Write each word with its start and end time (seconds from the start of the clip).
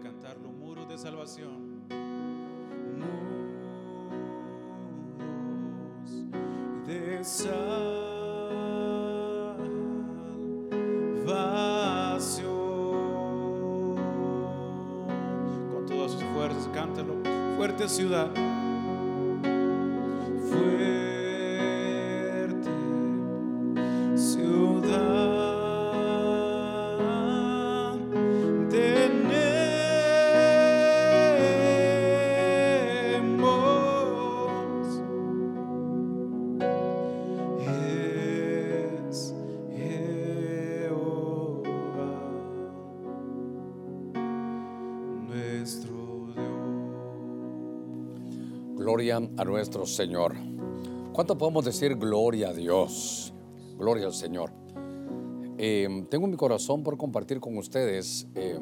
cantarlo, 0.00 0.50
muros 0.50 0.88
de 0.88 0.98
salvación. 0.98 1.86
Muros 2.98 3.60
de 6.86 7.24
salvación. 7.24 7.60
Con 15.72 15.86
todas 15.86 16.12
sus 16.12 16.22
fuerzas, 16.34 16.68
cántalo. 16.72 17.14
Fuerte 17.56 17.88
ciudad. 17.88 18.49
Gloria 49.10 49.28
a 49.38 49.44
nuestro 49.44 49.86
Señor. 49.86 50.36
¿Cuánto 51.12 51.36
podemos 51.36 51.64
decir 51.64 51.96
gloria 51.96 52.50
a 52.50 52.52
Dios? 52.52 53.32
Gloria 53.76 54.06
al 54.06 54.14
Señor. 54.14 54.52
Eh, 55.58 56.06
tengo 56.08 56.26
en 56.26 56.30
mi 56.30 56.36
corazón 56.36 56.84
por 56.84 56.96
compartir 56.96 57.40
con 57.40 57.58
ustedes 57.58 58.28
eh, 58.36 58.60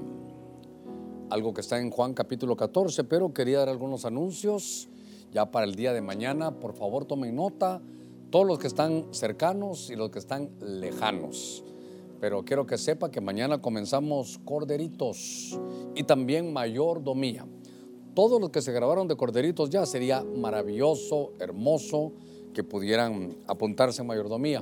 algo 1.28 1.52
que 1.52 1.60
está 1.60 1.78
en 1.78 1.90
Juan 1.90 2.14
capítulo 2.14 2.56
14, 2.56 3.04
pero 3.04 3.34
quería 3.34 3.58
dar 3.58 3.68
algunos 3.68 4.06
anuncios 4.06 4.88
ya 5.32 5.50
para 5.50 5.66
el 5.66 5.74
día 5.74 5.92
de 5.92 6.00
mañana. 6.00 6.52
Por 6.52 6.72
favor, 6.72 7.04
tomen 7.04 7.36
nota, 7.36 7.82
todos 8.30 8.46
los 8.46 8.58
que 8.58 8.68
están 8.68 9.04
cercanos 9.10 9.90
y 9.90 9.96
los 9.96 10.08
que 10.08 10.18
están 10.18 10.48
lejanos. 10.62 11.62
Pero 12.22 12.42
quiero 12.42 12.64
que 12.64 12.78
sepa 12.78 13.10
que 13.10 13.20
mañana 13.20 13.60
comenzamos 13.60 14.40
Corderitos 14.46 15.60
y 15.94 16.04
también 16.04 16.54
Mayordomía. 16.54 17.44
Todos 18.18 18.40
los 18.40 18.50
que 18.50 18.62
se 18.62 18.72
grabaron 18.72 19.06
de 19.06 19.14
Corderitos 19.14 19.70
ya 19.70 19.86
sería 19.86 20.24
maravilloso, 20.24 21.34
hermoso 21.38 22.14
que 22.52 22.64
pudieran 22.64 23.36
apuntarse 23.46 24.02
en 24.02 24.08
Mayordomía. 24.08 24.60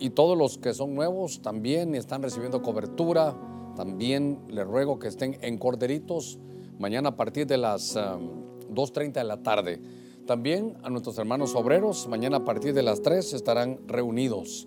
Y 0.00 0.10
todos 0.10 0.36
los 0.36 0.58
que 0.58 0.74
son 0.74 0.92
nuevos 0.92 1.40
también 1.40 1.94
están 1.94 2.20
recibiendo 2.20 2.62
cobertura. 2.62 3.38
También 3.76 4.40
les 4.48 4.66
ruego 4.66 4.98
que 4.98 5.06
estén 5.06 5.38
en 5.40 5.56
Corderitos 5.56 6.40
mañana 6.80 7.10
a 7.10 7.16
partir 7.16 7.46
de 7.46 7.58
las 7.58 7.94
um, 7.94 8.74
2.30 8.74 9.12
de 9.12 9.22
la 9.24 9.40
tarde. 9.40 9.80
También 10.26 10.76
a 10.82 10.90
nuestros 10.90 11.16
hermanos 11.18 11.54
obreros, 11.54 12.08
mañana 12.08 12.38
a 12.38 12.44
partir 12.44 12.74
de 12.74 12.82
las 12.82 13.02
3 13.02 13.34
estarán 13.34 13.86
reunidos. 13.86 14.66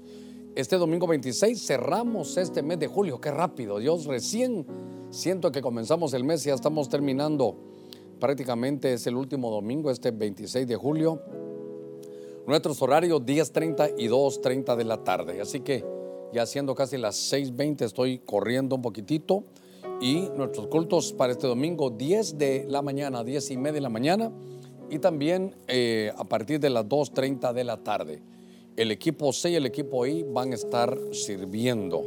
Este 0.56 0.78
domingo 0.78 1.08
26 1.08 1.62
cerramos 1.62 2.38
este 2.38 2.64
mes 2.64 2.80
de 2.80 2.88
julio. 2.88 3.20
Qué 3.20 3.32
rápido. 3.32 3.80
Dios 3.80 4.06
recién 4.06 4.66
siento 5.10 5.52
que 5.52 5.62
comenzamos 5.62 6.14
el 6.14 6.24
mes 6.24 6.46
y 6.46 6.48
ya 6.48 6.56
estamos 6.56 6.88
terminando. 6.88 7.76
Prácticamente 8.20 8.94
es 8.94 9.06
el 9.06 9.16
último 9.16 9.52
domingo, 9.52 9.92
este 9.92 10.12
26 10.12 10.68
de 10.68 10.76
julio. 10.76 11.22
Nuestros 12.48 12.82
horarios 12.82 13.22
10.30 13.22 13.94
y 13.98 14.08
2.30 14.08 14.76
de 14.76 14.84
la 14.86 15.04
tarde. 15.04 15.42
Así 15.42 15.60
que 15.60 15.86
ya 16.34 16.46
siendo 16.46 16.74
casi 16.76 16.98
las 16.98 17.32
6.20 17.32 17.84
estoy 17.84 18.20
corriendo 18.20 18.76
un 18.76 18.82
poquitito. 18.82 19.44
Y 20.02 20.30
nuestros 20.36 20.68
cultos 20.68 21.14
para 21.14 21.32
este 21.32 21.48
domingo 21.48 21.90
10 21.90 22.38
de 22.38 22.66
la 22.68 22.82
mañana, 22.82 23.24
10 23.24 23.52
y 23.52 23.58
media 23.58 23.74
de 23.74 23.82
la 23.82 23.90
mañana. 23.90 24.32
Y 24.90 25.00
también 25.00 25.56
eh, 25.68 26.12
a 26.16 26.24
partir 26.24 26.60
de 26.60 26.70
las 26.70 26.86
2.30 26.86 27.54
de 27.54 27.64
la 27.64 27.78
tarde. 27.84 28.22
El 28.76 28.92
equipo 28.92 29.34
C 29.34 29.52
y 29.52 29.56
el 29.56 29.66
equipo 29.66 30.06
I 30.06 30.24
van 30.24 30.52
a 30.52 30.56
estar 30.56 30.98
sirviendo. 31.12 32.04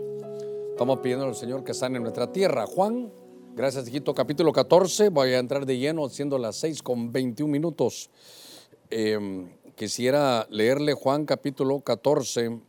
Estamos 0.70 1.00
pidiendo 1.00 1.26
al 1.26 1.34
Señor 1.34 1.62
que 1.64 1.74
sane 1.74 2.00
nuestra 2.00 2.32
tierra. 2.32 2.66
Juan, 2.66 3.12
gracias, 3.54 3.88
hijito. 3.88 4.14
Capítulo 4.14 4.52
14. 4.52 5.08
Voy 5.08 5.34
a 5.34 5.38
entrar 5.38 5.66
de 5.66 5.78
lleno 5.78 6.08
siendo 6.08 6.38
las 6.38 6.56
6 6.56 6.82
con 6.82 7.12
21 7.12 7.50
minutos. 7.50 8.10
Eh, 8.90 9.48
quisiera 9.76 10.46
leerle 10.50 10.94
Juan 10.94 11.24
capítulo 11.24 11.80
14. 11.80 12.60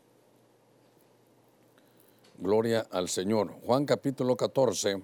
Gloria 2.37 2.87
al 2.89 3.07
Señor. 3.07 3.53
Juan 3.65 3.85
capítulo 3.85 4.35
14, 4.35 5.01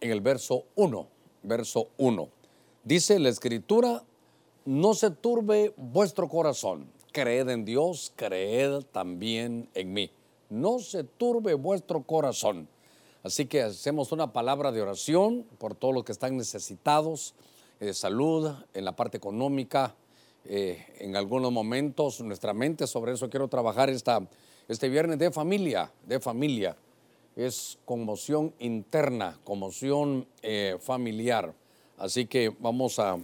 en 0.00 0.10
el 0.10 0.20
verso 0.20 0.64
1. 0.74 1.08
Verso 1.42 1.88
1. 1.96 2.28
Dice 2.84 3.18
la 3.18 3.30
escritura, 3.30 4.04
no 4.66 4.92
se 4.92 5.10
turbe 5.10 5.72
vuestro 5.76 6.28
corazón. 6.28 6.90
Creed 7.12 7.48
en 7.48 7.64
Dios, 7.64 8.12
creed 8.16 8.82
también 8.92 9.70
en 9.72 9.92
mí. 9.94 10.10
No 10.50 10.78
se 10.78 11.04
turbe 11.04 11.54
vuestro 11.54 12.02
corazón. 12.02 12.68
Así 13.28 13.44
que 13.44 13.60
hacemos 13.60 14.10
una 14.12 14.32
palabra 14.32 14.72
de 14.72 14.80
oración 14.80 15.44
por 15.58 15.74
todos 15.74 15.92
los 15.92 16.02
que 16.02 16.12
están 16.12 16.38
necesitados 16.38 17.34
de 17.78 17.92
salud, 17.92 18.54
en 18.72 18.86
la 18.86 18.96
parte 18.96 19.18
económica. 19.18 19.94
eh, 20.46 20.82
en 21.00 21.14
algunos 21.14 21.52
momentos 21.52 22.22
nuestra 22.22 22.54
mente, 22.54 22.86
sobre 22.86 23.12
eso 23.12 23.28
quiero 23.28 23.46
trabajar 23.48 23.90
esta, 23.90 24.26
este 24.66 24.88
viernes 24.88 25.18
de 25.18 25.30
familia, 25.30 25.92
de 26.06 26.20
familia. 26.20 26.74
Es 27.36 27.78
conmoción 27.84 28.54
interna, 28.60 29.38
conmoción 29.44 30.26
eh, 30.40 30.78
familiar. 30.80 31.52
Así 31.98 32.24
que 32.24 32.50
vamos 32.60 32.98
a, 32.98 33.18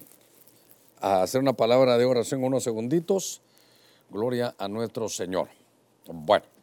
a 1.00 1.22
hacer 1.22 1.40
una 1.40 1.54
palabra 1.54 1.96
de 1.96 2.04
oración 2.04 2.44
unos 2.44 2.62
segunditos. 2.62 3.40
Gloria 4.10 4.54
a 4.58 4.68
nuestro 4.68 5.08
Señor. 5.08 5.48
Bueno. 6.06 6.53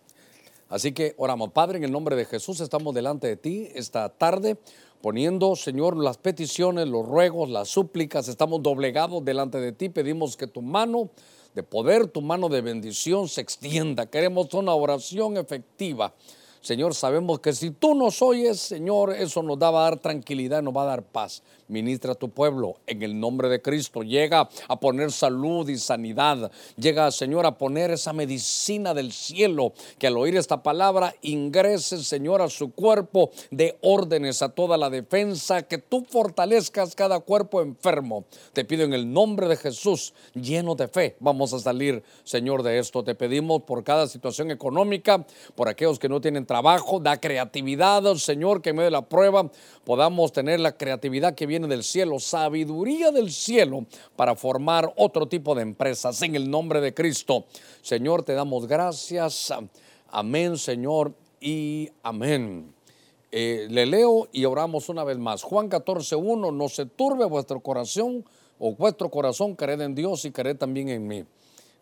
Así 0.71 0.93
que 0.93 1.15
oramos, 1.17 1.51
Padre, 1.51 1.79
en 1.79 1.83
el 1.83 1.91
nombre 1.91 2.15
de 2.15 2.23
Jesús 2.23 2.61
estamos 2.61 2.95
delante 2.95 3.27
de 3.27 3.35
ti 3.35 3.67
esta 3.75 4.07
tarde, 4.07 4.57
poniendo, 5.01 5.57
Señor, 5.57 5.97
las 5.97 6.17
peticiones, 6.17 6.87
los 6.87 7.05
ruegos, 7.05 7.49
las 7.49 7.67
súplicas, 7.67 8.29
estamos 8.29 8.63
doblegados 8.63 9.23
delante 9.25 9.59
de 9.59 9.73
ti, 9.73 9.89
pedimos 9.89 10.37
que 10.37 10.47
tu 10.47 10.61
mano 10.61 11.09
de 11.53 11.63
poder, 11.63 12.07
tu 12.07 12.21
mano 12.21 12.47
de 12.47 12.61
bendición 12.61 13.27
se 13.27 13.41
extienda. 13.41 14.05
Queremos 14.05 14.53
una 14.53 14.73
oración 14.73 15.35
efectiva. 15.35 16.13
Señor, 16.61 16.95
sabemos 16.95 17.39
que 17.39 17.51
si 17.51 17.71
tú 17.71 17.93
nos 17.93 18.21
oyes, 18.21 18.57
Señor, 18.57 19.11
eso 19.11 19.43
nos 19.43 19.57
va 19.57 19.67
a 19.67 19.71
dar 19.71 19.99
tranquilidad, 19.99 20.63
nos 20.63 20.73
va 20.73 20.83
a 20.83 20.85
dar 20.85 21.03
paz. 21.03 21.43
Ministra 21.71 22.11
a 22.11 22.15
tu 22.15 22.29
pueblo 22.29 22.75
en 22.85 23.01
el 23.01 23.17
nombre 23.17 23.47
de 23.47 23.61
Cristo. 23.61 24.03
Llega 24.03 24.49
a 24.67 24.79
poner 24.79 25.09
salud 25.09 25.69
y 25.69 25.77
sanidad. 25.77 26.51
Llega, 26.75 27.09
Señor, 27.11 27.45
a 27.45 27.57
poner 27.57 27.91
esa 27.91 28.11
medicina 28.11 28.93
del 28.93 29.13
cielo 29.13 29.71
que 29.97 30.07
al 30.07 30.17
oír 30.17 30.35
esta 30.35 30.61
palabra 30.61 31.15
ingrese, 31.21 32.03
Señor, 32.03 32.41
a 32.41 32.49
su 32.49 32.73
cuerpo 32.73 33.31
de 33.51 33.77
órdenes, 33.81 34.41
a 34.41 34.49
toda 34.49 34.77
la 34.77 34.89
defensa, 34.89 35.61
que 35.61 35.77
tú 35.77 36.05
fortalezcas 36.09 36.93
cada 36.93 37.21
cuerpo 37.21 37.61
enfermo. 37.61 38.25
Te 38.51 38.65
pido 38.65 38.83
en 38.83 38.93
el 38.93 39.11
nombre 39.11 39.47
de 39.47 39.55
Jesús, 39.55 40.13
lleno 40.33 40.75
de 40.75 40.89
fe, 40.89 41.15
vamos 41.21 41.53
a 41.53 41.59
salir, 41.59 42.03
Señor, 42.25 42.63
de 42.63 42.79
esto. 42.79 43.01
Te 43.01 43.15
pedimos 43.15 43.61
por 43.63 43.85
cada 43.85 44.07
situación 44.07 44.51
económica, 44.51 45.25
por 45.55 45.69
aquellos 45.69 45.99
que 45.99 46.09
no 46.09 46.19
tienen 46.19 46.45
trabajo, 46.45 46.99
da 46.99 47.21
creatividad, 47.21 48.03
Señor, 48.15 48.61
que 48.61 48.71
en 48.71 48.75
medio 48.75 48.87
de 48.87 48.91
la 48.91 49.07
prueba 49.07 49.49
podamos 49.85 50.33
tener 50.33 50.59
la 50.59 50.73
creatividad 50.73 51.33
que 51.33 51.45
viene 51.45 51.60
del 51.67 51.83
cielo, 51.83 52.19
sabiduría 52.19 53.11
del 53.11 53.31
cielo 53.31 53.85
para 54.15 54.35
formar 54.35 54.91
otro 54.97 55.27
tipo 55.27 55.55
de 55.55 55.61
empresas 55.61 56.21
en 56.21 56.35
el 56.35 56.49
nombre 56.49 56.81
de 56.81 56.93
Cristo. 56.93 57.45
Señor, 57.81 58.23
te 58.23 58.33
damos 58.33 58.67
gracias. 58.67 59.53
Amén, 60.09 60.57
Señor, 60.57 61.13
y 61.39 61.89
amén. 62.03 62.73
Eh, 63.31 63.67
le 63.69 63.85
leo 63.85 64.27
y 64.31 64.45
oramos 64.45 64.89
una 64.89 65.03
vez 65.03 65.17
más. 65.17 65.43
Juan 65.43 65.69
14, 65.69 66.15
1, 66.15 66.51
no 66.51 66.69
se 66.69 66.85
turbe 66.85 67.25
vuestro 67.25 67.61
corazón 67.61 68.25
o 68.59 68.75
vuestro 68.75 69.09
corazón, 69.09 69.55
creed 69.55 69.81
en 69.81 69.95
Dios 69.95 70.25
y 70.25 70.31
creed 70.31 70.57
también 70.57 70.89
en 70.89 71.07
mí. 71.07 71.25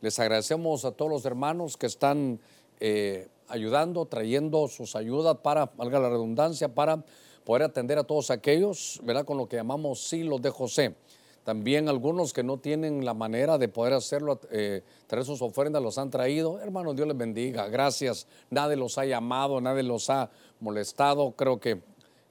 Les 0.01 0.17
agradecemos 0.19 0.85
a 0.85 0.91
todos 0.91 1.11
los 1.11 1.25
hermanos 1.25 1.75
que 1.75 1.87
están 1.87 2.39
eh, 2.79 3.27
ayudando, 3.49 4.05
trayendo 4.05 4.67
sus 4.67 4.95
ayudas 4.95 5.37
para, 5.43 5.65
valga 5.75 5.99
la 5.99 6.09
redundancia, 6.09 6.73
para 6.73 7.03
poder 7.43 7.63
atender 7.63 7.97
a 7.97 8.03
todos 8.03 8.31
aquellos, 8.31 8.99
¿verdad? 9.03 9.25
Con 9.25 9.37
lo 9.37 9.47
que 9.47 9.57
llamamos 9.57 10.01
silos 10.01 10.41
de 10.41 10.49
José. 10.49 10.95
También 11.43 11.89
algunos 11.89 12.31
que 12.31 12.43
no 12.43 12.57
tienen 12.57 13.05
la 13.05 13.13
manera 13.13 13.57
de 13.57 13.67
poder 13.67 13.93
hacerlo, 13.93 14.39
eh, 14.51 14.83
traer 15.07 15.25
sus 15.25 15.41
ofrendas, 15.41 15.81
los 15.81 15.97
han 15.97 16.11
traído. 16.11 16.59
Hermanos, 16.59 16.95
Dios 16.95 17.07
les 17.07 17.17
bendiga. 17.17 17.67
Gracias. 17.69 18.27
Nadie 18.49 18.75
los 18.75 18.97
ha 18.97 19.05
llamado, 19.05 19.59
nadie 19.59 19.83
los 19.83 20.09
ha 20.09 20.29
molestado. 20.59 21.31
Creo 21.31 21.59
que 21.59 21.81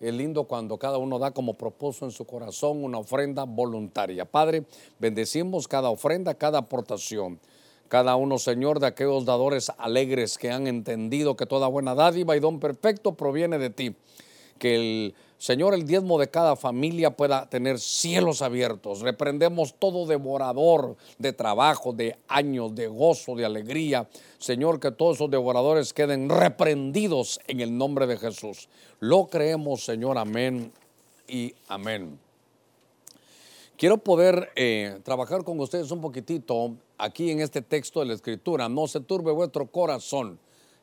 es 0.01 0.15
lindo 0.15 0.45
cuando 0.45 0.79
cada 0.79 0.99
uno 0.99 1.19
da 1.19 1.33
como 1.33 1.55
propuso 1.55 2.05
en 2.05 2.13
su 2.13 2.25
corazón 2.27 2.85
una 2.85 2.99
ofrenda 2.99 3.45
voluntaria. 3.45 4.25
Padre, 4.25 4.65
bendecimos 5.01 5.67
cada 5.67 5.91
ofrenda, 5.91 6.35
cada 6.35 6.59
aportación. 6.59 7.41
Cada 7.89 8.15
uno, 8.17 8.39
Señor, 8.39 8.81
de 8.81 8.87
aquellos 8.87 9.25
dadores 9.25 9.73
alegres 9.79 10.39
que 10.39 10.51
han 10.51 10.67
entendido 10.67 11.37
que 11.37 11.47
toda 11.47 11.67
buena 11.69 11.95
dádiva 11.95 12.37
y 12.37 12.41
don 12.41 12.61
perfecto 12.61 13.15
proviene 13.15 13.59
de 13.59 13.71
ti. 13.71 13.97
Que 14.59 14.75
el 14.75 15.15
Señor, 15.39 15.73
el 15.73 15.87
diezmo 15.87 16.19
de 16.19 16.29
cada 16.29 16.57
familia 16.57 17.13
pueda 17.13 17.49
tener 17.49 17.79
cielos 17.79 18.43
abiertos. 18.43 19.03
Reprendemos 19.03 19.73
todo 19.79 20.05
devorador 20.05 20.97
de 21.17 21.33
trabajo, 21.33 21.93
de 21.93 22.19
años, 22.27 22.75
de 22.75 22.89
gozo, 22.89 23.37
de 23.37 23.45
alegría. 23.45 24.09
Señor, 24.39 24.81
que 24.81 24.91
todos 24.91 25.17
esos 25.17 25.31
devoradores 25.31 25.93
queden 25.93 26.29
reprendidos 26.29 27.39
en 27.47 27.61
el 27.61 27.79
nombre 27.79 28.09
de 28.09 28.17
Jesús. 28.17 28.69
Lo 28.99 29.29
creemos, 29.29 29.85
Señor. 29.85 30.19
Amén 30.19 30.73
y 31.29 31.55
amén. 31.69 32.19
Quiero 33.77 33.99
poder 33.99 34.51
eh, 34.57 34.99
trabajar 35.05 35.45
con 35.45 35.61
ustedes 35.61 35.93
un 35.93 36.01
poquitito 36.01 36.75
aquí 36.99 37.31
en 37.31 37.39
este 37.39 37.63
texto 37.63 38.01
de 38.01 38.07
la 38.07 38.15
Escritura. 38.15 38.69
No 38.69 38.89
se 38.89 38.99
turbe 38.99 39.31
vuestro 39.31 39.67
corazón. 39.67 40.41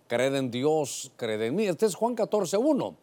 Creed 0.08 0.34
en 0.36 0.50
Dios, 0.50 1.12
creed 1.18 1.42
en 1.42 1.56
mí. 1.56 1.66
Este 1.66 1.88
es 1.88 1.96
Juan 1.96 2.16
14, 2.16 2.56
1. 2.56 2.96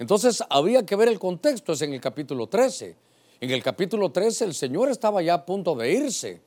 Entonces 0.00 0.42
había 0.48 0.86
que 0.86 0.96
ver 0.96 1.08
el 1.08 1.18
contexto, 1.18 1.74
es 1.74 1.82
en 1.82 1.92
el 1.92 2.00
capítulo 2.00 2.46
13. 2.46 2.96
En 3.38 3.50
el 3.50 3.62
capítulo 3.62 4.10
13 4.10 4.46
el 4.46 4.54
Señor 4.54 4.88
estaba 4.88 5.20
ya 5.20 5.34
a 5.34 5.44
punto 5.44 5.74
de 5.74 5.92
irse. 5.92 6.40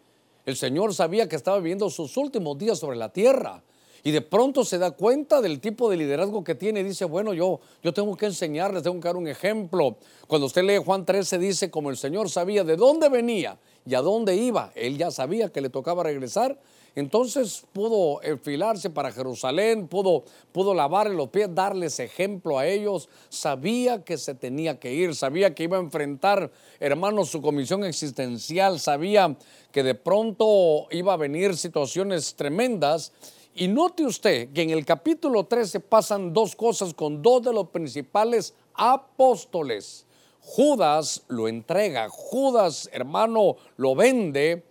El 0.44 0.56
Señor 0.56 0.92
sabía 0.96 1.30
que 1.30 1.36
estaba 1.36 1.60
viviendo 1.60 1.88
sus 1.92 2.18
últimos 2.18 2.58
días 2.58 2.80
sobre 2.80 2.98
la 2.98 3.10
tierra. 3.10 3.62
Y 4.04 4.10
de 4.10 4.22
pronto 4.22 4.66
se 4.66 4.80
da 4.80 4.90
cuenta 4.90 5.40
del 5.40 5.60
tipo 5.60 5.88
de 5.88 5.98
liderazgo 5.98 6.44
que 6.44 6.56
tiene 6.56 6.80
y 6.80 6.84
dice, 6.84 7.06
bueno, 7.06 7.32
yo, 7.36 7.60
yo 7.84 7.94
tengo 7.94 8.18
que 8.18 8.26
enseñarles, 8.26 8.82
tengo 8.82 9.00
que 9.00 9.08
dar 9.08 9.18
un 9.18 9.28
ejemplo. 9.28 9.98
Cuando 10.28 10.48
usted 10.48 10.64
lee 10.64 10.78
Juan 10.84 11.06
13 11.06 11.38
dice, 11.38 11.70
como 11.70 11.92
el 11.92 11.98
Señor 11.98 12.32
sabía 12.32 12.64
de 12.64 12.76
dónde 12.76 13.08
venía 13.08 13.60
y 13.86 13.94
a 13.94 14.02
dónde 14.02 14.36
iba, 14.36 14.72
él 14.74 14.98
ya 14.98 15.12
sabía 15.12 15.50
que 15.50 15.62
le 15.62 15.70
tocaba 15.70 16.02
regresar 16.02 16.60
entonces 16.96 17.66
pudo 17.74 18.22
enfilarse 18.22 18.90
para 18.92 19.12
Jerusalén, 19.12 19.88
pudo, 19.88 20.26
pudo 20.52 20.76
lavarle 20.76 21.16
los 21.16 21.30
pies, 21.30 21.50
darles 21.54 22.00
ejemplo 22.00 22.60
a 22.60 22.68
ellos. 22.68 23.10
Sabía 23.30 24.04
que 24.04 24.18
se 24.18 24.36
tenía 24.36 24.80
que 24.80 24.94
ir, 24.94 25.16
sabía 25.16 25.56
que 25.56 25.64
iba 25.64 25.78
a 25.78 25.82
enfrentar, 25.82 26.52
hermanos, 26.80 27.30
su 27.30 27.42
comisión 27.42 27.84
existencial, 27.84 28.80
sabía 28.80 29.36
que 29.72 29.82
de 29.82 29.96
pronto 29.96 30.88
iba 30.92 31.14
a 31.14 31.18
venir 31.18 31.58
situaciones 31.58 32.36
tremendas. 32.36 33.12
Y 33.56 33.68
note 33.68 34.06
usted 34.06 34.52
que 34.54 34.62
en 34.62 34.70
el 34.70 34.86
capítulo 34.86 35.46
13 35.46 35.80
pasan 35.80 36.32
dos 36.32 36.56
cosas 36.56 36.94
con 36.94 37.24
dos 37.24 37.42
de 37.42 37.54
los 37.54 37.70
principales 37.70 38.54
apóstoles. 38.76 40.06
Judas 40.42 41.24
lo 41.28 41.48
entrega, 41.48 42.10
Judas, 42.10 42.90
hermano, 42.92 43.56
lo 43.78 43.96
vende 43.96 44.64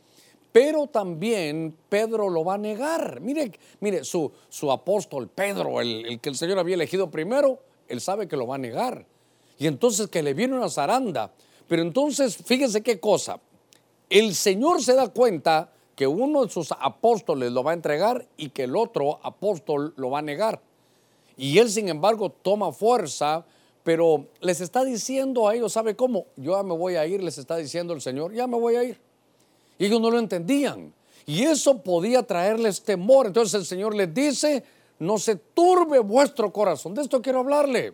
pero 0.52 0.86
también 0.86 1.74
Pedro 1.88 2.28
lo 2.28 2.44
va 2.44 2.54
a 2.54 2.58
negar. 2.58 3.20
Mire, 3.20 3.52
mire 3.80 4.04
su, 4.04 4.30
su 4.50 4.70
apóstol 4.70 5.28
Pedro, 5.28 5.80
el, 5.80 6.20
que 6.20 6.28
el 6.28 6.36
Señor 6.36 6.58
había 6.58 6.74
elegido 6.74 7.10
primero, 7.10 7.58
él 7.88 8.00
sabe 8.00 8.28
que 8.28 8.36
lo 8.36 8.46
va 8.46 8.56
a 8.56 8.58
negar. 8.58 9.06
Y 9.58 9.66
entonces 9.66 10.08
que 10.08 10.22
le 10.22 10.34
viene 10.34 10.54
una 10.54 10.68
zaranda. 10.68 11.32
Pero 11.68 11.82
entonces, 11.82 12.36
fíjense 12.36 12.82
qué 12.82 13.00
cosa. 13.00 13.40
El 14.10 14.34
Señor 14.34 14.82
se 14.82 14.94
da 14.94 15.08
cuenta 15.08 15.72
que 15.96 16.06
uno 16.06 16.44
de 16.44 16.50
sus 16.50 16.72
apóstoles 16.72 17.50
lo 17.52 17.62
va 17.62 17.70
a 17.70 17.74
entregar 17.74 18.26
y 18.36 18.50
que 18.50 18.64
el 18.64 18.76
otro 18.76 19.20
apóstol 19.22 19.94
lo 19.96 20.10
va 20.10 20.18
a 20.18 20.22
negar. 20.22 20.60
Y 21.36 21.58
él, 21.58 21.70
sin 21.70 21.88
embargo, 21.88 22.30
toma 22.30 22.72
fuerza, 22.72 23.46
pero 23.84 24.26
les 24.40 24.60
está 24.60 24.84
diciendo 24.84 25.48
a 25.48 25.54
ellos, 25.54 25.72
¿sabe 25.72 25.96
cómo? 25.96 26.26
Yo 26.36 26.56
ya 26.56 26.62
me 26.62 26.76
voy 26.76 26.96
a 26.96 27.06
ir, 27.06 27.22
les 27.22 27.38
está 27.38 27.56
diciendo 27.56 27.94
el 27.94 28.02
Señor, 28.02 28.34
ya 28.34 28.46
me 28.46 28.58
voy 28.58 28.76
a 28.76 28.84
ir. 28.84 29.00
Y 29.82 29.86
ellos 29.86 30.00
no 30.00 30.12
lo 30.12 30.20
entendían. 30.20 30.94
Y 31.26 31.42
eso 31.42 31.82
podía 31.82 32.22
traerles 32.22 32.80
temor. 32.84 33.26
Entonces 33.26 33.54
el 33.54 33.66
Señor 33.66 33.96
les 33.96 34.14
dice, 34.14 34.62
no 35.00 35.18
se 35.18 35.34
turbe 35.34 35.98
vuestro 35.98 36.52
corazón. 36.52 36.94
De 36.94 37.02
esto 37.02 37.20
quiero 37.20 37.40
hablarle. 37.40 37.92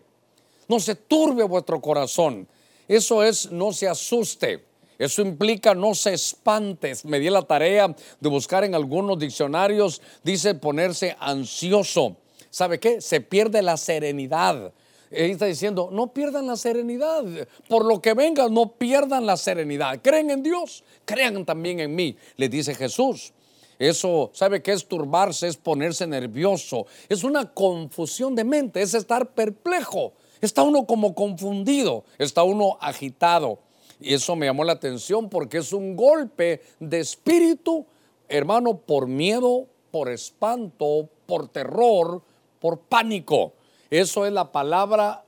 No 0.69 0.81
se 0.81 0.97
turbe 0.97 1.45
vuestro 1.45 1.81
corazón. 1.81 2.47
Eso 2.87 3.25
es, 3.25 3.51
no 3.51 3.73
se 3.73 3.89
asuste. 3.89 4.67
Eso 4.99 5.23
implica 5.23 5.75
no 5.75 5.95
se 5.95 6.13
espantes. 6.13 7.07
Me 7.07 7.19
di 7.21 7.31
la 7.31 7.41
tarea 7.41 7.97
de 8.21 8.29
buscar 8.29 8.65
en 8.65 8.75
algunos 8.75 9.19
diccionarios, 9.19 10.03
dice 10.23 10.55
ponerse 10.55 11.17
ansioso. 11.19 12.19
¿Sabe 12.51 12.79
qué? 12.79 13.01
Se 13.01 13.23
pierde 13.23 13.63
la 13.63 13.79
serenidad. 13.79 14.75
Él 15.11 15.33
está 15.33 15.47
diciendo, 15.47 15.89
no 15.93 16.13
pierdan 16.13 16.47
la 16.47 16.57
serenidad. 16.57 17.25
Por 17.69 17.85
lo 17.85 18.01
que 18.01 18.15
venga, 18.15 18.49
no 18.49 18.73
pierdan 18.73 19.27
la 19.27 19.37
serenidad. 19.37 20.01
Creen 20.03 20.31
en 20.31 20.43
Dios, 20.43 20.85
crean 21.05 21.45
también 21.45 21.81
en 21.81 21.95
mí, 21.95 22.17
le 22.37 22.49
dice 22.49 22.75
Jesús. 22.75 23.33
Eso, 23.79 24.31
¿sabe 24.35 24.61
qué 24.61 24.73
es 24.73 24.87
turbarse? 24.87 25.47
Es 25.47 25.57
ponerse 25.57 26.07
nervioso. 26.07 26.87
Es 27.09 27.23
una 27.23 27.53
confusión 27.53 28.35
de 28.35 28.45
mente, 28.45 28.83
es 28.83 28.95
estar 28.95 29.31
perplejo. 29.31 30.13
Está 30.41 30.63
uno 30.63 30.87
como 30.87 31.15
confundido, 31.15 32.05
está 32.19 32.43
uno 32.43 32.77
agitado. 32.81 33.61
Y 34.01 34.15
eso 34.15 34.37
me 34.37 34.47
llamó 34.47 34.65
la 34.65 34.75
atención 34.75 35.29
porque 35.29 35.59
es 35.59 35.73
un 35.73 35.97
golpe 35.97 36.63
de 36.79 37.01
espíritu, 37.01 37.87
hermano, 38.29 38.79
por 38.79 39.07
miedo, 39.07 39.67
por 39.91 40.09
espanto, 40.09 41.09
por 41.27 41.49
terror, 41.49 42.23
por 42.61 42.81
pánico. 42.81 43.55
Eso 43.91 44.27
es 44.27 44.33
la 44.33 44.53
palabra, 44.53 45.25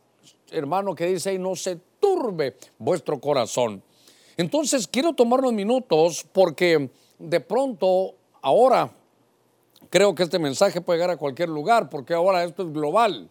hermano, 0.50 0.94
que 0.94 1.06
dice, 1.06 1.32
y 1.32 1.38
no 1.38 1.56
se 1.56 1.78
turbe 1.98 2.56
vuestro 2.78 3.18
corazón. 3.20 3.82
Entonces, 4.36 4.86
quiero 4.86 5.14
tomar 5.14 5.40
unos 5.40 5.52
minutos 5.52 6.26
porque 6.32 6.90
de 7.18 7.40
pronto, 7.40 8.14
ahora, 8.42 8.90
creo 9.88 10.14
que 10.14 10.22
este 10.22 10.38
mensaje 10.38 10.80
puede 10.80 10.98
llegar 10.98 11.10
a 11.10 11.16
cualquier 11.16 11.48
lugar, 11.48 11.88
porque 11.88 12.14
ahora 12.14 12.44
esto 12.44 12.62
es 12.62 12.72
global. 12.72 13.30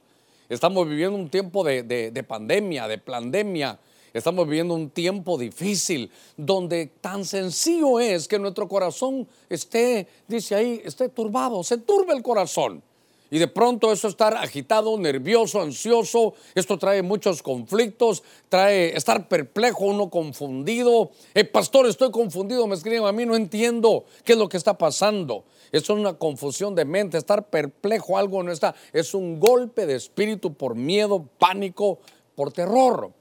Estamos 0.49 0.87
viviendo 0.87 1.15
un 1.15 1.29
tiempo 1.29 1.63
de, 1.63 1.83
de 1.83 2.23
pandemia, 2.23 2.87
de 2.87 2.97
pandemia. 2.97 3.79
Estamos 4.13 4.47
viviendo 4.47 4.73
un 4.73 4.89
tiempo 4.89 5.37
difícil 5.37 6.11
donde 6.35 6.87
tan 6.87 7.23
sencillo 7.23 7.99
es 7.99 8.27
que 8.27 8.39
nuestro 8.39 8.67
corazón 8.67 9.27
esté, 9.47 10.07
dice 10.27 10.55
ahí, 10.55 10.81
esté 10.83 11.09
turbado, 11.09 11.63
se 11.63 11.77
turbe 11.77 12.13
el 12.13 12.23
corazón. 12.23 12.81
Y 13.31 13.37
de 13.37 13.47
pronto 13.47 13.91
eso 13.91 14.07
estar 14.07 14.35
agitado, 14.35 14.97
nervioso, 14.97 15.61
ansioso, 15.61 16.33
esto 16.55 16.77
trae 16.79 17.03
muchos 17.03 17.43
conflictos, 17.43 18.23
trae 18.49 18.95
estar 18.97 19.27
perplejo, 19.27 19.85
uno 19.85 20.09
confundido. 20.09 21.11
Eh, 21.35 21.45
pastor, 21.45 21.85
estoy 21.85 22.09
confundido, 22.09 22.65
me 22.65 22.75
escriben 22.75 23.05
a 23.05 23.11
mí, 23.11 23.25
no 23.25 23.35
entiendo 23.35 24.05
qué 24.23 24.33
es 24.33 24.39
lo 24.39 24.49
que 24.49 24.57
está 24.57 24.77
pasando. 24.77 25.43
Eso 25.71 25.93
es 25.93 25.99
una 25.99 26.15
confusión 26.15 26.73
de 26.73 26.85
mente, 26.85 27.17
estar 27.17 27.49
perplejo, 27.49 28.17
algo 28.17 28.41
no 28.41 28.51
está. 28.51 28.73
Es 28.93 29.13
un 29.13 29.39
golpe 29.39 29.85
de 29.85 29.95
espíritu 29.95 30.53
por 30.55 30.73
miedo, 30.73 31.29
pánico, 31.37 31.99
por 32.33 32.51
terror. 32.51 33.11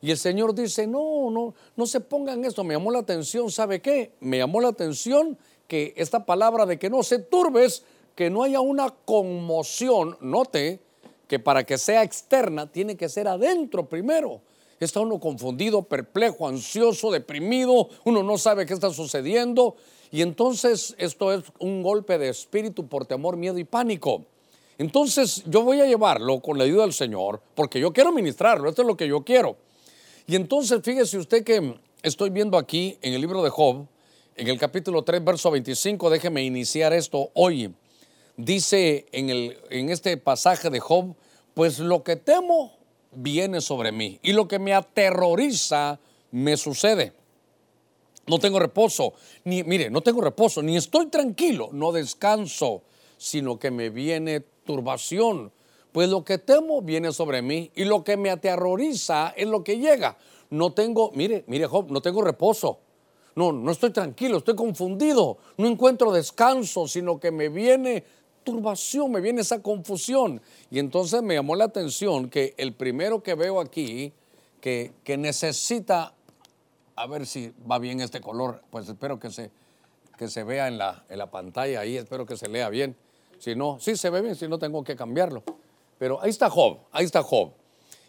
Y 0.00 0.12
el 0.12 0.16
Señor 0.16 0.54
dice, 0.54 0.86
no, 0.86 1.30
no, 1.30 1.54
no 1.76 1.86
se 1.86 2.00
pongan 2.00 2.44
esto. 2.44 2.62
Me 2.62 2.74
llamó 2.74 2.90
la 2.90 3.00
atención, 3.00 3.50
¿sabe 3.50 3.82
qué? 3.82 4.12
Me 4.20 4.38
llamó 4.38 4.60
la 4.60 4.68
atención 4.68 5.36
que 5.66 5.92
esta 5.96 6.24
palabra 6.24 6.66
de 6.66 6.78
que 6.78 6.88
no 6.88 7.02
se 7.02 7.18
turbes 7.18 7.84
que 8.14 8.30
no 8.30 8.42
haya 8.42 8.60
una 8.60 8.90
conmoción, 8.90 10.16
note 10.20 10.80
que 11.30 11.38
para 11.38 11.64
que 11.64 11.78
sea 11.78 12.02
externa 12.02 12.70
tiene 12.70 12.96
que 12.96 13.08
ser 13.08 13.28
adentro 13.28 13.88
primero. 13.88 14.40
Está 14.80 15.00
uno 15.00 15.20
confundido, 15.20 15.82
perplejo, 15.82 16.48
ansioso, 16.48 17.10
deprimido, 17.10 17.88
uno 18.04 18.22
no 18.22 18.36
sabe 18.36 18.66
qué 18.66 18.74
está 18.74 18.90
sucediendo 18.90 19.76
y 20.10 20.22
entonces 20.22 20.94
esto 20.98 21.32
es 21.32 21.44
un 21.58 21.82
golpe 21.82 22.18
de 22.18 22.30
espíritu 22.30 22.88
por 22.88 23.06
temor, 23.06 23.36
miedo 23.36 23.58
y 23.58 23.64
pánico. 23.64 24.24
Entonces 24.76 25.44
yo 25.46 25.62
voy 25.62 25.80
a 25.80 25.86
llevarlo 25.86 26.40
con 26.40 26.58
la 26.58 26.64
ayuda 26.64 26.82
del 26.82 26.94
Señor 26.94 27.40
porque 27.54 27.78
yo 27.78 27.92
quiero 27.92 28.10
ministrarlo, 28.10 28.68
esto 28.68 28.82
es 28.82 28.88
lo 28.88 28.96
que 28.96 29.06
yo 29.06 29.22
quiero. 29.22 29.56
Y 30.26 30.34
entonces 30.34 30.80
fíjese 30.82 31.18
usted 31.18 31.44
que 31.44 31.74
estoy 32.02 32.30
viendo 32.30 32.58
aquí 32.58 32.98
en 33.02 33.14
el 33.14 33.20
libro 33.20 33.42
de 33.42 33.50
Job, 33.50 33.86
en 34.34 34.48
el 34.48 34.58
capítulo 34.58 35.02
3, 35.02 35.22
verso 35.22 35.50
25, 35.50 36.10
déjeme 36.10 36.42
iniciar 36.42 36.92
esto 36.92 37.30
hoy 37.34 37.72
dice 38.36 39.06
en, 39.12 39.30
el, 39.30 39.58
en 39.70 39.90
este 39.90 40.16
pasaje 40.16 40.70
de 40.70 40.80
Job, 40.80 41.14
pues 41.54 41.78
lo 41.78 42.02
que 42.02 42.16
temo 42.16 42.76
viene 43.12 43.60
sobre 43.60 43.92
mí 43.92 44.18
y 44.22 44.32
lo 44.32 44.48
que 44.48 44.58
me 44.58 44.74
aterroriza 44.74 46.00
me 46.30 46.56
sucede. 46.56 47.12
No 48.26 48.38
tengo 48.38 48.60
reposo, 48.60 49.14
ni 49.44 49.64
mire, 49.64 49.90
no 49.90 50.02
tengo 50.02 50.20
reposo, 50.20 50.62
ni 50.62 50.76
estoy 50.76 51.06
tranquilo, 51.06 51.70
no 51.72 51.90
descanso, 51.90 52.82
sino 53.16 53.58
que 53.58 53.70
me 53.70 53.90
viene 53.90 54.40
turbación. 54.40 55.52
Pues 55.90 56.08
lo 56.08 56.24
que 56.24 56.38
temo 56.38 56.82
viene 56.82 57.12
sobre 57.12 57.42
mí 57.42 57.72
y 57.74 57.84
lo 57.84 58.04
que 58.04 58.16
me 58.16 58.30
aterroriza 58.30 59.34
es 59.36 59.48
lo 59.48 59.64
que 59.64 59.78
llega. 59.78 60.16
No 60.50 60.72
tengo, 60.72 61.10
mire, 61.14 61.44
mire 61.48 61.66
Job, 61.66 61.90
no 61.90 62.00
tengo 62.00 62.22
reposo. 62.22 62.78
No, 63.34 63.52
no 63.52 63.70
estoy 63.70 63.90
tranquilo, 63.90 64.38
estoy 64.38 64.56
confundido, 64.56 65.38
no 65.56 65.66
encuentro 65.66 66.12
descanso, 66.12 66.88
sino 66.88 67.20
que 67.20 67.30
me 67.30 67.48
viene 67.48 68.04
me 69.08 69.20
viene 69.20 69.40
esa 69.40 69.62
confusión. 69.62 70.40
Y 70.70 70.78
entonces 70.78 71.22
me 71.22 71.34
llamó 71.34 71.56
la 71.56 71.64
atención 71.64 72.28
que 72.28 72.54
el 72.56 72.72
primero 72.72 73.22
que 73.22 73.34
veo 73.34 73.60
aquí, 73.60 74.12
que, 74.60 74.92
que 75.04 75.16
necesita, 75.16 76.12
a 76.96 77.06
ver 77.06 77.26
si 77.26 77.52
va 77.70 77.78
bien 77.78 78.00
este 78.00 78.20
color, 78.20 78.62
pues 78.70 78.88
espero 78.88 79.18
que 79.18 79.30
se, 79.30 79.50
que 80.18 80.28
se 80.28 80.44
vea 80.44 80.68
en 80.68 80.78
la, 80.78 81.04
en 81.08 81.18
la 81.18 81.30
pantalla 81.30 81.80
ahí, 81.80 81.96
espero 81.96 82.26
que 82.26 82.36
se 82.36 82.48
lea 82.48 82.68
bien. 82.68 82.96
Si 83.38 83.54
no, 83.54 83.78
sí 83.80 83.96
se 83.96 84.10
ve 84.10 84.20
bien, 84.20 84.34
si 84.34 84.48
no 84.48 84.58
tengo 84.58 84.84
que 84.84 84.94
cambiarlo. 84.94 85.42
Pero 85.98 86.20
ahí 86.20 86.30
está 86.30 86.50
Job, 86.50 86.78
ahí 86.92 87.04
está 87.04 87.22
Job. 87.22 87.52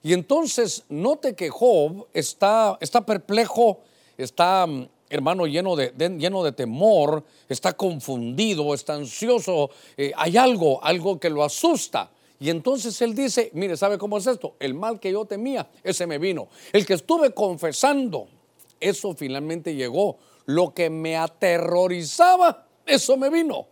Y 0.04 0.14
entonces 0.14 0.84
note 0.90 1.36
que 1.36 1.50
Job 1.50 2.08
está, 2.14 2.78
está 2.82 3.06
perplejo, 3.06 3.80
está, 4.18 4.66
mm, 4.66 4.88
hermano, 5.12 5.46
lleno 5.46 5.75
de, 5.75 5.94
lleno 6.18 6.44
de 6.44 6.53
temor, 6.53 7.24
está 7.50 7.74
confundido, 7.74 8.74
está 8.74 8.96
ansioso, 8.96 9.70
eh, 9.98 10.12
hay 10.15 10.38
algo, 10.38 10.84
algo 10.84 11.20
que 11.20 11.30
lo 11.30 11.44
asusta. 11.44 12.10
Y 12.39 12.50
entonces 12.50 13.00
él 13.01 13.13
dice, 13.13 13.51
mire, 13.53 13.77
¿sabe 13.77 13.98
cómo 13.98 14.18
es 14.18 14.25
esto? 14.25 14.56
El 14.60 14.74
mal 14.74 15.00
que 15.00 15.12
yo 15.12 15.25
temía, 15.25 15.70
ese 15.84 16.08
me 16.08 16.18
vino. 16.18 16.48
El 16.72 16.86
que 16.86 16.94
estuve 16.94 17.34
confesando, 17.34 18.27
eso 18.80 19.13
finalmente 19.13 19.75
llegó. 19.75 20.18
Lo 20.46 20.74
que 20.74 20.89
me 20.89 21.18
aterrorizaba, 21.18 22.65
eso 22.86 23.15
me 23.18 23.30
vino 23.30 23.68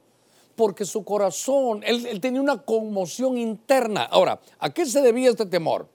porque 0.55 0.83
su 0.83 1.05
corazón, 1.05 1.83
él 1.85 2.19
tenía 2.19 2.41
una 2.41 2.57
conmoción 2.57 3.37
interna. 3.37 4.03
Ahora, 4.03 4.41
¿a 4.59 4.69
qué 4.71 4.85
se 4.85 5.01
debía 5.01 5.29
este 5.29 5.45
temor? 5.45 5.87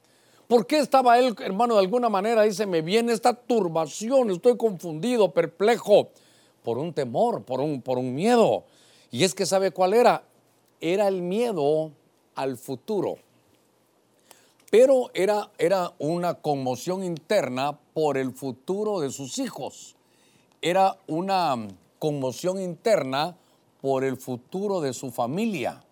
¿Por 0.54 0.68
qué 0.68 0.78
estaba 0.78 1.18
él, 1.18 1.34
hermano, 1.40 1.74
de 1.74 1.80
alguna 1.80 2.08
manera, 2.08 2.42
dice, 2.42 2.64
me 2.64 2.80
viene 2.80 3.12
esta 3.12 3.34
turbación, 3.34 4.30
estoy 4.30 4.56
confundido, 4.56 5.32
perplejo, 5.32 6.10
por 6.62 6.78
un 6.78 6.92
temor, 6.92 7.42
por 7.42 7.58
un, 7.58 7.82
por 7.82 7.98
un 7.98 8.14
miedo? 8.14 8.62
Y 9.10 9.24
es 9.24 9.34
que 9.34 9.46
sabe 9.46 9.72
cuál 9.72 9.94
era? 9.94 10.22
Era 10.80 11.08
el 11.08 11.22
miedo 11.22 11.90
al 12.36 12.56
futuro. 12.56 13.16
Pero 14.70 15.10
era, 15.12 15.50
era 15.58 15.92
una 15.98 16.34
conmoción 16.34 17.02
interna 17.02 17.76
por 17.92 18.16
el 18.16 18.30
futuro 18.30 19.00
de 19.00 19.10
sus 19.10 19.40
hijos. 19.40 19.96
Era 20.62 20.96
una 21.08 21.66
conmoción 21.98 22.60
interna 22.60 23.36
por 23.80 24.04
el 24.04 24.16
futuro 24.16 24.80
de 24.80 24.92
su 24.92 25.10
familia. 25.10 25.82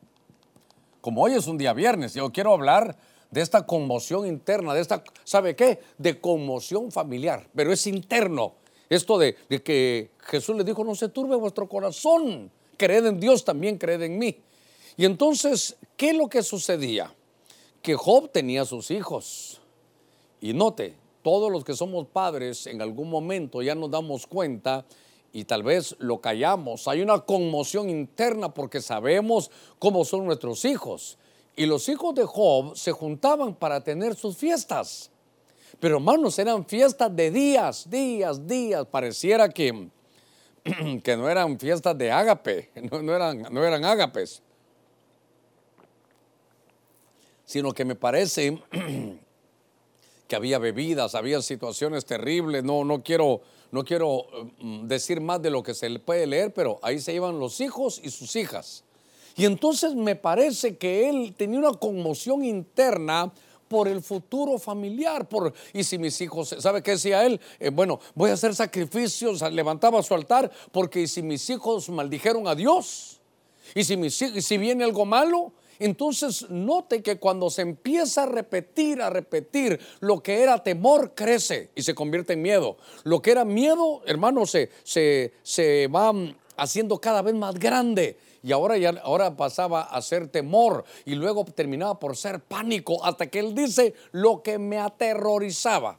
Como 1.01 1.25
hoy 1.25 1.33
es 1.33 1.49
un 1.49 1.59
día 1.59 1.73
viernes, 1.73 2.15
yo 2.15 2.31
quiero 2.31 2.53
hablar 2.53 2.97
de 3.33 3.41
esta 3.41 3.67
conmoción 3.67 4.27
interna, 4.27 4.75
de 4.75 4.83
esta, 4.83 5.03
¿sabe 5.25 5.57
qué? 5.57 5.81
De 5.99 6.21
conmoción 6.21 6.93
familiar, 6.93 7.49
pero 7.57 7.73
es 7.73 7.87
interno. 7.87 8.55
Esto 8.91 9.19
de, 9.19 9.35
que 9.65 10.11
Jesús 10.19 10.55
le 10.55 10.65
dijo, 10.65 10.85
no 10.85 10.95
se 10.95 11.09
turbe 11.09 11.35
vuestro 11.35 11.67
corazón, 11.67 12.53
creed 12.77 13.07
en 13.07 13.19
Dios, 13.19 13.43
también 13.43 13.79
creed 13.79 14.03
en 14.03 14.19
mí. 14.19 14.37
Y 14.99 15.07
entonces, 15.07 15.77
¿qué 15.97 16.11
es 16.11 16.17
lo 16.17 16.29
que 16.29 16.43
sucedía? 16.43 17.15
Que 17.81 17.95
Job 17.95 18.31
tenía 18.31 18.67
sus 18.67 18.91
hijos. 18.91 19.63
Y 20.43 20.53
note, 20.53 20.95
todos 21.23 21.51
los 21.51 21.65
que 21.65 21.75
somos 21.75 22.07
padres 22.09 22.67
en 22.67 22.83
algún 22.83 23.09
momento 23.09 23.63
ya 23.63 23.75
nos 23.75 23.91
damos 23.91 24.27
cuenta 24.27 24.85
y 25.33 25.45
tal 25.45 25.63
vez 25.63 25.97
lo 25.99 26.21
callamos. 26.21 26.87
Hay 26.87 27.01
una 27.01 27.21
conmoción 27.21 27.89
interna 27.89 28.53
porque 28.53 28.83
sabemos 28.83 29.51
cómo 29.79 30.05
son 30.05 30.27
nuestros 30.27 30.67
hijos. 30.67 31.17
Y 31.55 31.67
los 31.67 31.89
hijos 31.89 32.15
de 32.15 32.25
Job 32.25 32.77
se 32.77 32.93
juntaban 32.93 33.55
para 33.55 33.83
tener 33.83 34.15
sus 34.15 34.37
fiestas. 34.37 35.11
Pero 35.81 35.97
hermanos, 35.97 36.39
eran 36.39 36.65
fiestas 36.65 37.15
de 37.15 37.31
días, 37.31 37.89
días, 37.91 38.47
días. 38.47 38.87
Pareciera 38.87 39.49
que, 39.49 39.89
que 41.03 41.17
no 41.17 41.29
eran 41.29 41.59
fiestas 41.59 41.97
de 41.99 42.11
ágape, 42.11 42.71
no, 42.91 43.15
eran, 43.15 43.43
no 43.51 43.65
eran 43.65 43.85
ágapes. 43.85 44.43
Sino 47.45 47.73
que 47.73 47.85
me 47.85 47.97
parece 47.97 48.63
que 50.29 50.37
había 50.37 50.59
bebidas, 50.59 51.15
había 51.15 51.43
situaciones 51.43 52.07
terribles. 52.07 52.65
No, 52.65 52.85
no 52.85 53.03
quiero, 53.03 53.43
no 53.73 53.85
quiero 53.85 54.27
mm, 54.59 54.87
decir 54.87 55.21
más 55.21 55.43
de 55.43 55.51
lo 55.51 55.63
que 55.63 55.75
se 55.75 55.99
puede 55.99 56.27
leer, 56.27 56.55
pero 56.55 56.79
ahí 56.83 56.99
se 56.99 57.13
iban 57.13 57.39
los 57.39 57.61
hijos 57.61 58.01
y 58.03 58.11
sus 58.11 58.37
hijas. 58.37 58.85
Y 59.37 59.45
entonces 59.45 59.95
me 59.95 60.17
parece 60.17 60.77
que 60.77 61.09
él 61.09 61.35
tenía 61.37 61.59
una 61.59 61.73
conmoción 61.73 62.45
interna 62.45 63.33
por 63.69 63.89
el 63.89 64.03
futuro 64.03 64.59
familiar, 64.59 65.27
por, 65.27 65.55
y 65.73 65.83
si 65.83 65.97
mis 65.97 66.21
hijos, 66.21 66.55
¿sabe 66.59 66.83
qué 66.83 66.91
decía 66.91 67.25
él? 67.25 67.41
Eh, 67.59 67.71
bueno, 67.71 68.01
voy 68.15 68.29
a 68.29 68.35
hacer 68.35 68.55
sacrificios, 68.55 69.41
levantaba 69.51 70.03
su 70.03 70.13
altar, 70.13 70.51
porque 70.73 71.09
si 71.09 71.23
mis 71.23 71.49
hijos 71.49 71.89
maldijeron 71.89 72.47
a 72.47 72.55
Dios, 72.55 73.21
y 73.75 73.81
y 73.81 74.11
si 74.11 74.59
viene 74.59 74.85
algo 74.85 75.07
malo, 75.07 75.53
entonces 75.79 76.49
note 76.49 77.03
que 77.03 77.19
cuando 77.19 77.51
se 77.51 77.63
empieza 77.63 78.23
a 78.23 78.27
repetir, 78.27 79.03
a 79.03 79.11
repetir, 79.11 79.81
lo 80.01 80.23
que 80.23 80.41
era 80.41 80.63
temor 80.63 81.13
crece 81.15 81.71
y 81.75 81.83
se 81.83 81.95
convierte 81.95 82.35
en 82.35 82.43
miedo. 82.43 82.77
Lo 83.03 83.21
que 83.21 83.33
era 83.33 83.45
miedo, 83.45 84.03
hermano, 84.07 84.47
se, 84.47 84.71
se, 84.85 85.33
se 85.43 85.89
va 85.89 86.13
mm, 86.13 86.37
haciendo 86.57 87.01
cada 87.01 87.23
vez 87.23 87.35
más 87.35 87.59
grande. 87.59 88.17
Y 88.43 88.51
ahora, 88.53 88.77
ya, 88.77 88.91
ahora 89.03 89.37
pasaba 89.37 89.83
a 89.83 90.03
ser 90.03 90.29
temor 90.29 90.85
y 91.05 91.15
luego 91.15 91.45
terminaba 91.45 91.99
por 91.99 92.17
ser 92.17 92.41
pánico 92.41 93.05
hasta 93.05 93.29
que 93.29 93.39
él 93.39 93.55
dice 93.55 93.95
lo 94.11 94.43
que 94.43 94.59
me 94.59 94.79
aterrorizaba. 94.79 95.99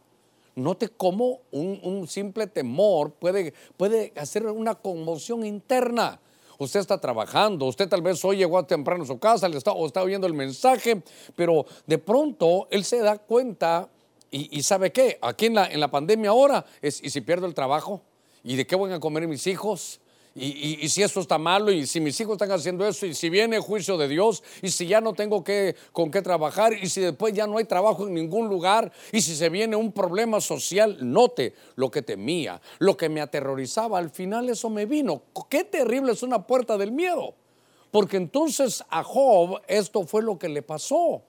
Note 0.55 0.89
cómo 0.89 1.39
un, 1.51 1.79
un 1.83 2.07
simple 2.07 2.47
temor 2.47 3.13
puede, 3.13 3.53
puede 3.77 4.13
hacer 4.17 4.45
una 4.45 4.75
conmoción 4.75 5.45
interna. 5.45 6.19
Usted 6.57 6.81
está 6.81 7.00
trabajando, 7.00 7.65
usted 7.65 7.89
tal 7.89 8.01
vez 8.01 8.23
hoy 8.23 8.38
llegó 8.38 8.63
temprano 8.65 9.03
a 9.03 9.07
su 9.07 9.17
casa 9.17 9.50
le 9.50 9.57
está, 9.57 9.71
o 9.71 9.85
está 9.88 10.03
oyendo 10.03 10.27
el 10.27 10.33
mensaje, 10.33 11.01
pero 11.35 11.65
de 11.88 11.97
pronto 11.97 12.67
él 12.69 12.83
se 12.83 13.00
da 13.00 13.17
cuenta 13.17 13.89
y, 14.29 14.63
sabe 14.63 14.91
qué, 14.91 15.19
aquí 15.21 15.45
en 15.45 15.53
la, 15.53 15.67
en 15.67 15.79
la 15.79 15.91
pandemia 15.91 16.31
ahora 16.31 16.65
¿y 16.81 16.89
si 16.91 17.21
pierdo 17.21 17.45
el 17.45 17.53
trabajo? 17.53 18.01
¿Y 18.43 18.55
de 18.55 18.65
qué 18.65 18.75
van 18.75 18.91
a 18.91 19.00
comer 19.00 19.27
mis 19.27 19.45
hijos? 19.45 20.01
Y, 20.35 20.89
si 20.89 21.03
eso 21.03 21.19
está 21.19 21.37
malo, 21.37 21.71
y 21.71 21.85
si 21.85 22.01
mis 22.01 22.19
hijos 22.19 22.33
están 22.33 22.51
haciendo 22.51 22.87
eso, 22.87 23.05
y 23.05 23.13
si 23.13 23.29
viene 23.29 23.59
juicio 23.59 23.97
de 23.97 24.07
Dios, 24.07 24.43
y 24.63 24.69
si 24.69 24.87
ya 24.87 24.99
no 24.99 25.13
tengo 25.13 25.43
que, 25.43 25.75
con 25.91 26.09
qué 26.09 26.23
trabajar, 26.23 26.73
y 26.73 26.89
si 26.89 27.01
después 27.01 27.35
ya 27.35 27.45
no 27.45 27.59
hay 27.59 27.65
trabajo 27.65 28.07
en 28.07 28.15
ningún 28.15 28.49
lugar, 28.49 28.91
y 29.11 29.21
si 29.21 29.35
se 29.35 29.49
viene 29.49 29.75
un 29.75 29.91
problema 29.91 30.41
social, 30.41 30.97
note 31.01 31.53
lo 31.75 31.91
que 31.91 32.01
temía, 32.01 32.59
lo 32.79 32.97
que 32.97 33.09
me 33.09 33.21
aterrorizaba, 33.21 33.99
al 33.99 34.09
final 34.09 34.49
eso 34.49 34.71
me 34.71 34.87
vino. 34.87 35.21
Qué 35.49 35.65
terrible 35.65 36.13
es 36.13 36.23
una 36.23 36.47
puerta 36.47 36.79
del 36.79 36.91
miedo, 36.91 37.35
porque 37.91 38.17
entonces 38.17 38.83
a 38.89 39.03
Job 39.03 39.61
esto 39.67 40.03
fue 40.07 40.23
lo 40.23 40.39
que 40.39 40.49
le 40.49 40.63
pasó. 40.63 41.21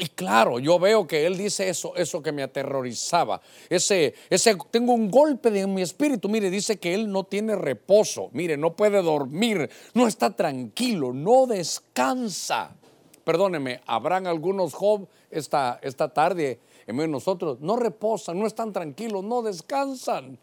Y 0.00 0.06
claro, 0.06 0.58
yo 0.58 0.78
veo 0.78 1.06
que 1.06 1.26
él 1.26 1.36
dice 1.36 1.68
eso, 1.68 1.94
eso 1.94 2.22
que 2.22 2.32
me 2.32 2.42
aterrorizaba. 2.42 3.42
Ese, 3.68 4.14
ese, 4.30 4.56
tengo 4.70 4.94
un 4.94 5.10
golpe 5.10 5.50
de 5.50 5.66
mi 5.66 5.82
espíritu. 5.82 6.26
Mire, 6.26 6.48
dice 6.48 6.78
que 6.78 6.94
él 6.94 7.12
no 7.12 7.24
tiene 7.24 7.54
reposo. 7.54 8.30
Mire, 8.32 8.56
no 8.56 8.74
puede 8.74 9.02
dormir, 9.02 9.68
no 9.92 10.06
está 10.06 10.34
tranquilo, 10.34 11.12
no 11.12 11.46
descansa. 11.46 12.74
Perdóneme, 13.24 13.82
habrán 13.86 14.26
algunos 14.26 14.72
Job 14.72 15.06
esta, 15.30 15.78
esta 15.82 16.08
tarde 16.08 16.60
en 16.86 16.96
medio 16.96 17.08
de 17.08 17.12
nosotros, 17.12 17.60
no 17.60 17.76
reposan, 17.76 18.38
no 18.38 18.46
están 18.46 18.72
tranquilos, 18.72 19.22
no 19.22 19.42
descansan. 19.42 20.38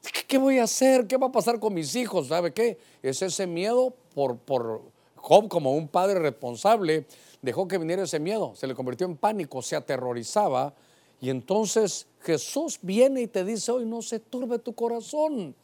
¿Qué, 0.00 0.22
qué 0.28 0.38
voy 0.38 0.58
a 0.58 0.64
hacer? 0.64 1.08
¿Qué 1.08 1.16
va 1.16 1.26
a 1.26 1.32
pasar 1.32 1.58
con 1.58 1.74
mis 1.74 1.96
hijos? 1.96 2.28
¿Sabe 2.28 2.52
qué? 2.52 2.78
Es 3.02 3.20
ese 3.20 3.48
miedo 3.48 3.96
por, 4.14 4.38
por 4.38 4.82
Job 5.16 5.48
como 5.48 5.74
un 5.74 5.88
padre 5.88 6.18
responsable, 6.18 7.06
dejó 7.42 7.68
que 7.68 7.76
viniera 7.76 8.04
ese 8.04 8.20
miedo, 8.20 8.54
se 8.54 8.66
le 8.66 8.74
convirtió 8.74 9.06
en 9.06 9.16
pánico, 9.16 9.60
se 9.60 9.76
aterrorizaba. 9.76 10.72
Y 11.20 11.28
entonces 11.28 12.06
Jesús 12.20 12.78
viene 12.82 13.22
y 13.22 13.26
te 13.26 13.44
dice, 13.44 13.70
hoy 13.72 13.84
no 13.84 14.00
se 14.00 14.20
turbe 14.20 14.58
tu 14.58 14.72
corazón. 14.74 15.54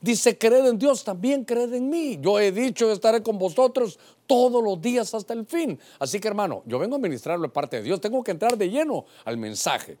Dice, 0.00 0.38
creed 0.38 0.66
en 0.66 0.78
Dios, 0.78 1.04
también 1.04 1.44
creed 1.44 1.74
en 1.74 1.88
mí. 1.90 2.18
Yo 2.20 2.40
he 2.40 2.52
dicho, 2.52 2.90
estaré 2.90 3.22
con 3.22 3.38
vosotros 3.38 3.98
todos 4.26 4.62
los 4.62 4.80
días 4.80 5.12
hasta 5.14 5.34
el 5.34 5.46
fin. 5.46 5.78
Así 5.98 6.18
que 6.20 6.28
hermano, 6.28 6.62
yo 6.66 6.78
vengo 6.78 6.96
a 6.96 6.98
ministrarlo 6.98 7.42
de 7.42 7.48
parte 7.52 7.76
de 7.76 7.82
Dios, 7.82 8.00
tengo 8.00 8.22
que 8.24 8.30
entrar 8.30 8.56
de 8.56 8.70
lleno 8.70 9.04
al 9.24 9.36
mensaje. 9.36 9.98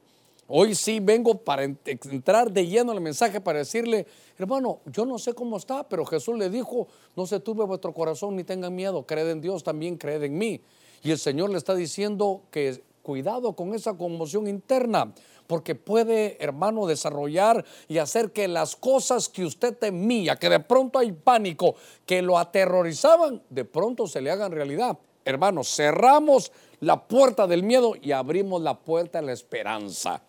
Hoy 0.48 0.74
sí 0.74 0.98
vengo 1.00 1.34
para 1.38 1.62
en- 1.64 1.78
entrar 1.84 2.50
de 2.50 2.66
lleno 2.66 2.90
al 2.92 3.00
mensaje 3.00 3.40
para 3.40 3.58
decirle, 3.60 4.06
hermano, 4.36 4.80
yo 4.86 5.04
no 5.04 5.18
sé 5.18 5.32
cómo 5.32 5.58
está, 5.58 5.88
pero 5.88 6.04
Jesús 6.06 6.36
le 6.36 6.50
dijo, 6.50 6.88
no 7.14 7.26
se 7.26 7.38
turbe 7.38 7.64
vuestro 7.64 7.92
corazón 7.92 8.34
ni 8.34 8.42
tengan 8.42 8.74
miedo, 8.74 9.06
creed 9.06 9.28
en 9.28 9.40
Dios, 9.40 9.62
también 9.62 9.96
creed 9.96 10.22
en 10.24 10.38
mí. 10.38 10.60
Y 11.02 11.10
el 11.10 11.18
Señor 11.18 11.50
le 11.50 11.58
está 11.58 11.74
diciendo 11.74 12.42
que 12.50 12.82
cuidado 13.02 13.54
con 13.54 13.74
esa 13.74 13.96
conmoción 13.96 14.46
interna, 14.46 15.12
porque 15.46 15.74
puede, 15.74 16.36
hermano, 16.42 16.86
desarrollar 16.86 17.64
y 17.88 17.98
hacer 17.98 18.30
que 18.30 18.46
las 18.46 18.76
cosas 18.76 19.28
que 19.28 19.44
usted 19.44 19.76
temía, 19.76 20.36
que 20.36 20.48
de 20.48 20.60
pronto 20.60 20.98
hay 20.98 21.12
pánico, 21.12 21.74
que 22.06 22.22
lo 22.22 22.38
aterrorizaban, 22.38 23.42
de 23.50 23.64
pronto 23.64 24.06
se 24.06 24.20
le 24.20 24.30
hagan 24.30 24.52
realidad. 24.52 24.98
Hermano, 25.24 25.64
cerramos 25.64 26.52
la 26.80 27.06
puerta 27.08 27.46
del 27.46 27.62
miedo 27.62 27.94
y 28.00 28.12
abrimos 28.12 28.62
la 28.62 28.78
puerta 28.78 29.18
a 29.18 29.22
la 29.22 29.32
esperanza. 29.32 30.22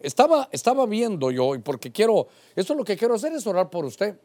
Estaba, 0.00 0.48
estaba 0.50 0.84
viendo 0.86 1.30
yo, 1.30 1.54
y 1.54 1.58
porque 1.58 1.92
quiero, 1.92 2.26
esto 2.54 2.74
lo 2.74 2.84
que 2.84 2.96
quiero 2.96 3.14
hacer 3.14 3.32
es 3.32 3.46
orar 3.46 3.70
por 3.70 3.84
usted 3.84 4.16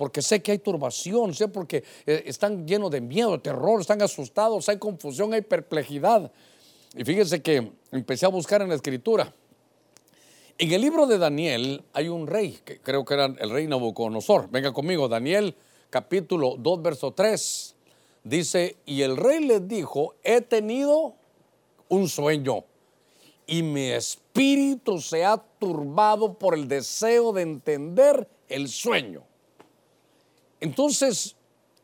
porque 0.00 0.22
sé 0.22 0.40
que 0.40 0.52
hay 0.52 0.58
turbación, 0.60 1.34
sé 1.34 1.48
porque 1.48 1.84
eh, 2.06 2.22
están 2.24 2.66
llenos 2.66 2.90
de 2.90 3.02
miedo, 3.02 3.32
de 3.32 3.38
terror, 3.40 3.82
están 3.82 4.00
asustados, 4.00 4.66
hay 4.70 4.78
confusión, 4.78 5.34
hay 5.34 5.42
perplejidad. 5.42 6.32
Y 6.96 7.04
fíjense 7.04 7.42
que 7.42 7.70
empecé 7.92 8.24
a 8.24 8.30
buscar 8.30 8.62
en 8.62 8.70
la 8.70 8.76
escritura. 8.76 9.30
En 10.56 10.72
el 10.72 10.80
libro 10.80 11.06
de 11.06 11.18
Daniel 11.18 11.84
hay 11.92 12.08
un 12.08 12.26
rey, 12.26 12.58
que 12.64 12.80
creo 12.80 13.04
que 13.04 13.12
era 13.12 13.26
el 13.26 13.50
rey 13.50 13.66
Nabucodonosor. 13.66 14.48
Venga 14.50 14.72
conmigo, 14.72 15.06
Daniel 15.06 15.54
capítulo 15.90 16.54
2, 16.58 16.82
verso 16.82 17.12
3. 17.12 17.76
Dice, 18.24 18.76
y 18.86 19.02
el 19.02 19.18
rey 19.18 19.44
les 19.44 19.68
dijo, 19.68 20.14
he 20.24 20.40
tenido 20.40 21.14
un 21.90 22.08
sueño 22.08 22.64
y 23.46 23.62
mi 23.62 23.90
espíritu 23.90 24.98
se 24.98 25.26
ha 25.26 25.36
turbado 25.36 26.38
por 26.38 26.54
el 26.54 26.68
deseo 26.68 27.34
de 27.34 27.42
entender 27.42 28.26
el 28.48 28.66
sueño. 28.68 29.24
Entonces, 30.60 31.36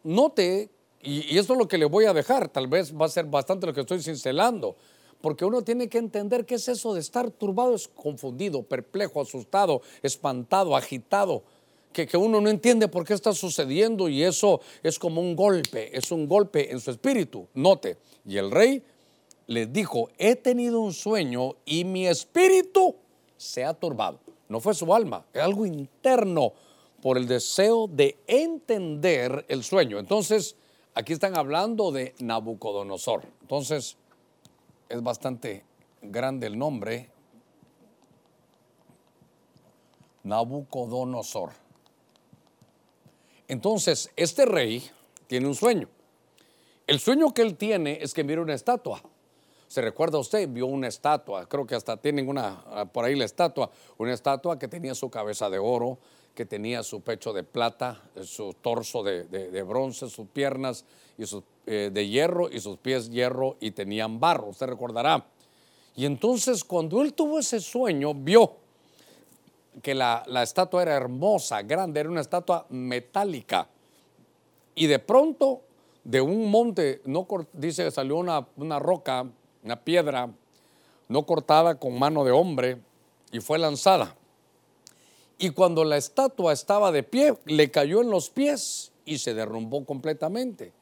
note, 0.03 0.71
y, 1.03 1.39
esto 1.39 1.55
es 1.55 1.59
lo 1.59 1.69
que 1.69 1.79
le 1.79 1.87
voy 1.87 2.05
a 2.05 2.13
dejar, 2.13 2.49
tal 2.49 2.69
vez 2.69 2.95
va 2.95 3.07
a 3.07 3.09
ser 3.09 3.27
bastante 3.27 3.67
lo 3.67 3.73
que 3.73 3.81
estoy 3.81 4.03
cincelando, 4.03 4.77
porque 5.21 5.45
uno 5.45 5.63
tiene 5.63 5.89
que 5.89 5.99
entender 5.99 6.45
qué 6.45 6.57
es 6.57 6.69
eso 6.69 6.95
de 6.95 7.01
estar 7.01 7.31
turbado, 7.31 7.75
es 7.75 7.89
confundido, 7.89 8.63
perplejo, 8.63 9.21
asustado, 9.21 9.83
espantado, 10.03 10.77
agitado, 10.77 11.43
que, 11.93 12.07
que, 12.07 12.19
uno 12.19 12.43
no 12.43 12.51
entiende 12.51 12.89
por 12.89 13.07
qué 13.07 13.15
está 13.15 13.33
sucediendo 13.33 14.11
y 14.11 14.23
eso 14.23 14.61
es 14.83 14.99
como 14.99 15.23
un 15.23 15.35
golpe, 15.35 15.97
es 15.97 16.13
un 16.13 16.29
golpe 16.29 16.71
en 16.71 16.79
su 16.79 16.91
espíritu. 16.91 17.47
Note, 17.55 17.97
y 18.27 18.37
el 18.37 18.51
rey 18.51 18.83
le 19.47 19.67
dijo, 19.67 20.11
he 20.19 20.37
tenido 20.37 20.81
un 20.81 20.93
sueño 20.93 21.57
y 21.65 21.85
mi 21.85 22.07
espíritu 22.07 22.97
se 23.39 23.65
ha 23.65 23.73
turbado. 23.73 24.21
No 24.49 24.61
fue 24.61 24.75
su 24.75 24.93
alma, 24.95 25.25
es 25.33 25.41
algo 25.41 25.65
interno 25.65 26.53
por 27.03 27.17
el 27.19 27.27
deseo 27.27 27.87
de 27.89 28.19
entender 28.27 29.45
el 29.49 29.63
sueño. 29.63 29.99
Entonces, 29.99 30.57
aquí 30.95 31.13
están 31.13 31.37
hablando 31.37 31.93
de 31.93 32.15
Nabucodonosor. 32.19 33.23
Entonces, 33.43 33.97
es 34.89 35.03
bastante 35.03 35.65
grande 36.03 36.47
el 36.47 36.59
nombre. 36.59 37.11
Nabucodonosor. 40.25 41.51
Entonces, 43.49 44.11
este 44.17 44.45
rey 44.45 44.91
tiene 45.27 45.47
un 45.47 45.55
sueño. 45.55 45.89
El 46.87 47.01
sueño 47.01 47.33
que 47.35 47.43
él 47.43 47.57
tiene 47.57 47.99
es 48.01 48.15
que 48.15 48.25
mira 48.25 48.41
una 48.41 48.55
estatua. 48.55 49.03
¿Se 49.69 49.81
recuerda 49.81 50.19
usted? 50.19 50.49
Vio 50.49 50.67
una 50.67 50.87
estatua, 50.87 51.49
creo 51.49 51.67
que 51.67 51.75
hasta 51.75 51.97
tienen 51.97 52.29
una, 52.29 52.89
por 52.93 53.05
ahí 53.05 53.17
la 53.17 53.25
estatua, 53.25 53.71
una 53.99 54.13
estatua 54.13 54.59
que 54.59 54.69
tenía 54.69 54.95
su 54.95 55.11
cabeza 55.11 55.51
de 55.51 55.59
oro, 55.59 55.99
que 56.37 56.45
tenía 56.45 56.85
su 56.85 57.01
pecho 57.01 57.33
de 57.33 57.43
plata, 57.43 58.01
su 58.23 58.55
torso 58.61 59.03
de, 59.03 59.63
bronce, 59.63 60.09
sus 60.09 60.29
piernas 60.29 60.85
eh, 61.67 61.91
de 61.93 62.09
hierro 62.09 62.49
y 62.53 62.61
sus 62.61 62.77
pies 62.77 63.11
hierro 63.11 63.57
y 63.59 63.73
tenían 63.73 64.21
barro, 64.21 64.51
usted 64.51 64.67
recordará. 64.67 65.27
Y 65.97 66.05
entonces 66.05 66.63
cuando 66.63 67.03
él 67.03 67.15
tuvo 67.15 67.39
ese 67.39 67.59
sueño, 67.59 68.13
vio 68.15 68.59
que 69.83 69.95
la, 69.95 70.25
estatua 70.43 70.83
era 70.83 70.95
hermosa, 70.95 71.63
grande, 71.63 72.01
era 72.01 72.11
una 72.11 72.21
estatua 72.21 72.67
metálica. 72.69 73.69
Y 74.75 74.87
de 74.87 74.99
pronto, 74.99 75.63
de 76.05 76.21
un 76.21 76.51
monte, 76.51 77.01
no 77.07 77.27
dice 77.55 77.91
salió 77.91 78.17
una, 78.17 78.47
una 78.57 78.79
roca, 78.79 79.27
una 79.65 79.77
piedra, 79.83 80.31
no 81.09 81.25
cortada 81.25 81.77
con 81.77 81.99
mano 81.99 82.25
de 82.25 82.33
hombre, 82.33 82.79
y 83.33 83.41
fue 83.41 83.59
lanzada. 83.59 84.15
Y 85.39 85.51
cuando 85.51 85.85
la 85.85 85.97
estatua 85.97 86.53
estaba 86.53 86.93
de 86.93 87.03
pie, 87.03 87.35
le 87.45 87.71
cayó 87.71 88.01
en 88.01 88.11
los 88.11 88.31
pies 88.31 88.93
y 89.05 89.19
se 89.19 89.35
derrumbó 89.35 89.85
completamente. 89.85 90.73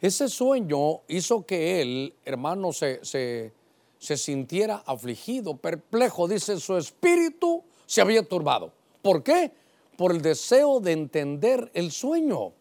Ese 0.00 0.28
sueño 0.28 1.00
hizo 1.08 1.44
que 1.44 1.82
él, 1.82 2.14
hermano, 2.24 2.72
se, 2.72 3.52
sintiera 3.98 4.82
afligido, 4.86 5.56
perplejo. 5.56 6.28
Dice, 6.28 6.60
su 6.60 6.76
espíritu 6.76 7.64
se 7.86 8.00
había 8.00 8.22
turbado. 8.22 8.72
¿Por 9.02 9.24
qué? 9.24 9.50
Por 9.96 10.12
el 10.12 10.22
deseo 10.22 10.78
de 10.78 10.92
entender 10.92 11.70
el 11.74 11.90
sueño. 11.90 12.52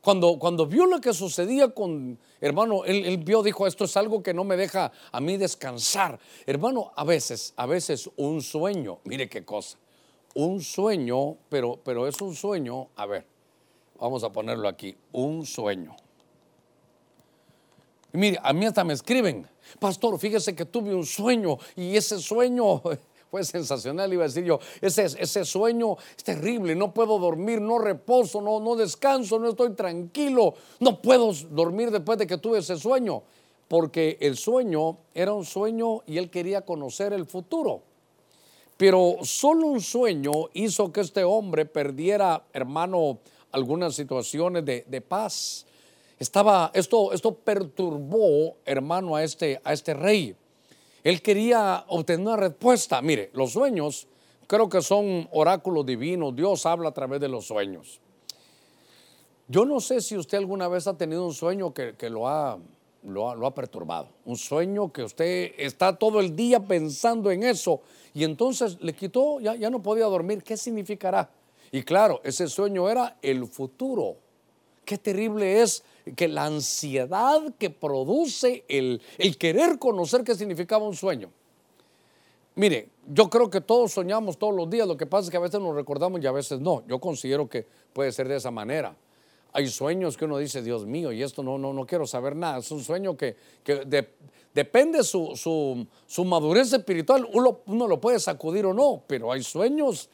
Cuando, 0.00 0.38
cuando 0.38 0.66
vio 0.66 0.86
lo 0.86 1.00
que 1.00 1.12
sucedía 1.12 1.68
con, 1.68 2.18
hermano, 2.40 2.84
él, 2.84 3.04
él, 3.06 3.18
vio, 3.18 3.42
dijo, 3.42 3.66
esto 3.66 3.84
es 3.84 3.96
algo 3.96 4.22
que 4.22 4.34
no 4.34 4.44
me 4.44 4.56
deja 4.56 4.92
a 5.12 5.20
mí 5.20 5.36
descansar. 5.36 6.18
Hermano, 6.46 6.92
a 6.96 7.04
veces, 7.04 7.54
a 7.56 7.66
veces 7.66 8.10
un 8.16 8.40
sueño, 8.40 8.98
mire 9.04 9.28
qué 9.28 9.44
cosa, 9.44 9.78
un 10.36 10.60
sueño, 10.60 11.38
pero, 11.48 11.78
pero 11.82 12.06
es 12.06 12.20
un 12.20 12.34
sueño, 12.34 12.88
a 12.96 13.06
ver, 13.06 13.24
vamos 13.98 14.22
a 14.22 14.30
ponerlo 14.30 14.68
aquí, 14.68 14.94
un 15.12 15.46
sueño. 15.46 15.96
Y 18.12 18.18
mire, 18.18 18.38
a 18.42 18.52
mí 18.52 18.66
hasta 18.66 18.84
me 18.84 18.92
escriben, 18.92 19.46
pastor, 19.80 20.18
fíjese 20.18 20.54
que 20.54 20.66
tuve 20.66 20.94
un 20.94 21.06
sueño 21.06 21.56
y 21.74 21.96
ese 21.96 22.18
sueño 22.18 22.82
fue 23.30 23.44
sensacional, 23.44 24.12
iba 24.12 24.24
a 24.24 24.28
decir 24.28 24.44
yo, 24.44 24.60
ese, 24.82 25.06
ese 25.06 25.44
sueño 25.46 25.96
es 26.14 26.22
terrible, 26.22 26.74
no 26.74 26.92
puedo 26.92 27.18
dormir, 27.18 27.62
no 27.62 27.78
reposo, 27.78 28.42
no, 28.42 28.60
no 28.60 28.76
descanso, 28.76 29.38
no 29.38 29.48
estoy 29.48 29.70
tranquilo, 29.70 30.52
no 30.80 31.00
puedo 31.00 31.32
dormir 31.50 31.90
después 31.90 32.18
de 32.18 32.26
que 32.26 32.36
tuve 32.36 32.58
ese 32.58 32.76
sueño, 32.76 33.22
porque 33.68 34.18
el 34.20 34.36
sueño 34.36 34.98
era 35.14 35.32
un 35.32 35.46
sueño 35.46 36.02
y 36.06 36.18
él 36.18 36.28
quería 36.28 36.60
conocer 36.60 37.14
el 37.14 37.24
futuro. 37.24 37.95
Pero 38.76 39.16
solo 39.22 39.68
un 39.68 39.80
sueño 39.80 40.32
hizo 40.52 40.92
que 40.92 41.00
este 41.00 41.24
hombre 41.24 41.64
perdiera, 41.64 42.44
hermano, 42.52 43.18
algunas 43.52 43.94
situaciones 43.94 44.64
de, 44.64 44.84
de 44.86 45.00
paz. 45.00 45.66
Estaba, 46.18 46.70
esto, 46.74 47.12
esto 47.12 47.34
perturbó, 47.34 48.56
hermano, 48.64 49.16
a 49.16 49.24
este, 49.24 49.60
a 49.64 49.72
este 49.72 49.94
rey. 49.94 50.36
Él 51.04 51.22
quería 51.22 51.84
obtener 51.88 52.26
una 52.26 52.36
respuesta. 52.36 53.00
Mire, 53.00 53.30
los 53.32 53.52
sueños 53.52 54.06
creo 54.46 54.68
que 54.68 54.82
son 54.82 55.28
oráculos 55.32 55.86
divinos. 55.86 56.34
Dios 56.34 56.66
habla 56.66 56.90
a 56.90 56.92
través 56.92 57.20
de 57.20 57.28
los 57.28 57.46
sueños. 57.46 58.00
Yo 59.48 59.64
no 59.64 59.80
sé 59.80 60.00
si 60.00 60.16
usted 60.16 60.38
alguna 60.38 60.68
vez 60.68 60.86
ha 60.86 60.96
tenido 60.96 61.24
un 61.24 61.32
sueño 61.32 61.72
que, 61.72 61.94
que 61.94 62.10
lo, 62.10 62.28
ha, 62.28 62.58
lo, 63.06 63.46
ha, 63.46 63.54
perturbado. 63.54 64.08
Un 64.24 64.36
sueño 64.36 64.92
que 64.92 65.02
usted 65.04 65.52
está 65.56 65.96
todo 65.96 66.20
el 66.20 66.34
día 66.34 66.60
pensando 66.60 67.30
en 67.30 67.42
eso 67.42 67.80
y 68.14 68.24
entonces 68.24 68.78
le 68.80 68.94
quitó, 68.94 69.40
ya, 69.40 69.54
ya 69.54 69.70
no 69.70 69.82
podía 69.82 70.06
dormir. 70.06 70.42
¿Qué 70.42 70.56
significará? 70.56 71.30
Y 71.70 71.82
claro, 71.82 72.20
ese 72.24 72.48
sueño 72.48 72.88
era 72.88 73.16
el 73.22 73.46
futuro. 73.46 74.16
Qué 74.84 74.98
terrible 74.98 75.62
es 75.62 75.82
que 76.14 76.28
la 76.28 76.44
ansiedad 76.44 77.42
que 77.58 77.70
produce 77.70 78.64
el, 78.68 79.02
el, 79.18 79.36
querer 79.36 79.78
conocer 79.78 80.22
qué 80.22 80.34
significaba 80.34 80.86
un 80.86 80.94
sueño. 80.94 81.30
Mire, 82.54 82.88
yo 83.06 83.28
creo 83.28 83.50
que 83.50 83.60
todos 83.60 83.92
soñamos 83.92 84.38
todos 84.38 84.54
los 84.54 84.70
días, 84.70 84.86
lo 84.86 84.96
que 84.96 85.06
pasa 85.06 85.24
es 85.26 85.30
que 85.30 85.36
a 85.36 85.40
veces 85.40 85.60
nos 85.60 85.74
recordamos 85.74 86.22
y 86.22 86.26
a 86.26 86.32
veces 86.32 86.60
no. 86.60 86.84
Yo 86.86 87.00
considero 87.00 87.48
que 87.48 87.66
puede 87.92 88.12
ser 88.12 88.28
de 88.28 88.36
esa 88.36 88.50
manera. 88.50 88.96
Hay 89.56 89.68
sueños 89.68 90.18
que 90.18 90.26
uno 90.26 90.36
dice, 90.36 90.60
Dios 90.60 90.84
mío, 90.84 91.12
y 91.12 91.22
esto 91.22 91.42
no, 91.42 91.56
no, 91.56 91.72
no 91.72 91.86
quiero 91.86 92.06
saber 92.06 92.36
nada. 92.36 92.58
Es 92.58 92.70
un 92.70 92.84
sueño 92.84 93.16
que, 93.16 93.36
que 93.64 93.86
de, 93.86 94.06
depende 94.52 95.02
su, 95.02 95.34
su, 95.34 96.24
madurez 96.26 96.74
espiritual, 96.74 97.26
uno, 97.32 97.88
lo 97.88 97.98
puede 97.98 98.20
sacudir 98.20 98.66
o 98.66 98.74
no, 98.74 99.02
pero 99.06 99.32
hay 99.32 99.42
sueños 99.42 100.10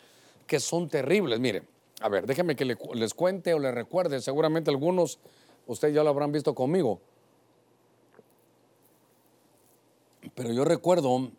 que 0.47 0.61
son 0.61 0.89
terribles. 0.89 1.41
Mire, 1.41 1.65
a 2.03 2.09
ver, 2.09 2.25
déjenme 2.25 2.55
que 2.55 2.65
le, 2.65 2.79
les 2.95 3.15
cuente 3.15 3.53
o 3.53 3.59
les 3.59 3.75
recuerde, 3.75 4.21
seguramente 4.21 4.71
algunos 4.71 5.19
ustedes 5.67 5.93
ya 5.93 6.05
lo 6.05 6.11
habrán 6.11 6.31
visto 6.31 6.55
conmigo. 6.55 7.01
Pero 10.37 10.53
yo 10.53 10.65
recuerdo, 10.65 11.33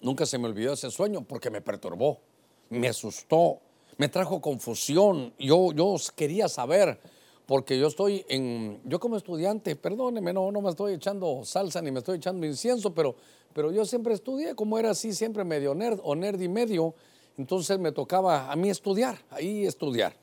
nunca 0.00 0.26
se 0.26 0.38
me 0.38 0.46
olvidó 0.46 0.74
ese 0.74 0.92
sueño 0.92 1.22
porque 1.22 1.50
me 1.50 1.60
perturbó, 1.60 2.20
me 2.68 2.86
asustó, 2.86 3.58
me 4.00 4.08
trajo 4.08 4.40
confusión. 4.40 5.34
Yo, 5.38 5.72
yo 5.72 5.94
quería 6.16 6.48
saber, 6.48 6.98
porque 7.44 7.78
yo 7.78 7.86
estoy 7.86 8.24
en, 8.30 8.80
yo 8.86 8.98
como 8.98 9.18
estudiante, 9.18 9.76
perdóneme, 9.76 10.32
no, 10.32 10.50
no 10.50 10.62
me 10.62 10.70
estoy 10.70 10.94
echando 10.94 11.42
salsa 11.44 11.82
ni 11.82 11.90
me 11.90 11.98
estoy 11.98 12.16
echando 12.16 12.46
incienso, 12.46 12.94
pero, 12.94 13.14
pero 13.52 13.70
yo 13.70 13.84
siempre 13.84 14.14
estudié, 14.14 14.54
como 14.54 14.78
era 14.78 14.92
así, 14.92 15.12
siempre 15.12 15.44
medio 15.44 15.74
nerd 15.74 16.00
o 16.02 16.14
nerd 16.14 16.40
y 16.40 16.48
medio, 16.48 16.94
entonces 17.36 17.78
me 17.78 17.92
tocaba 17.92 18.50
a 18.50 18.56
mí 18.56 18.70
estudiar, 18.70 19.18
ahí 19.28 19.66
estudiar. 19.66 20.16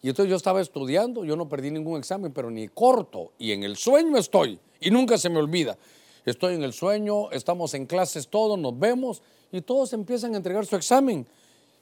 Y 0.00 0.08
entonces 0.08 0.30
yo 0.30 0.36
estaba 0.36 0.62
estudiando, 0.62 1.22
yo 1.26 1.36
no 1.36 1.50
perdí 1.50 1.70
ningún 1.70 1.98
examen, 1.98 2.32
pero 2.32 2.50
ni 2.50 2.66
corto. 2.68 3.32
Y 3.38 3.52
en 3.52 3.62
el 3.62 3.76
sueño 3.76 4.16
estoy, 4.16 4.58
y 4.80 4.90
nunca 4.90 5.18
se 5.18 5.28
me 5.28 5.38
olvida. 5.38 5.76
Estoy 6.24 6.54
en 6.54 6.62
el 6.62 6.72
sueño, 6.72 7.30
estamos 7.30 7.74
en 7.74 7.84
clases 7.84 8.28
todos, 8.28 8.58
nos 8.58 8.78
vemos, 8.78 9.20
y 9.52 9.60
todos 9.60 9.92
empiezan 9.92 10.32
a 10.32 10.38
entregar 10.38 10.64
su 10.64 10.76
examen. 10.76 11.26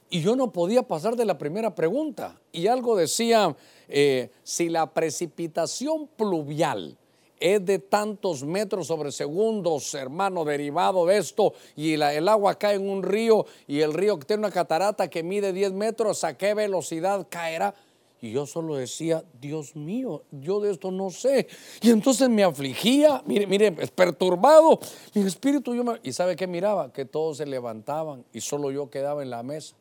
Y 0.09 0.21
yo 0.21 0.35
no 0.35 0.51
podía 0.51 0.83
pasar 0.83 1.15
de 1.15 1.25
la 1.25 1.37
primera 1.37 1.73
pregunta. 1.73 2.39
Y 2.51 2.67
algo 2.67 2.95
decía, 2.95 3.55
eh, 3.87 4.29
si 4.43 4.69
la 4.69 4.93
precipitación 4.93 6.07
pluvial 6.15 6.97
es 7.39 7.65
de 7.65 7.79
tantos 7.79 8.43
metros 8.43 8.87
sobre 8.87 9.11
segundos, 9.11 9.93
hermano, 9.93 10.45
derivado 10.45 11.05
de 11.05 11.17
esto, 11.17 11.53
y 11.75 11.93
el 11.93 12.27
agua 12.27 12.55
cae 12.55 12.75
en 12.75 12.89
un 12.89 13.03
río, 13.03 13.45
y 13.67 13.81
el 13.81 13.93
río 13.93 14.17
tiene 14.19 14.41
una 14.41 14.51
catarata 14.51 15.09
que 15.09 15.23
mide 15.23 15.51
10 15.51 15.73
metros, 15.73 16.23
¿a 16.23 16.37
qué 16.37 16.53
velocidad 16.53 17.27
caerá? 17.29 17.75
Y 18.21 18.31
yo 18.31 18.45
solo 18.47 18.75
decía, 18.75 19.23
Dios 19.39 19.75
mío, 19.75 20.23
yo 20.31 20.59
de 20.59 20.71
esto 20.71 20.89
no 20.89 21.11
sé. 21.11 21.47
Y 21.81 21.91
entonces 21.91 22.27
me 22.29 22.43
afligía, 22.43 23.21
mire, 23.25 23.45
mire, 23.45 23.71
perturbado, 23.71 24.79
mi 25.13 25.21
espíritu. 25.23 25.75
Yo 25.75 25.83
me, 25.83 25.99
y 26.01 26.11
sabe 26.11 26.35
qué 26.35 26.47
miraba? 26.47 26.91
Que 26.91 27.05
todos 27.05 27.37
se 27.37 27.45
levantaban 27.45 28.25
y 28.33 28.41
solo 28.41 28.71
yo 28.71 28.89
quedaba 28.89 29.21
en 29.21 29.29
la 29.29 29.43
mesa. 29.43 29.75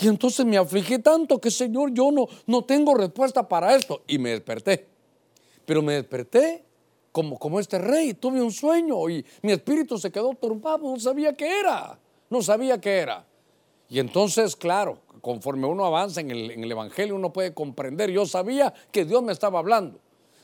Y 0.00 0.08
entonces 0.08 0.44
me 0.46 0.56
afligí 0.56 0.98
tanto 0.98 1.40
que, 1.40 1.50
Señor, 1.50 1.92
yo 1.92 2.10
no, 2.10 2.26
no 2.46 2.64
tengo 2.64 2.94
respuesta 2.94 3.48
para 3.48 3.74
esto. 3.74 4.02
Y 4.06 4.18
me 4.18 4.30
desperté. 4.30 4.86
Pero 5.64 5.82
me 5.82 5.94
desperté 5.94 6.64
como, 7.12 7.38
como 7.38 7.60
este 7.60 7.78
rey, 7.78 8.14
tuve 8.14 8.40
un 8.40 8.50
sueño 8.50 9.08
y 9.08 9.24
mi 9.42 9.52
espíritu 9.52 9.98
se 9.98 10.10
quedó 10.10 10.34
turbado, 10.34 10.78
no 10.78 10.98
sabía 10.98 11.34
qué 11.34 11.60
era, 11.60 11.98
no 12.30 12.42
sabía 12.42 12.80
qué 12.80 12.98
era. 12.98 13.26
Y 13.88 13.98
entonces, 13.98 14.56
claro, 14.56 14.98
conforme 15.20 15.66
uno 15.66 15.84
avanza 15.84 16.22
en 16.22 16.30
el, 16.30 16.50
en 16.50 16.64
el 16.64 16.72
Evangelio, 16.72 17.14
uno 17.14 17.32
puede 17.32 17.52
comprender, 17.52 18.10
yo 18.10 18.24
sabía 18.24 18.72
que 18.90 19.04
Dios 19.04 19.22
me 19.22 19.32
estaba 19.32 19.58
hablando. 19.58 20.00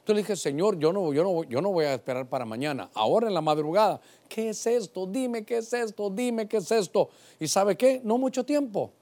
Entonces 0.08 0.14
le 0.14 0.22
dije, 0.22 0.36
Señor, 0.36 0.78
yo 0.78 0.92
no, 0.92 1.12
yo, 1.12 1.22
no, 1.22 1.44
yo 1.44 1.60
no 1.60 1.70
voy 1.70 1.86
a 1.86 1.94
esperar 1.94 2.28
para 2.28 2.44
mañana, 2.44 2.90
ahora 2.94 3.28
en 3.28 3.34
la 3.34 3.40
madrugada, 3.40 4.00
¿qué 4.28 4.50
es 4.50 4.66
esto? 4.66 5.06
Dime 5.06 5.44
qué 5.44 5.58
es 5.58 5.72
esto, 5.72 6.10
dime 6.10 6.46
qué 6.46 6.58
es 6.58 6.70
esto. 6.70 7.08
¿Y 7.40 7.48
sabe 7.48 7.76
qué? 7.76 8.00
No 8.04 8.18
mucho 8.18 8.44
tiempo. 8.44 8.92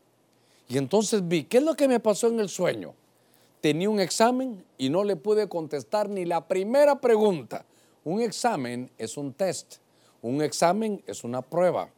Y 0.68 0.79
entonces 0.79 1.26
vi, 1.26 1.44
¿qué 1.44 1.59
es 1.59 1.62
lo 1.62 1.74
que 1.74 1.88
me 1.88 2.00
pasó 2.00 2.29
en 2.29 2.40
el 2.40 2.48
sueño? 2.48 2.94
tenía 3.66 3.90
un 3.90 3.98
examen 3.98 4.64
y 4.79 4.90
no 4.90 5.02
le 5.02 5.16
pude 5.16 5.48
contestar 5.48 6.09
ni 6.09 6.24
la 6.24 6.46
primera 6.46 7.00
pregunta. 7.00 7.64
Un 8.05 8.20
examen 8.20 8.88
es 8.96 9.16
un 9.16 9.33
test, 9.33 9.79
un 10.22 10.40
examen 10.40 11.02
es 11.05 11.24
una 11.24 11.42
prueba. 11.42 11.90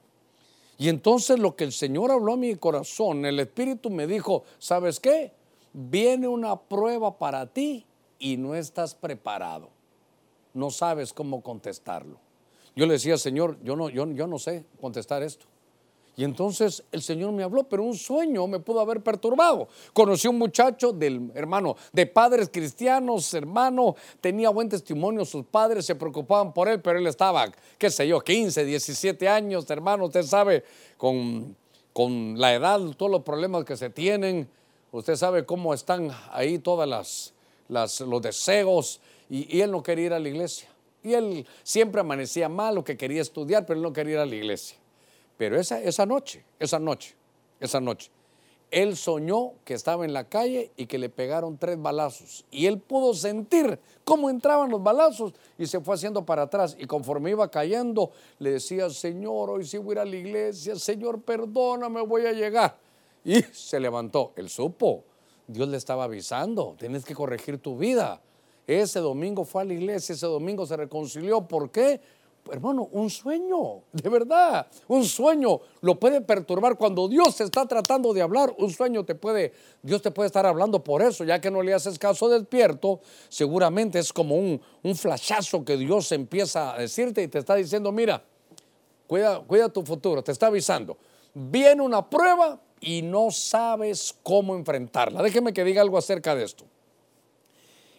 Y 0.79 0.89
entonces 0.89 1.39
lo 1.39 1.57
que 1.57 1.65
el 1.65 1.73
Señor 1.73 2.11
habló 2.11 2.33
a 2.33 2.37
mi 2.39 2.55
corazón, 2.55 3.27
el 3.27 3.39
Espíritu 3.41 3.91
me 3.91 4.07
dijo, 4.07 4.45
¿sabes 4.59 4.99
qué? 4.99 5.33
Viene 5.75 6.27
una 6.27 6.59
prueba 6.59 7.19
para 7.19 7.45
ti 7.47 7.85
y 8.19 8.39
no 8.39 8.55
estás 8.55 8.95
preparado. 8.95 9.69
No 10.55 10.71
sabes 10.71 11.13
cómo 11.13 11.43
contestarlo. 11.43 12.19
Yo 12.75 12.87
le 12.87 12.95
decía, 12.95 13.19
Señor, 13.19 13.59
yo 13.63 13.77
no, 13.77 13.91
yo, 13.91 14.11
yo 14.13 14.27
no 14.27 14.39
sé 14.39 14.65
contestar 14.81 15.23
esto. 15.23 15.45
Y 16.19 16.25
entonces 16.25 16.83
el 16.91 17.01
Señor 17.01 17.31
me 17.31 17.45
habló, 17.45 17.63
pero 17.63 17.85
un 17.85 17.95
sueño 17.95 18.49
me 18.49 18.59
pudo 18.59 18.81
haber 18.81 19.01
perturbado. 19.05 19.69
Conocí 19.93 20.27
un 20.27 20.37
muchacho 20.37 20.93
del 20.93 21.31
hermano, 21.33 21.77
de 21.93 22.07
padres 22.07 22.51
cristianos, 22.53 23.33
hermano, 23.35 23.95
tenía 24.21 24.51
buen 24.51 24.69
testimonio, 24.69 25.25
sus 25.25 25.45
padres 25.45 25.87
se 25.87 25.95
preocupaban 25.95 26.53
por 26.53 26.67
él, 26.67 26.81
pero 26.81 26.99
él 26.99 27.07
estaba, 27.07 27.47
qué 27.79 27.89
sé 27.89 28.09
yo, 28.09 28.19
15, 28.19 28.65
17 28.65 29.29
años, 29.29 29.71
hermano, 29.71 30.07
usted 30.07 30.25
sabe, 30.25 30.65
con, 30.97 31.55
con 31.93 32.37
la 32.37 32.53
edad, 32.53 32.81
todos 32.97 33.13
los 33.13 33.23
problemas 33.23 33.65
que 33.65 33.77
se 33.77 33.89
tienen, 33.89 34.49
usted 34.91 35.15
sabe 35.15 35.47
cómo 35.47 35.73
están 35.73 36.11
ahí 36.33 36.59
todas 36.59 36.89
las, 36.89 37.33
las 37.69 38.01
los 38.01 38.21
deseos, 38.21 39.01
y, 39.31 39.57
y 39.57 39.61
él 39.61 39.71
no 39.71 39.85
quería 39.85 40.07
ir 40.07 40.13
a 40.15 40.19
la 40.19 40.29
iglesia. 40.29 40.69
Y 41.05 41.13
él 41.13 41.47
siempre 41.63 42.01
amanecía 42.01 42.49
mal, 42.49 42.75
lo 42.75 42.83
que 42.83 42.97
quería 42.97 43.23
estudiar, 43.23 43.65
pero 43.67 43.79
él 43.79 43.85
no 43.85 43.93
quería 43.93 44.15
ir 44.15 44.19
a 44.19 44.27
la 44.27 44.35
iglesia. 44.35 44.77
Pero 45.39 45.59
esa, 45.59 45.81
esa 45.81 46.05
noche, 46.05 46.45
esa 46.59 46.79
noche, 46.79 47.17
esa 47.61 47.81
noche, 47.81 48.11
él 48.71 48.97
soñó 48.97 49.53
que 49.65 49.73
estaba 49.73 50.05
en 50.05 50.13
la 50.13 50.25
calle 50.25 50.73
y 50.77 50.87
que 50.87 50.99
le 50.99 51.09
pegaron 51.09 51.57
tres 51.57 51.81
balazos. 51.81 52.45
Y 52.51 52.67
él 52.67 52.79
pudo 52.79 53.15
sentir 53.15 53.79
cómo 54.05 54.29
entraban 54.29 54.71
los 54.71 54.83
balazos 54.83 55.33
y 55.57 55.67
se 55.67 55.81
fue 55.81 55.95
haciendo 55.95 56.27
para 56.27 56.43
atrás. 56.43 56.77
Y 56.79 56.87
conforme 56.87 57.31
iba 57.31 57.51
cayendo, 57.51 58.11
le 58.39 58.53
decía, 58.53 58.91
Señor, 58.91 59.49
hoy 59.49 59.65
sí 59.65 59.79
voy 59.79 59.93
a 59.93 59.93
ir 59.93 59.99
a 60.01 60.05
la 60.05 60.17
iglesia, 60.17 60.77
Señor, 60.77 61.23
perdóname, 61.23 62.03
voy 62.03 62.27
a 62.27 62.33
llegar. 62.33 62.77
Y 63.25 63.43
se 63.43 63.81
levantó. 63.81 64.33
Él 64.37 64.51
supo, 64.51 65.05
Dios 65.47 65.69
le 65.69 65.79
estaba 65.79 66.05
avisando, 66.05 66.77
tienes 66.79 67.05
que 67.05 67.15
corregir 67.15 67.59
tu 67.59 67.79
vida. 67.79 68.21
Ese 68.67 69.01
domingo 69.01 69.47
fue 69.47 69.63
a 69.63 69.65
la 69.65 69.73
iglesia, 69.73 70.15
ese 70.15 70.27
domingo 70.27 70.67
se 70.67 70.77
reconcilió. 70.77 71.41
¿Por 71.41 71.71
qué? 71.71 72.03
Hermano, 72.53 72.89
un 72.93 73.11
sueño, 73.11 73.83
de 73.93 74.09
verdad, 74.09 74.67
un 74.87 75.05
sueño 75.05 75.61
lo 75.81 75.99
puede 75.99 76.21
perturbar 76.21 76.77
cuando 76.77 77.09
Dios 77.09 77.41
está 77.41 77.67
tratando 77.67 78.13
de 78.13 78.23
hablar, 78.23 78.55
un 78.59 78.71
sueño 78.71 79.05
te 79.05 79.15
puede, 79.15 79.53
Dios 79.83 80.03
te 80.03 80.11
puede 80.11 80.27
estar 80.27 80.47
hablando 80.47 80.83
por 80.83 81.03
eso, 81.03 81.25
ya 81.25 81.41
que 81.41 81.51
no 81.51 81.63
le 81.63 81.75
haces 81.75 81.99
caso 81.99 82.29
despierto, 82.29 83.01
seguramente 83.29 83.99
es 83.99 84.13
como 84.13 84.37
un, 84.37 84.61
un 84.83 84.97
flashazo 84.97 85.65
que 85.65 85.77
Dios 85.77 86.11
empieza 86.13 86.75
a 86.75 86.79
decirte 86.79 87.23
y 87.23 87.29
te 87.29 87.39
está 87.39 87.55
diciendo, 87.55 87.93
mira, 87.93 88.23
cuida, 89.07 89.41
cuida 89.41 89.69
tu 89.69 89.83
futuro, 89.83 90.23
te 90.23 90.33
está 90.33 90.49
avisando, 90.49 90.97
viene 91.35 91.83
una 91.83 92.09
prueba 92.09 92.61
y 92.81 93.03
no 93.03 93.31
sabes 93.31 94.15
cómo 94.23 94.55
enfrentarla. 94.55 95.23
Déjeme 95.23 95.53
que 95.53 95.65
diga 95.65 95.83
algo 95.83 95.99
acerca 95.99 96.35
de 96.35 96.45
esto. 96.45 96.65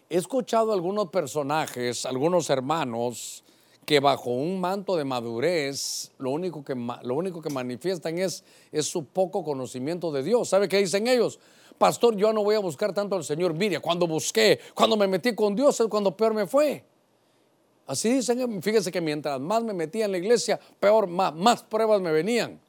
He 0.09 0.17
escuchado 0.17 0.73
algunos 0.73 1.09
personajes, 1.09 2.05
algunos 2.05 2.49
hermanos, 2.49 3.43
que 3.85 3.99
bajo 3.99 4.29
un 4.29 4.59
manto 4.59 4.95
de 4.95 5.03
madurez 5.03 6.11
lo 6.19 6.31
único 6.31 6.63
que, 6.63 6.75
lo 6.75 7.15
único 7.15 7.41
que 7.41 7.49
manifiestan 7.49 8.19
es, 8.19 8.43
es 8.71 8.85
su 8.85 9.05
poco 9.05 9.43
conocimiento 9.43 10.11
de 10.11 10.23
Dios. 10.23 10.49
¿Sabe 10.49 10.67
qué 10.67 10.77
dicen 10.77 11.07
ellos? 11.07 11.39
Pastor, 11.77 12.15
yo 12.15 12.33
no 12.33 12.43
voy 12.43 12.55
a 12.55 12.59
buscar 12.59 12.93
tanto 12.93 13.15
al 13.15 13.23
Señor. 13.23 13.53
Mire, 13.53 13.79
cuando 13.79 14.05
busqué, 14.05 14.59
cuando 14.75 14.97
me 14.97 15.07
metí 15.07 15.33
con 15.33 15.55
Dios 15.55 15.79
es 15.79 15.87
cuando 15.87 16.15
peor 16.15 16.33
me 16.33 16.45
fue. 16.45 16.83
Así 17.87 18.13
dicen, 18.13 18.61
fíjese 18.61 18.91
que 18.91 19.01
mientras 19.01 19.39
más 19.39 19.63
me 19.63 19.73
metía 19.73 20.05
en 20.05 20.11
la 20.11 20.19
iglesia, 20.19 20.59
peor, 20.79 21.07
más, 21.07 21.33
más 21.33 21.63
pruebas 21.63 22.01
me 22.01 22.11
venían. 22.11 22.59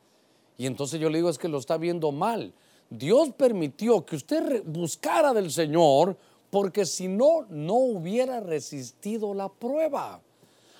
Y 0.56 0.64
entonces 0.64 1.00
yo 1.00 1.10
le 1.10 1.18
digo, 1.18 1.28
es 1.28 1.38
que 1.38 1.48
lo 1.48 1.58
está 1.58 1.76
viendo 1.76 2.12
mal. 2.12 2.54
Dios 2.88 3.30
permitió 3.36 4.04
que 4.06 4.16
usted 4.16 4.62
buscara 4.64 5.34
del 5.34 5.50
Señor 5.50 6.16
porque 6.50 6.86
si 6.86 7.08
no, 7.08 7.46
no 7.48 7.74
hubiera 7.74 8.40
resistido 8.40 9.34
la 9.34 9.48
prueba. 9.48 10.20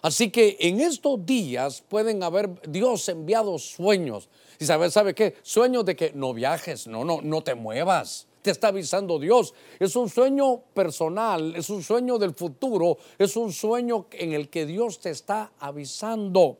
Así 0.02 0.30
que 0.30 0.56
en 0.60 0.80
estos 0.80 1.24
días 1.26 1.82
pueden 1.86 2.22
haber 2.22 2.50
Dios 2.68 3.08
enviado 3.08 3.58
sueños. 3.58 4.28
Y 4.58 4.64
sabe, 4.64 4.90
¿sabe 4.90 5.14
qué? 5.14 5.36
Sueños 5.42 5.84
de 5.84 5.96
que 5.96 6.12
no 6.14 6.32
viajes, 6.32 6.86
no, 6.86 7.04
no, 7.04 7.20
no 7.22 7.42
te 7.42 7.54
muevas. 7.54 8.26
Te 8.42 8.50
está 8.50 8.68
avisando 8.68 9.18
Dios. 9.18 9.52
Es 9.78 9.96
un 9.96 10.08
sueño 10.08 10.62
personal, 10.72 11.54
es 11.54 11.68
un 11.68 11.82
sueño 11.82 12.18
del 12.18 12.34
futuro, 12.34 12.96
es 13.18 13.36
un 13.36 13.52
sueño 13.52 14.06
en 14.12 14.32
el 14.32 14.48
que 14.48 14.64
Dios 14.64 14.98
te 15.00 15.10
está 15.10 15.52
avisando. 15.58 16.58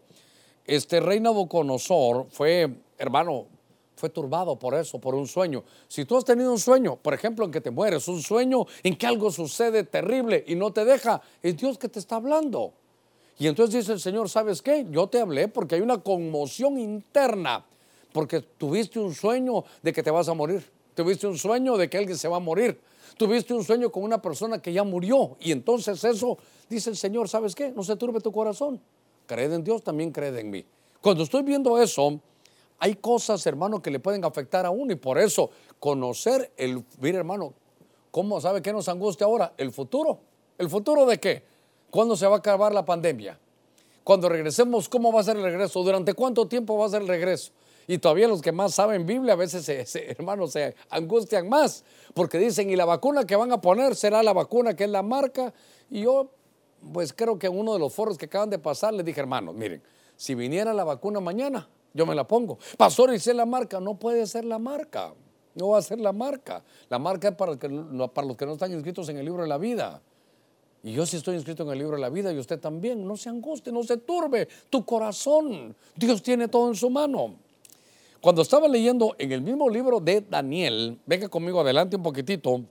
Este 0.66 1.00
rey 1.00 1.20
Nabucodonosor 1.20 2.26
fue, 2.30 2.70
hermano, 2.98 3.46
fue 3.96 4.10
turbado 4.10 4.58
por 4.58 4.74
eso, 4.74 4.98
por 4.98 5.14
un 5.14 5.26
sueño. 5.26 5.64
Si 5.88 6.04
tú 6.04 6.16
has 6.16 6.24
tenido 6.24 6.50
un 6.50 6.58
sueño, 6.58 6.96
por 6.96 7.12
ejemplo, 7.12 7.44
en 7.44 7.50
que 7.50 7.60
te 7.60 7.70
mueres, 7.70 8.08
un 8.08 8.22
sueño 8.22 8.66
en 8.82 8.96
que 8.96 9.06
algo 9.06 9.30
sucede 9.30 9.84
terrible 9.84 10.44
y 10.46 10.54
no 10.54 10.72
te 10.72 10.84
deja, 10.84 11.20
es 11.42 11.56
Dios 11.56 11.78
que 11.78 11.88
te 11.88 11.98
está 11.98 12.16
hablando. 12.16 12.74
Y 13.40 13.46
entonces 13.46 13.74
dice 13.74 13.92
el 13.94 14.00
Señor, 14.00 14.28
¿sabes 14.28 14.60
qué? 14.60 14.86
Yo 14.90 15.06
te 15.06 15.18
hablé 15.18 15.48
porque 15.48 15.76
hay 15.76 15.80
una 15.80 15.96
conmoción 15.96 16.78
interna, 16.78 17.64
porque 18.12 18.42
tuviste 18.42 18.98
un 18.98 19.14
sueño 19.14 19.64
de 19.82 19.94
que 19.94 20.02
te 20.02 20.10
vas 20.10 20.28
a 20.28 20.34
morir, 20.34 20.70
tuviste 20.94 21.26
un 21.26 21.38
sueño 21.38 21.78
de 21.78 21.88
que 21.88 21.96
alguien 21.96 22.18
se 22.18 22.28
va 22.28 22.36
a 22.36 22.40
morir, 22.40 22.78
tuviste 23.16 23.54
un 23.54 23.64
sueño 23.64 23.90
con 23.90 24.02
una 24.02 24.20
persona 24.20 24.60
que 24.60 24.74
ya 24.74 24.84
murió. 24.84 25.38
Y 25.40 25.52
entonces 25.52 26.04
eso, 26.04 26.36
dice 26.68 26.90
el 26.90 26.98
Señor, 26.98 27.30
¿sabes 27.30 27.54
qué? 27.54 27.72
No 27.72 27.82
se 27.82 27.96
turbe 27.96 28.20
tu 28.20 28.30
corazón. 28.30 28.78
Cree 29.24 29.46
en 29.46 29.64
Dios, 29.64 29.82
también 29.82 30.12
cree 30.12 30.38
en 30.38 30.50
mí. 30.50 30.62
Cuando 31.00 31.22
estoy 31.22 31.42
viendo 31.42 31.80
eso, 31.80 32.20
hay 32.78 32.96
cosas, 32.96 33.46
hermano, 33.46 33.80
que 33.80 33.90
le 33.90 34.00
pueden 34.00 34.22
afectar 34.22 34.66
a 34.66 34.70
uno 34.70 34.92
y 34.92 34.96
por 34.96 35.16
eso 35.16 35.50
conocer 35.78 36.52
el, 36.58 36.84
mire 37.00 37.16
hermano, 37.16 37.54
¿cómo 38.10 38.38
sabe 38.38 38.60
qué 38.60 38.70
nos 38.70 38.86
angustia 38.90 39.24
ahora? 39.24 39.54
El 39.56 39.72
futuro. 39.72 40.20
¿El 40.58 40.68
futuro 40.68 41.06
de 41.06 41.18
qué? 41.18 41.50
¿Cuándo 41.90 42.16
se 42.16 42.26
va 42.26 42.36
a 42.36 42.38
acabar 42.38 42.72
la 42.72 42.84
pandemia? 42.84 43.38
Cuando 44.04 44.28
regresemos, 44.28 44.88
¿cómo 44.88 45.12
va 45.12 45.20
a 45.20 45.24
ser 45.24 45.36
el 45.36 45.42
regreso? 45.42 45.82
¿Durante 45.82 46.14
cuánto 46.14 46.46
tiempo 46.46 46.76
va 46.78 46.86
a 46.86 46.88
ser 46.88 47.02
el 47.02 47.08
regreso? 47.08 47.52
Y 47.86 47.98
todavía 47.98 48.28
los 48.28 48.40
que 48.40 48.52
más 48.52 48.74
saben 48.74 49.04
Biblia 49.04 49.32
a 49.32 49.36
veces, 49.36 49.64
se, 49.64 50.10
hermanos, 50.10 50.52
se 50.52 50.74
angustian 50.90 51.48
más, 51.48 51.84
porque 52.14 52.38
dicen, 52.38 52.70
y 52.70 52.76
la 52.76 52.84
vacuna 52.84 53.24
que 53.24 53.34
van 53.34 53.50
a 53.52 53.60
poner 53.60 53.96
será 53.96 54.22
la 54.22 54.32
vacuna 54.32 54.74
que 54.74 54.84
es 54.84 54.90
la 54.90 55.02
marca. 55.02 55.52
Y 55.90 56.02
yo, 56.02 56.30
pues 56.92 57.12
creo 57.12 57.38
que 57.38 57.48
en 57.48 57.58
uno 57.58 57.72
de 57.72 57.80
los 57.80 57.92
foros 57.92 58.16
que 58.16 58.26
acaban 58.26 58.48
de 58.48 58.58
pasar, 58.58 58.94
les 58.94 59.04
dije, 59.04 59.20
hermanos, 59.20 59.56
miren, 59.56 59.82
si 60.16 60.34
viniera 60.36 60.72
la 60.72 60.84
vacuna 60.84 61.18
mañana, 61.18 61.68
yo 61.92 62.06
me 62.06 62.14
la 62.14 62.26
pongo. 62.26 62.58
Pastor, 62.78 63.12
¿y 63.12 63.18
si 63.18 63.32
la 63.32 63.46
marca? 63.46 63.80
No 63.80 63.98
puede 63.98 64.26
ser 64.26 64.44
la 64.44 64.60
marca, 64.60 65.12
no 65.56 65.70
va 65.70 65.78
a 65.78 65.82
ser 65.82 65.98
la 65.98 66.12
marca. 66.12 66.62
La 66.88 67.00
marca 67.00 67.28
es 67.28 67.34
para, 67.34 67.56
para 67.56 68.26
los 68.26 68.36
que 68.36 68.46
no 68.46 68.52
están 68.52 68.72
inscritos 68.72 69.08
en 69.08 69.18
el 69.18 69.24
libro 69.24 69.42
de 69.42 69.48
la 69.48 69.58
vida. 69.58 70.00
Y 70.82 70.92
yo 70.92 71.04
sí 71.04 71.18
estoy 71.18 71.36
inscrito 71.36 71.62
en 71.64 71.70
el 71.70 71.78
libro 71.78 71.96
de 71.96 72.00
la 72.00 72.08
vida 72.08 72.32
y 72.32 72.38
usted 72.38 72.58
también. 72.58 73.06
No 73.06 73.16
se 73.16 73.28
anguste, 73.28 73.70
no 73.70 73.82
se 73.82 73.98
turbe 73.98 74.48
tu 74.70 74.84
corazón. 74.84 75.76
Dios 75.94 76.22
tiene 76.22 76.48
todo 76.48 76.68
en 76.68 76.74
su 76.74 76.88
mano. 76.88 77.34
Cuando 78.20 78.42
estaba 78.42 78.66
leyendo 78.66 79.14
en 79.18 79.32
el 79.32 79.42
mismo 79.42 79.68
libro 79.68 80.00
de 80.00 80.22
Daniel, 80.22 80.98
venga 81.06 81.28
conmigo 81.28 81.60
adelante 81.60 81.96
un 81.96 82.02
poquitito. 82.02 82.62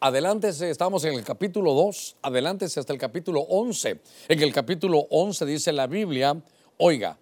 Adelántese, 0.00 0.70
estamos 0.70 1.04
en 1.04 1.14
el 1.14 1.24
capítulo 1.24 1.72
2, 1.72 2.16
adelántese 2.20 2.80
hasta 2.80 2.92
el 2.92 2.98
capítulo 2.98 3.40
11. 3.40 4.00
En 4.28 4.42
el 4.42 4.52
capítulo 4.52 5.06
11 5.10 5.46
dice 5.46 5.72
la 5.72 5.86
Biblia, 5.86 6.38
oiga, 6.76 7.18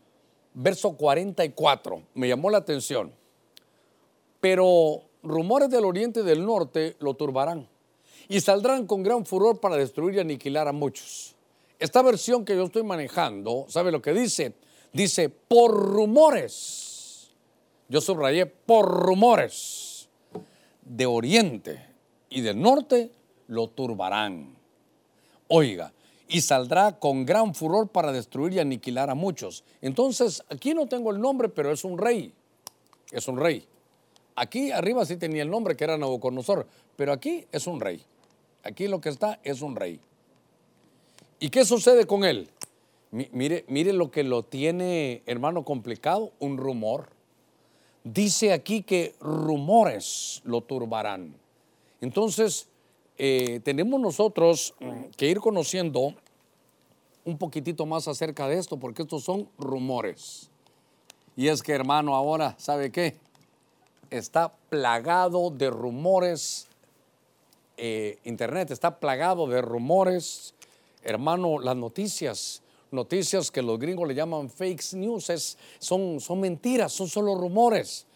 verso 0.54 0.92
44, 0.96 2.02
me 2.14 2.26
llamó 2.26 2.50
la 2.50 2.58
atención. 2.58 3.12
Pero 4.40 5.02
rumores 5.22 5.70
del 5.70 5.84
oriente 5.84 6.20
y 6.20 6.24
del 6.24 6.44
norte 6.44 6.96
lo 6.98 7.14
turbarán 7.14 7.68
y 8.28 8.40
saldrán 8.40 8.86
con 8.86 9.02
gran 9.02 9.24
furor 9.24 9.60
para 9.60 9.76
destruir 9.76 10.16
y 10.16 10.20
aniquilar 10.20 10.68
a 10.68 10.72
muchos. 10.72 11.34
Esta 11.78 12.02
versión 12.02 12.44
que 12.44 12.56
yo 12.56 12.64
estoy 12.64 12.82
manejando, 12.82 13.66
¿sabe 13.68 13.92
lo 13.92 14.00
que 14.00 14.12
dice? 14.12 14.54
Dice, 14.92 15.28
por 15.28 15.72
rumores, 15.72 17.30
yo 17.88 18.00
subrayé, 18.00 18.46
por 18.46 18.86
rumores 18.86 20.08
de 20.82 21.06
oriente 21.06 21.86
y 22.30 22.40
del 22.40 22.60
norte 22.60 23.10
lo 23.48 23.68
turbarán. 23.68 24.56
Oiga, 25.48 25.92
y 26.28 26.40
saldrá 26.40 26.98
con 26.98 27.26
gran 27.26 27.54
furor 27.54 27.88
para 27.88 28.12
destruir 28.12 28.54
y 28.54 28.58
aniquilar 28.60 29.10
a 29.10 29.14
muchos. 29.14 29.64
Entonces, 29.82 30.42
aquí 30.48 30.74
no 30.74 30.86
tengo 30.86 31.10
el 31.10 31.20
nombre, 31.20 31.48
pero 31.48 31.70
es 31.70 31.84
un 31.84 31.98
rey. 31.98 32.32
Es 33.12 33.28
un 33.28 33.38
rey. 33.38 33.66
Aquí 34.36 34.72
arriba 34.72 35.04
sí 35.06 35.16
tenía 35.16 35.42
el 35.42 35.50
nombre 35.50 35.76
que 35.76 35.84
era 35.84 35.96
Nabucodonosor, 35.96 36.66
pero 36.96 37.12
aquí 37.12 37.46
es 37.52 37.66
un 37.66 37.80
rey. 37.80 38.04
Aquí 38.64 38.88
lo 38.88 39.00
que 39.00 39.10
está 39.10 39.38
es 39.44 39.62
un 39.62 39.76
rey. 39.76 40.00
¿Y 41.38 41.50
qué 41.50 41.64
sucede 41.64 42.06
con 42.06 42.24
él? 42.24 42.48
Mire, 43.10 43.64
mire 43.68 43.92
lo 43.92 44.10
que 44.10 44.24
lo 44.24 44.42
tiene, 44.42 45.22
hermano, 45.26 45.64
complicado, 45.64 46.32
un 46.40 46.56
rumor. 46.56 47.10
Dice 48.02 48.52
aquí 48.52 48.82
que 48.82 49.14
rumores 49.20 50.40
lo 50.44 50.62
turbarán. 50.62 51.36
Entonces, 52.00 52.68
eh, 53.18 53.60
tenemos 53.62 54.00
nosotros 54.00 54.74
que 55.16 55.28
ir 55.28 55.38
conociendo 55.38 56.14
un 57.24 57.38
poquitito 57.38 57.86
más 57.86 58.08
acerca 58.08 58.48
de 58.48 58.58
esto, 58.58 58.78
porque 58.78 59.02
estos 59.02 59.22
son 59.22 59.48
rumores. 59.58 60.50
Y 61.36 61.48
es 61.48 61.62
que, 61.62 61.72
hermano, 61.72 62.14
ahora, 62.14 62.54
¿sabe 62.58 62.90
qué? 62.90 63.16
Está 64.10 64.54
plagado 64.68 65.50
de 65.50 65.70
rumores, 65.70 66.68
eh, 67.76 68.18
Internet 68.24 68.70
está 68.70 68.98
plagado 68.98 69.46
de 69.46 69.60
rumores, 69.60 70.54
hermano, 71.02 71.58
las 71.58 71.76
noticias, 71.76 72.62
noticias 72.90 73.50
que 73.50 73.62
los 73.62 73.78
gringos 73.78 74.08
le 74.08 74.14
llaman 74.14 74.48
fake 74.50 74.94
news, 74.94 75.58
son, 75.78 76.20
son 76.20 76.40
mentiras, 76.40 76.92
son 76.92 77.08
solo 77.08 77.34
rumores. 77.34 78.06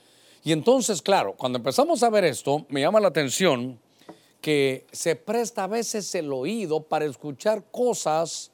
Y 0.44 0.52
entonces, 0.52 1.02
claro, 1.02 1.34
cuando 1.36 1.58
empezamos 1.58 2.02
a 2.02 2.10
ver 2.10 2.24
esto, 2.24 2.64
me 2.68 2.80
llama 2.80 3.00
la 3.00 3.08
atención 3.08 3.78
que 4.40 4.86
se 4.92 5.16
presta 5.16 5.64
a 5.64 5.66
veces 5.66 6.14
el 6.14 6.32
oído 6.32 6.80
para 6.80 7.04
escuchar 7.04 7.64
cosas 7.70 8.52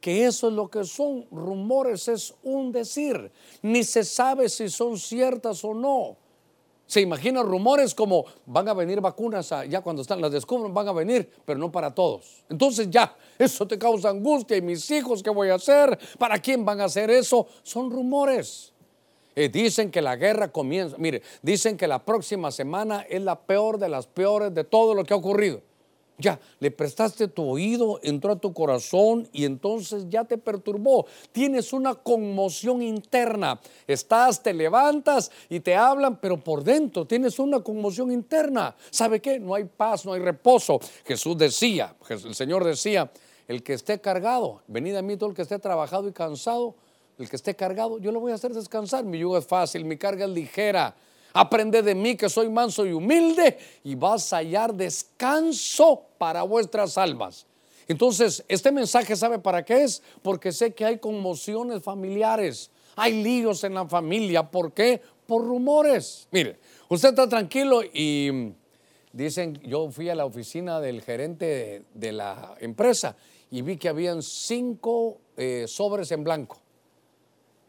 que 0.00 0.26
eso 0.26 0.48
es 0.48 0.54
lo 0.54 0.68
que 0.68 0.84
son. 0.84 1.26
Rumores 1.30 2.08
es 2.08 2.34
un 2.42 2.72
decir. 2.72 3.30
Ni 3.62 3.84
se 3.84 4.04
sabe 4.04 4.48
si 4.48 4.68
son 4.68 4.98
ciertas 4.98 5.64
o 5.64 5.74
no. 5.74 6.16
Se 6.88 7.02
imaginan 7.02 7.46
rumores 7.46 7.94
como 7.94 8.24
van 8.46 8.66
a 8.66 8.72
venir 8.72 8.98
vacunas, 9.02 9.52
ya 9.68 9.82
cuando 9.82 10.00
están, 10.00 10.22
las 10.22 10.32
descubren, 10.32 10.72
van 10.72 10.88
a 10.88 10.92
venir, 10.92 11.30
pero 11.44 11.58
no 11.58 11.70
para 11.70 11.94
todos. 11.94 12.42
Entonces 12.48 12.88
ya, 12.88 13.14
eso 13.38 13.68
te 13.68 13.78
causa 13.78 14.08
angustia 14.08 14.56
y 14.56 14.62
mis 14.62 14.90
hijos, 14.90 15.22
¿qué 15.22 15.28
voy 15.28 15.50
a 15.50 15.56
hacer? 15.56 15.98
¿Para 16.18 16.38
quién 16.38 16.64
van 16.64 16.80
a 16.80 16.84
hacer 16.84 17.10
eso? 17.10 17.46
Son 17.62 17.90
rumores. 17.90 18.72
Eh, 19.36 19.50
dicen 19.50 19.90
que 19.90 20.00
la 20.00 20.16
guerra 20.16 20.50
comienza, 20.50 20.96
mire, 20.98 21.20
dicen 21.42 21.76
que 21.76 21.86
la 21.86 22.02
próxima 22.02 22.50
semana 22.50 23.04
es 23.06 23.20
la 23.20 23.38
peor 23.38 23.78
de 23.78 23.90
las 23.90 24.06
peores 24.06 24.54
de 24.54 24.64
todo 24.64 24.94
lo 24.94 25.04
que 25.04 25.12
ha 25.12 25.16
ocurrido. 25.18 25.60
Ya, 26.20 26.40
le 26.58 26.72
prestaste 26.72 27.28
tu 27.28 27.48
oído, 27.48 28.00
entró 28.02 28.32
a 28.32 28.36
tu 28.40 28.52
corazón 28.52 29.28
y 29.32 29.44
entonces 29.44 30.06
ya 30.08 30.24
te 30.24 30.36
perturbó. 30.36 31.06
Tienes 31.30 31.72
una 31.72 31.94
conmoción 31.94 32.82
interna. 32.82 33.60
Estás, 33.86 34.42
te 34.42 34.52
levantas 34.52 35.30
y 35.48 35.60
te 35.60 35.76
hablan, 35.76 36.16
pero 36.16 36.42
por 36.42 36.64
dentro 36.64 37.06
tienes 37.06 37.38
una 37.38 37.60
conmoción 37.60 38.10
interna. 38.10 38.74
¿Sabe 38.90 39.20
qué? 39.20 39.38
No 39.38 39.54
hay 39.54 39.64
paz, 39.64 40.04
no 40.04 40.12
hay 40.12 40.20
reposo. 40.20 40.80
Jesús 41.04 41.38
decía, 41.38 41.94
el 42.08 42.34
Señor 42.34 42.64
decía, 42.64 43.08
el 43.46 43.62
que 43.62 43.74
esté 43.74 44.00
cargado, 44.00 44.62
venid 44.66 44.96
a 44.96 45.02
mí 45.02 45.16
todo 45.16 45.30
el 45.30 45.36
que 45.36 45.42
esté 45.42 45.60
trabajado 45.60 46.08
y 46.08 46.12
cansado, 46.12 46.74
el 47.16 47.30
que 47.30 47.36
esté 47.36 47.54
cargado, 47.54 47.98
yo 47.98 48.10
lo 48.10 48.18
voy 48.20 48.32
a 48.32 48.34
hacer 48.34 48.52
descansar. 48.52 49.04
Mi 49.04 49.18
yugo 49.18 49.38
es 49.38 49.46
fácil, 49.46 49.84
mi 49.84 49.96
carga 49.96 50.24
es 50.24 50.30
ligera. 50.32 50.96
Aprende 51.32 51.82
de 51.82 51.94
mí 51.94 52.16
que 52.16 52.28
soy 52.28 52.48
manso 52.48 52.86
y 52.86 52.92
humilde 52.92 53.58
y 53.84 53.94
vas 53.94 54.32
a 54.32 54.38
hallar 54.38 54.74
descanso 54.74 56.02
para 56.18 56.42
vuestras 56.42 56.96
almas. 56.98 57.46
Entonces, 57.86 58.44
este 58.48 58.70
mensaje 58.70 59.16
sabe 59.16 59.38
para 59.38 59.64
qué 59.64 59.84
es? 59.84 60.02
Porque 60.22 60.52
sé 60.52 60.74
que 60.74 60.84
hay 60.84 60.98
conmociones 60.98 61.82
familiares, 61.82 62.70
hay 62.96 63.22
líos 63.22 63.64
en 63.64 63.74
la 63.74 63.86
familia. 63.86 64.50
¿Por 64.50 64.72
qué? 64.72 65.00
Por 65.26 65.44
rumores. 65.44 66.28
Mire, 66.30 66.58
usted 66.88 67.10
está 67.10 67.28
tranquilo 67.28 67.82
y 67.82 68.52
dicen, 69.12 69.58
yo 69.62 69.90
fui 69.90 70.10
a 70.10 70.14
la 70.14 70.26
oficina 70.26 70.80
del 70.80 71.02
gerente 71.02 71.84
de, 71.94 72.12
la 72.12 72.56
empresa 72.60 73.16
y 73.50 73.62
vi 73.62 73.78
que 73.78 73.88
habían 73.88 74.22
cinco 74.22 75.18
eh, 75.36 75.64
sobres 75.66 76.12
en 76.12 76.24
blanco. 76.24 76.58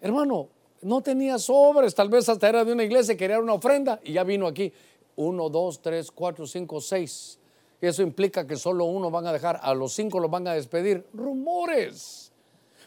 Hermano, 0.01 0.49
no 0.81 1.01
tenía 1.01 1.37
sobres, 1.37 1.95
tal 1.95 2.09
vez 2.09 2.27
hasta 2.29 2.49
era 2.49 2.65
de 2.65 2.73
una 2.73 2.83
iglesia, 2.83 3.17
quería 3.17 3.39
una 3.39 3.53
ofrenda 3.53 3.99
y 4.03 4.13
ya 4.13 4.23
vino 4.23 4.47
aquí. 4.47 4.71
Uno, 5.15 5.49
dos, 5.49 5.81
tres, 5.81 6.11
cuatro, 6.11 6.47
cinco, 6.47 6.79
seis. 6.79 7.39
Eso 7.81 8.01
implica 8.01 8.45
que 8.45 8.55
solo 8.55 8.85
uno 8.85 9.09
van 9.11 9.27
a 9.27 9.33
dejar, 9.33 9.59
a 9.61 9.73
los 9.73 9.93
cinco 9.93 10.19
los 10.19 10.31
van 10.31 10.47
a 10.47 10.53
despedir. 10.53 11.05
Rumores. 11.13 12.31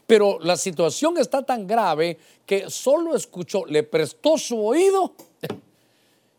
Pero 0.06 0.38
la 0.40 0.56
situación 0.56 1.18
está 1.18 1.42
tan 1.42 1.66
grave 1.66 2.18
que 2.44 2.68
solo 2.68 3.14
escuchó, 3.14 3.64
le 3.66 3.82
prestó 3.82 4.36
su 4.36 4.64
oído 4.64 5.14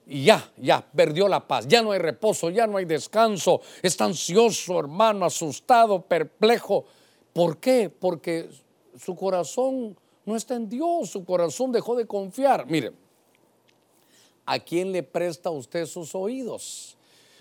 y 0.05 0.25
ya, 0.25 0.51
ya, 0.57 0.85
perdió 0.95 1.27
la 1.27 1.47
paz. 1.47 1.67
Ya 1.67 1.81
no 1.81 1.91
hay 1.91 1.99
reposo, 1.99 2.49
ya 2.49 2.67
no 2.67 2.77
hay 2.77 2.85
descanso. 2.85 3.61
Está 3.81 4.05
ansioso, 4.05 4.79
hermano, 4.79 5.25
asustado, 5.25 6.01
perplejo. 6.01 6.85
¿Por 7.31 7.57
qué? 7.57 7.89
Porque 7.89 8.49
su 8.99 9.15
corazón 9.15 9.97
no 10.25 10.35
está 10.35 10.55
en 10.55 10.69
Dios, 10.69 11.09
su 11.09 11.25
corazón 11.25 11.71
dejó 11.71 11.95
de 11.95 12.05
confiar. 12.05 12.65
Mire, 12.65 12.93
¿a 14.45 14.59
quién 14.59 14.91
le 14.91 15.03
presta 15.03 15.49
usted 15.49 15.85
sus 15.85 16.15
oídos? 16.15 16.97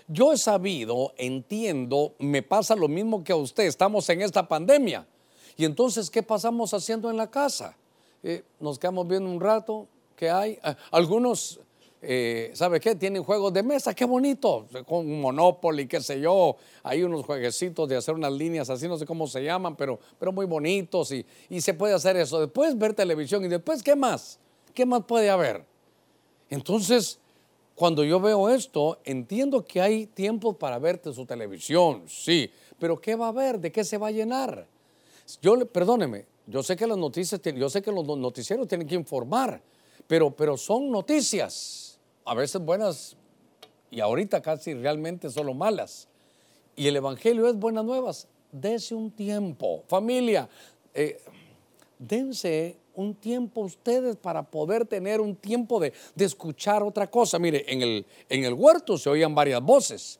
Yo 0.07 0.33
he 0.33 0.37
sabido, 0.37 1.13
entiendo, 1.17 2.13
me 2.19 2.41
pasa 2.41 2.75
lo 2.75 2.87
mismo 2.87 3.23
que 3.23 3.31
a 3.31 3.37
usted, 3.37 3.63
estamos 3.63 4.07
en 4.09 4.21
esta 4.21 4.47
pandemia. 4.47 5.07
Y 5.55 5.65
entonces, 5.65 6.09
¿qué 6.09 6.21
pasamos 6.23 6.73
haciendo 6.73 7.09
en 7.09 7.17
la 7.17 7.29
casa? 7.29 7.77
Eh, 8.21 8.43
nos 8.59 8.79
quedamos 8.79 9.07
viendo 9.07 9.29
un 9.29 9.39
rato, 9.39 9.87
¿qué 10.15 10.29
hay? 10.29 10.59
Ah, 10.63 10.75
algunos 10.91 11.59
eh, 12.05 12.51
¿sabe 12.53 12.81
qué? 12.81 12.95
Tienen 12.95 13.23
juegos 13.23 13.53
de 13.53 13.63
mesa, 13.63 13.93
qué 13.93 14.03
bonito, 14.03 14.67
con 14.85 15.21
Monopoly, 15.21 15.87
qué 15.87 16.01
sé 16.01 16.19
yo, 16.19 16.57
hay 16.83 17.01
unos 17.01 17.25
jueguecitos 17.25 17.87
de 17.87 17.95
hacer 17.95 18.13
unas 18.13 18.33
líneas 18.33 18.69
así, 18.69 18.89
no 18.89 18.97
sé 18.97 19.05
cómo 19.05 19.25
se 19.25 19.41
llaman, 19.41 19.77
pero, 19.77 19.97
pero 20.19 20.33
muy 20.33 20.45
bonitos 20.45 21.13
y, 21.13 21.25
y 21.49 21.61
se 21.61 21.73
puede 21.73 21.93
hacer 21.93 22.17
eso. 22.17 22.41
Después 22.41 22.77
ver 22.77 22.93
televisión 22.93 23.45
y 23.45 23.47
después, 23.47 23.81
¿qué 23.81 23.95
más? 23.95 24.37
¿Qué 24.73 24.85
más 24.85 25.05
puede 25.05 25.29
haber? 25.29 25.63
Entonces, 26.49 27.19
cuando 27.73 28.03
yo 28.03 28.19
veo 28.19 28.49
esto, 28.49 28.99
entiendo 29.05 29.63
que 29.63 29.79
hay 29.79 30.05
tiempo 30.05 30.53
para 30.53 30.79
verte 30.79 31.13
su 31.13 31.25
televisión, 31.25 32.03
sí, 32.07 32.51
pero 32.79 32.99
¿qué 32.99 33.15
va 33.15 33.27
a 33.27 33.29
haber? 33.29 33.59
¿De 33.59 33.71
qué 33.71 33.85
se 33.85 33.97
va 33.97 34.07
a 34.07 34.11
llenar? 34.11 34.67
Yo, 35.41 35.65
perdóneme, 35.65 36.25
yo 36.47 36.61
sé 36.61 36.75
que 36.75 36.85
las 36.85 36.97
noticias, 36.97 37.39
yo 37.41 37.69
sé 37.69 37.81
que 37.81 37.93
los 37.93 38.05
noticieros 38.05 38.67
tienen 38.67 38.87
que 38.87 38.95
informar, 38.95 39.61
pero, 40.05 40.31
pero 40.31 40.57
son 40.57 40.91
noticias 40.91 41.82
a 42.25 42.33
veces 42.33 42.61
buenas 42.61 43.15
y 43.91 43.99
ahorita 43.99 44.41
casi 44.41 44.73
realmente 44.73 45.29
solo 45.29 45.53
malas. 45.53 46.07
Y 46.75 46.87
el 46.87 46.95
Evangelio 46.95 47.47
es 47.47 47.55
buenas 47.55 47.85
nuevas. 47.85 48.27
Dese 48.51 48.95
un 48.95 49.11
tiempo. 49.11 49.83
Familia, 49.87 50.49
eh, 50.93 51.21
dense 51.99 52.77
un 52.95 53.15
tiempo 53.15 53.61
ustedes 53.61 54.15
para 54.15 54.43
poder 54.43 54.85
tener 54.85 55.21
un 55.21 55.35
tiempo 55.35 55.79
de, 55.79 55.93
escuchar 56.17 56.83
otra 56.83 57.09
cosa. 57.09 57.39
Mire, 57.39 57.65
en 57.67 57.81
el, 57.81 58.05
en 58.29 58.43
el 58.43 58.53
huerto 58.53 58.97
se 58.97 59.09
oían 59.09 59.33
varias 59.35 59.61
voces. 59.61 60.19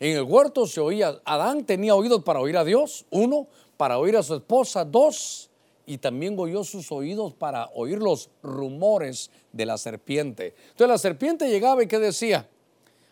En 0.00 0.16
el 0.16 0.24
huerto 0.24 0.66
se 0.66 0.80
oía, 0.80 1.20
Adán 1.24 1.64
tenía 1.64 1.94
oídos 1.94 2.24
para 2.24 2.40
oír 2.40 2.56
a 2.56 2.64
Dios, 2.64 3.06
uno, 3.10 3.46
para 3.76 3.98
oír 3.98 4.16
a 4.16 4.22
su 4.22 4.34
esposa, 4.34 4.84
dos, 4.84 5.48
y 5.86 5.98
también 5.98 6.38
oyó 6.38 6.64
sus 6.64 6.92
oídos 6.92 7.34
para 7.34 7.70
oír 7.74 7.98
los 7.98 8.30
rumores 8.42 9.30
de 9.52 9.66
la 9.66 9.78
serpiente. 9.78 10.54
Entonces 10.70 10.88
la 10.88 10.98
serpiente 10.98 11.48
llegaba 11.48 11.82
y 11.82 11.86
¿qué 11.86 11.98
decía? 11.98 12.48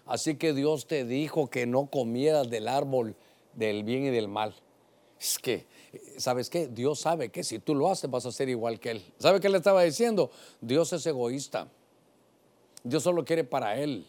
Así 0.07 0.37
que 0.37 0.53
Dios 0.53 0.87
te 0.87 1.05
dijo 1.05 1.49
que 1.49 1.67
no 1.67 1.87
comieras 1.87 2.49
del 2.51 2.69
árbol 2.69 3.15
del 3.55 3.85
bien 3.85 4.05
y 4.05 4.11
del 4.11 4.29
mal. 4.29 4.55
Es 5.21 5.39
que, 5.39 5.67
¿sabes 6.17 6.49
qué? 6.49 6.67
Dios 6.69 7.01
sabe 7.01 7.31
que 7.31 7.45
si 7.45 7.59
tú 7.59 7.75
lo 7.75 7.91
haces 7.91 8.11
vas 8.11 8.27
a 8.27 8.33
ser 8.33 8.49
igual 8.49 8.81
que 8.81 8.93
Él. 8.93 9.03
¿Sabe 9.19 9.41
qué 9.41 9.49
le 9.49 9.59
estaba 9.59 9.83
diciendo? 9.83 10.31
Dios 10.61 10.93
es 10.93 11.05
egoísta. 11.07 11.69
Dios 12.83 13.03
solo 13.03 13.25
quiere 13.25 13.45
para 13.45 13.79
Él. 13.79 14.07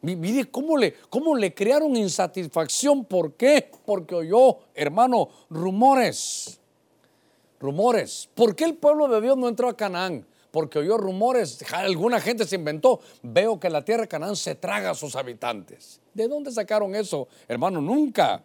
Mire 0.00 0.48
cómo 0.48 0.76
le, 0.76 0.94
cómo 1.10 1.36
le 1.36 1.52
crearon 1.52 1.96
insatisfacción. 1.96 3.04
¿Por 3.04 3.34
qué? 3.34 3.70
Porque 3.84 4.14
oyó, 4.14 4.58
hermano, 4.74 5.28
rumores 5.50 6.57
rumores. 7.60 8.28
¿Por 8.34 8.54
qué 8.54 8.64
el 8.64 8.76
pueblo 8.76 9.08
de 9.08 9.20
Dios 9.20 9.36
no 9.36 9.48
entró 9.48 9.68
a 9.68 9.76
Canaán? 9.76 10.26
Porque 10.50 10.78
oyó 10.78 10.96
rumores, 10.96 11.62
alguna 11.72 12.20
gente 12.20 12.46
se 12.46 12.56
inventó. 12.56 13.00
Veo 13.22 13.60
que 13.60 13.68
la 13.70 13.84
tierra 13.84 14.02
de 14.02 14.08
Canaán 14.08 14.36
se 14.36 14.54
traga 14.54 14.90
a 14.90 14.94
sus 14.94 15.14
habitantes. 15.16 16.00
¿De 16.14 16.26
dónde 16.26 16.50
sacaron 16.50 16.94
eso? 16.94 17.28
Hermano, 17.46 17.80
nunca. 17.80 18.42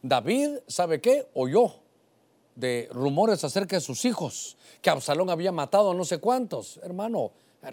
David, 0.00 0.58
¿sabe 0.66 1.00
qué? 1.00 1.26
Oyó 1.34 1.74
de 2.54 2.88
rumores 2.92 3.42
acerca 3.42 3.76
de 3.76 3.80
sus 3.80 4.04
hijos, 4.04 4.56
que 4.80 4.90
Absalón 4.90 5.28
había 5.28 5.50
matado 5.50 5.90
a 5.90 5.94
no 5.94 6.04
sé 6.04 6.18
cuántos. 6.18 6.78
Hermano, 6.82 7.32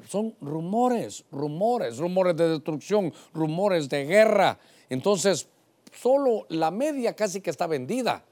son 0.09 0.35
rumores, 0.41 1.23
rumores, 1.31 1.97
rumores 1.97 2.35
de 2.35 2.49
destrucción, 2.49 3.13
rumores 3.33 3.89
de 3.89 4.05
guerra. 4.05 4.57
Entonces, 4.89 5.47
solo 5.93 6.45
la 6.49 6.71
media 6.71 7.15
casi 7.15 7.41
que 7.41 7.49
está 7.49 7.67
vendida 7.67 8.23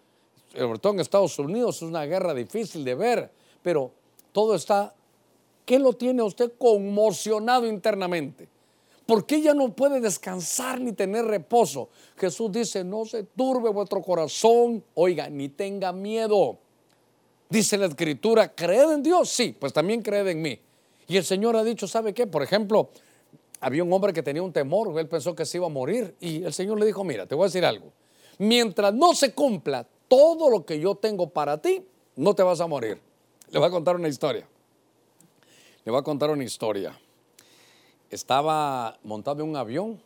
sobre 0.56 0.80
todo 0.80 0.94
en 0.94 1.00
Estados 1.00 1.38
Unidos, 1.40 1.78
es 1.78 1.82
una 1.84 2.06
guerra 2.06 2.34
difícil 2.34 2.84
de 2.84 2.96
ver, 2.96 3.32
pero 3.62 3.92
todo 4.32 4.56
está, 4.56 4.94
¿qué 5.66 5.80
lo 5.80 5.94
tiene 5.94 6.24
usted 6.24 6.54
conmocionado 6.58 7.68
internamente? 7.68 8.48
¿Por 9.06 9.26
qué 9.26 9.42
ya 9.42 9.56
no 9.56 9.74
puede 9.74 10.00
descansar 10.00 10.80
ni 10.80 10.92
tener 10.94 11.26
reposo? 11.26 11.90
Jesús 12.16 12.52
dice, 12.52 12.84
no 12.84 13.06
se 13.06 13.24
turbe 13.24 13.70
vuestro 13.70 14.02
corazón, 14.04 14.84
oiga, 14.94 15.30
ni 15.30 15.50
tenga 15.50 15.92
miedo. 15.92 16.60
Dice 17.50 17.76
la 17.78 17.88
escritura, 17.88 18.54
¿creed 18.54 18.92
en 18.92 19.02
Dios? 19.02 19.30
Sí, 19.30 19.56
pues 19.60 19.74
también 19.74 20.04
creed 20.04 20.28
en 20.28 20.42
mí. 20.42 20.60
Y 21.08 21.18
el 21.18 21.24
Señor 21.24 21.56
ha 21.56 21.64
dicho, 21.64 21.88
¿sabe 21.88 22.14
qué? 22.14 22.28
Por 22.28 22.44
ejemplo, 22.44 22.92
había 23.60 23.84
un 23.84 23.92
hombre 23.92 24.14
que 24.14 24.22
tenía 24.22 24.44
un 24.44 24.54
temor, 24.54 24.98
él 25.00 25.08
pensó 25.08 25.36
que 25.36 25.46
se 25.46 25.58
iba 25.58 25.66
a 25.66 25.70
morir 25.70 26.16
y 26.20 26.44
el 26.44 26.54
Señor 26.54 26.80
le 26.80 26.86
dijo, 26.86 27.04
mira, 27.04 27.26
te 27.26 27.34
voy 27.34 27.46
a 27.46 27.48
decir 27.48 27.66
algo, 27.66 27.92
mientras 28.38 28.94
no 28.94 29.16
se 29.16 29.34
cumpla 29.34 29.88
todo 30.10 30.50
lo 30.50 30.66
que 30.66 30.80
yo 30.82 30.96
tengo 30.96 31.30
para 31.30 31.62
ti, 31.62 31.86
no 32.18 32.36
te 32.36 32.44
vas 32.44 32.60
a 32.60 32.68
morir. 32.68 33.00
Le 33.50 33.60
voy 33.60 33.68
a 33.70 33.72
contar 33.72 33.96
una 33.96 34.10
historia. 34.10 34.46
Le 35.86 35.92
voy 35.92 36.02
a 36.02 36.04
contar 36.04 36.30
una 36.30 36.44
historia. 36.44 37.00
Estaba 38.10 39.00
montado 39.04 39.44
en 39.44 39.50
un 39.50 39.56
avión, 39.56 40.02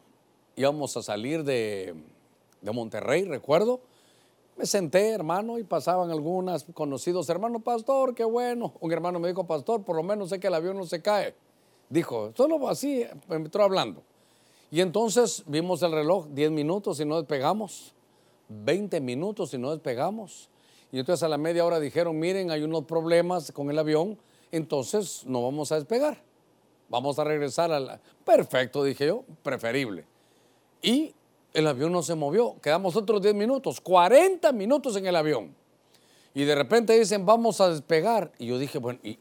íbamos 0.56 0.96
a 0.98 1.02
salir 1.02 1.44
de, 1.44 1.96
de 2.62 2.72
Monterrey, 2.72 3.24
recuerdo. 3.24 3.80
Me 4.56 4.68
senté, 4.68 5.10
hermano, 5.10 5.58
y 5.58 5.63
pasaban 5.63 6.12
algunos 6.12 6.66
conocidos, 6.74 7.28
hermano 7.30 7.62
pastor, 7.62 8.13
qué 8.13 8.24
bueno. 8.24 8.74
Un 8.82 8.92
hermano 8.92 9.20
me 9.20 9.30
dijo, 9.30 9.48
pastor, 9.48 9.84
por 9.84 9.96
lo 9.96 10.04
menos 10.04 10.30
sé 10.30 10.39
que 10.39 10.48
el 10.48 10.54
avión 10.54 10.78
no 10.78 10.86
se 10.86 11.02
cae. 11.02 11.34
Dijo, 11.89 12.32
solo 12.36 12.68
así, 12.70 13.06
me 13.28 13.38
entró 13.38 13.63
hablando. 13.63 14.04
Y 14.70 14.82
entonces 14.82 15.44
vimos 15.48 15.82
el 15.82 15.92
reloj, 15.92 16.28
10 16.28 16.52
minutos 16.52 17.00
y 17.00 17.06
no 17.06 17.18
despegamos, 17.18 17.94
20 18.63 19.02
minutos 19.02 19.54
y 19.54 19.58
no 19.58 19.72
despegamos. 19.72 20.50
Y 20.92 21.00
entonces 21.00 21.24
a 21.24 21.28
la 21.28 21.38
media 21.38 21.66
hora 21.66 21.80
dijeron, 21.80 22.20
miren, 22.20 22.52
hay 22.52 22.63
unos 22.63 22.86
problemas 22.86 23.52
con 23.52 23.70
el 23.70 23.80
avión, 23.80 24.18
entonces 24.52 25.24
no 25.26 25.42
vamos 25.42 25.72
a 25.72 25.76
despegar. 25.76 26.22
Vamos 26.89 27.18
a 27.18 27.24
regresar 27.24 27.72
a 27.72 27.80
la... 27.80 28.00
Perfecto, 28.24 28.84
dije 28.84 29.08
yo, 29.08 29.24
preferible. 29.42 30.06
Y 30.82 31.13
el 31.54 31.66
avión 31.68 31.92
no 31.92 32.04
se 32.04 32.13
movió. 32.13 32.56
Quedamos 32.62 32.96
otros 32.96 33.22
10 33.22 33.34
minutos, 33.34 33.82
40 33.82 34.52
minutos 34.52 34.96
en 34.96 35.08
el 35.08 35.16
avión. 35.16 35.56
Y 36.36 36.44
de 36.44 36.56
repente 36.56 36.98
dicen, 36.98 37.26
vamos 37.26 37.62
a 37.62 37.70
despegar. 37.70 38.32
Y 38.38 38.48
yo 38.48 38.60
dije, 38.60 38.78
bueno, 38.80 39.00
y, 39.04 39.18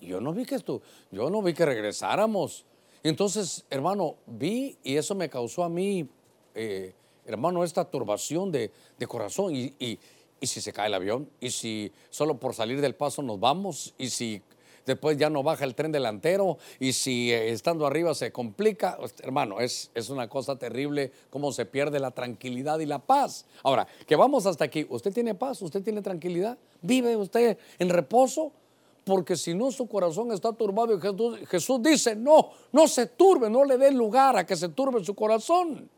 yo 0.00 0.20
no 0.20 0.32
vi 0.32 0.44
que 0.44 0.56
esto, 0.56 0.82
yo 1.10 1.30
no 1.30 1.42
vi 1.42 1.54
que 1.54 1.64
regresáramos. 1.64 2.64
Entonces, 3.02 3.64
hermano, 3.70 4.16
vi 4.26 4.76
y 4.82 4.96
eso 4.96 5.14
me 5.14 5.28
causó 5.28 5.62
a 5.64 5.68
mí, 5.68 6.08
eh, 6.54 6.94
hermano, 7.26 7.64
esta 7.64 7.84
turbación 7.84 8.52
de, 8.52 8.70
corazón. 9.08 9.54
Y, 9.54 9.98
si 10.40 10.60
se 10.60 10.72
cae 10.72 10.88
el 10.88 10.94
avión, 10.94 11.28
y 11.40 11.50
si 11.50 11.92
solo 12.10 12.38
por 12.38 12.54
salir 12.54 12.80
del 12.80 12.96
paso 12.96 13.22
nos 13.22 13.38
vamos, 13.38 13.94
y 13.96 14.10
si 14.10 14.42
después 14.84 15.16
ya 15.16 15.30
no 15.30 15.44
baja 15.44 15.64
el 15.64 15.76
tren 15.76 15.92
delantero 15.92 16.58
y 16.80 16.92
si 16.92 17.30
eh, 17.30 17.52
estando 17.52 17.86
arriba 17.86 18.12
se 18.16 18.32
complica, 18.32 18.98
hermano, 19.22 19.60
es, 19.60 19.92
es 19.94 20.10
una 20.10 20.28
cosa 20.28 20.56
terrible 20.56 21.12
cómo 21.30 21.52
se 21.52 21.64
pierde 21.64 22.00
la 22.00 22.10
tranquilidad 22.10 22.80
y 22.80 22.86
la 22.86 22.98
paz. 22.98 23.46
Ahora, 23.62 23.86
que 24.04 24.16
vamos 24.16 24.44
hasta 24.46 24.64
aquí, 24.64 24.84
¿usted 24.90 25.12
tiene 25.12 25.36
paz? 25.36 25.62
¿Usted 25.62 25.80
tiene 25.84 26.02
tranquilidad? 26.02 26.58
¿Vive 26.80 27.16
usted 27.16 27.56
en 27.78 27.88
reposo? 27.88 28.50
Porque 29.04 29.36
si 29.36 29.54
no, 29.54 29.70
su 29.70 29.86
corazón 29.86 30.32
está 30.32 30.52
turbado 30.52 30.96
y 30.96 31.00
Jesús, 31.00 31.38
Jesús 31.48 31.82
dice, 31.82 32.16
no, 32.16 32.50
no 32.72 32.88
se 32.88 33.06
turbe, 33.06 33.48
no 33.48 33.64
le 33.64 33.78
dé 33.78 33.92
lugar 33.92 34.36
a 34.36 34.44
que 34.44 34.56
se 34.56 34.68
turbe 34.70 35.04
su 35.04 35.14
corazón 35.14 35.88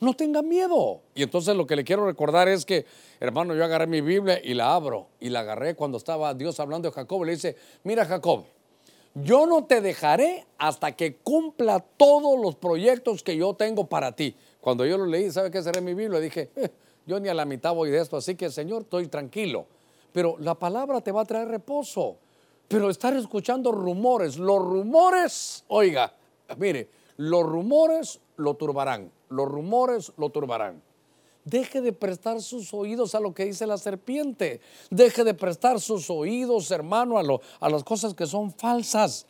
no 0.00 0.14
tenga 0.14 0.42
miedo. 0.42 1.02
Y 1.14 1.22
entonces 1.22 1.54
lo 1.54 1.66
que 1.66 1.76
le 1.76 1.84
quiero 1.84 2.06
recordar 2.06 2.48
es 2.48 2.64
que, 2.64 2.86
hermano, 3.20 3.54
yo 3.54 3.64
agarré 3.64 3.86
mi 3.86 4.00
Biblia 4.00 4.40
y 4.42 4.54
la 4.54 4.74
abro. 4.74 5.08
Y 5.20 5.28
la 5.28 5.40
agarré 5.40 5.74
cuando 5.74 5.98
estaba 5.98 6.32
Dios 6.34 6.58
hablando 6.58 6.88
de 6.88 6.94
Jacob. 6.94 7.24
Le 7.24 7.32
dice, 7.32 7.56
mira 7.84 8.04
Jacob, 8.06 8.44
yo 9.14 9.46
no 9.46 9.64
te 9.64 9.80
dejaré 9.80 10.46
hasta 10.58 10.92
que 10.92 11.16
cumpla 11.16 11.80
todos 11.80 12.40
los 12.40 12.56
proyectos 12.56 13.22
que 13.22 13.36
yo 13.36 13.54
tengo 13.54 13.86
para 13.86 14.12
ti. 14.12 14.34
Cuando 14.60 14.86
yo 14.86 14.96
lo 14.96 15.06
leí, 15.06 15.30
¿sabe 15.30 15.50
qué 15.50 15.62
será 15.62 15.80
mi 15.80 15.94
Biblia? 15.94 16.18
Dije, 16.18 16.50
eh, 16.56 16.70
yo 17.06 17.20
ni 17.20 17.28
a 17.28 17.34
la 17.34 17.44
mitad 17.44 17.74
voy 17.74 17.90
de 17.90 18.00
esto, 18.00 18.16
así 18.16 18.34
que 18.34 18.50
Señor, 18.50 18.82
estoy 18.82 19.08
tranquilo. 19.08 19.66
Pero 20.12 20.36
la 20.40 20.54
palabra 20.54 21.00
te 21.02 21.12
va 21.12 21.22
a 21.22 21.24
traer 21.24 21.48
reposo. 21.48 22.16
Pero 22.68 22.88
estar 22.88 23.14
escuchando 23.16 23.72
rumores, 23.72 24.38
los 24.38 24.60
rumores, 24.60 25.64
oiga, 25.68 26.14
mire, 26.56 26.88
los 27.16 27.42
rumores 27.42 28.20
lo 28.36 28.54
turbarán 28.54 29.10
los 29.30 29.48
rumores 29.48 30.12
lo 30.18 30.28
turbarán. 30.30 30.82
Deje 31.44 31.80
de 31.80 31.92
prestar 31.92 32.42
sus 32.42 32.74
oídos 32.74 33.14
a 33.14 33.20
lo 33.20 33.32
que 33.32 33.46
dice 33.46 33.66
la 33.66 33.78
serpiente. 33.78 34.60
Deje 34.90 35.24
de 35.24 35.32
prestar 35.32 35.80
sus 35.80 36.10
oídos, 36.10 36.70
hermano, 36.70 37.18
a, 37.18 37.22
a 37.66 37.70
las 37.70 37.82
cosas 37.82 38.12
que 38.12 38.26
son 38.26 38.52
falsas. 38.52 39.26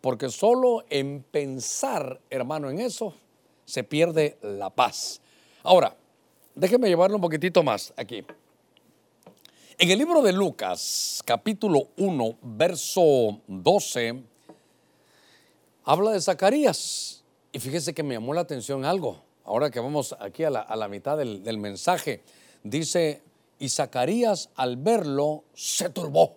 Porque 0.00 0.28
solo 0.28 0.84
en 0.90 1.22
pensar, 1.22 2.20
hermano, 2.30 2.68
en 2.68 2.80
eso, 2.80 3.14
se 3.64 3.84
pierde 3.84 4.38
la 4.42 4.70
paz. 4.70 5.20
Ahora, 5.62 5.96
déjeme 6.54 6.88
llevarlo 6.88 7.16
un 7.16 7.22
poquitito 7.22 7.62
más 7.62 7.92
aquí. 7.96 8.24
En 9.78 9.90
el 9.90 9.98
libro 9.98 10.22
de 10.22 10.32
Lucas, 10.32 11.22
capítulo 11.24 11.88
1, 11.98 12.38
verso 12.42 13.40
12, 13.46 14.22
habla 15.84 16.12
de 16.12 16.20
Zacarías. 16.20 17.22
Y 17.52 17.58
fíjese 17.58 17.94
que 17.94 18.02
me 18.02 18.14
llamó 18.14 18.34
la 18.34 18.40
atención 18.40 18.84
algo 18.84 19.25
ahora 19.46 19.70
que 19.70 19.80
vamos 19.80 20.14
aquí 20.18 20.44
a 20.44 20.50
la, 20.50 20.88
mitad 20.88 21.16
del, 21.16 21.58
mensaje, 21.58 22.22
dice, 22.62 23.22
y 23.58 23.68
Zacarías 23.68 24.50
al 24.56 24.76
verlo 24.76 25.44
se 25.54 25.88
turbó 25.88 26.36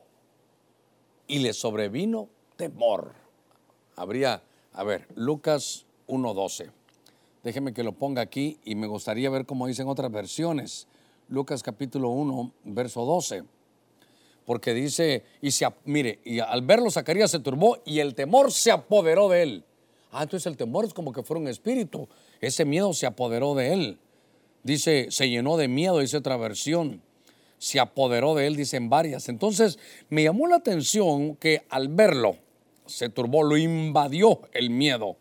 y 1.28 1.40
le 1.40 1.54
sobrevino 1.54 2.30
temor. 2.56 3.14
Habría, 3.96 4.44
a 4.74 4.84
ver, 4.84 5.08
Lucas 5.16 5.86
1.12. 6.08 6.72
Déjeme 7.44 7.74
que 7.74 7.84
lo 7.84 7.94
ponga 7.94 8.22
aquí 8.22 8.60
y 8.64 8.76
me 8.76 8.88
gustaría 8.88 9.30
ver 9.30 9.46
cómo 9.46 9.66
dicen 9.66 9.88
otras 9.88 10.12
versiones. 10.12 10.88
Lucas 11.30 11.64
capítulo 11.64 12.10
1, 12.10 12.54
verso 12.66 13.06
12. 13.06 13.44
Porque 14.46 14.74
dice, 14.74 15.24
y 15.42 15.52
se, 15.52 15.68
mire, 15.86 16.20
y 16.24 16.40
al 16.40 16.62
verlo 16.62 16.92
Zacarías 16.92 17.32
se 17.32 17.40
turbó 17.40 17.80
y 17.86 18.00
el 18.00 18.14
temor 18.14 18.52
se 18.52 18.72
apoderó 18.72 19.30
de 19.30 19.44
él. 19.44 19.66
Ah, 20.12 20.24
entonces 20.24 20.48
el 20.48 20.58
temor 20.58 20.86
es 20.86 20.94
como 20.94 21.14
que 21.14 21.24
fuera 21.24 21.42
un 21.42 21.48
espíritu. 21.48 22.08
Ese 22.42 22.66
miedo 22.66 22.94
se 22.94 23.06
apoderó 23.06 23.54
de 23.56 23.74
él. 23.74 24.00
Dice, 24.64 25.08
se 25.12 25.30
llenó 25.30 25.58
de 25.58 25.68
miedo, 25.68 26.00
dice 26.00 26.18
otra 26.18 26.38
versión. 26.38 27.02
Se 27.58 27.80
apoderó 27.80 28.36
de 28.36 28.48
él, 28.48 28.56
dicen 28.56 28.90
varias. 28.90 29.30
Entonces 29.30 29.78
me 30.10 30.24
llamó 30.24 30.48
la 30.48 30.58
atención 30.58 31.36
que 31.36 31.64
al 31.70 31.90
verlo, 31.90 32.38
se 32.86 33.10
turbó, 33.10 33.44
lo 33.44 33.58
invadió 33.58 34.42
el 34.54 34.70
miedo. 34.70 35.18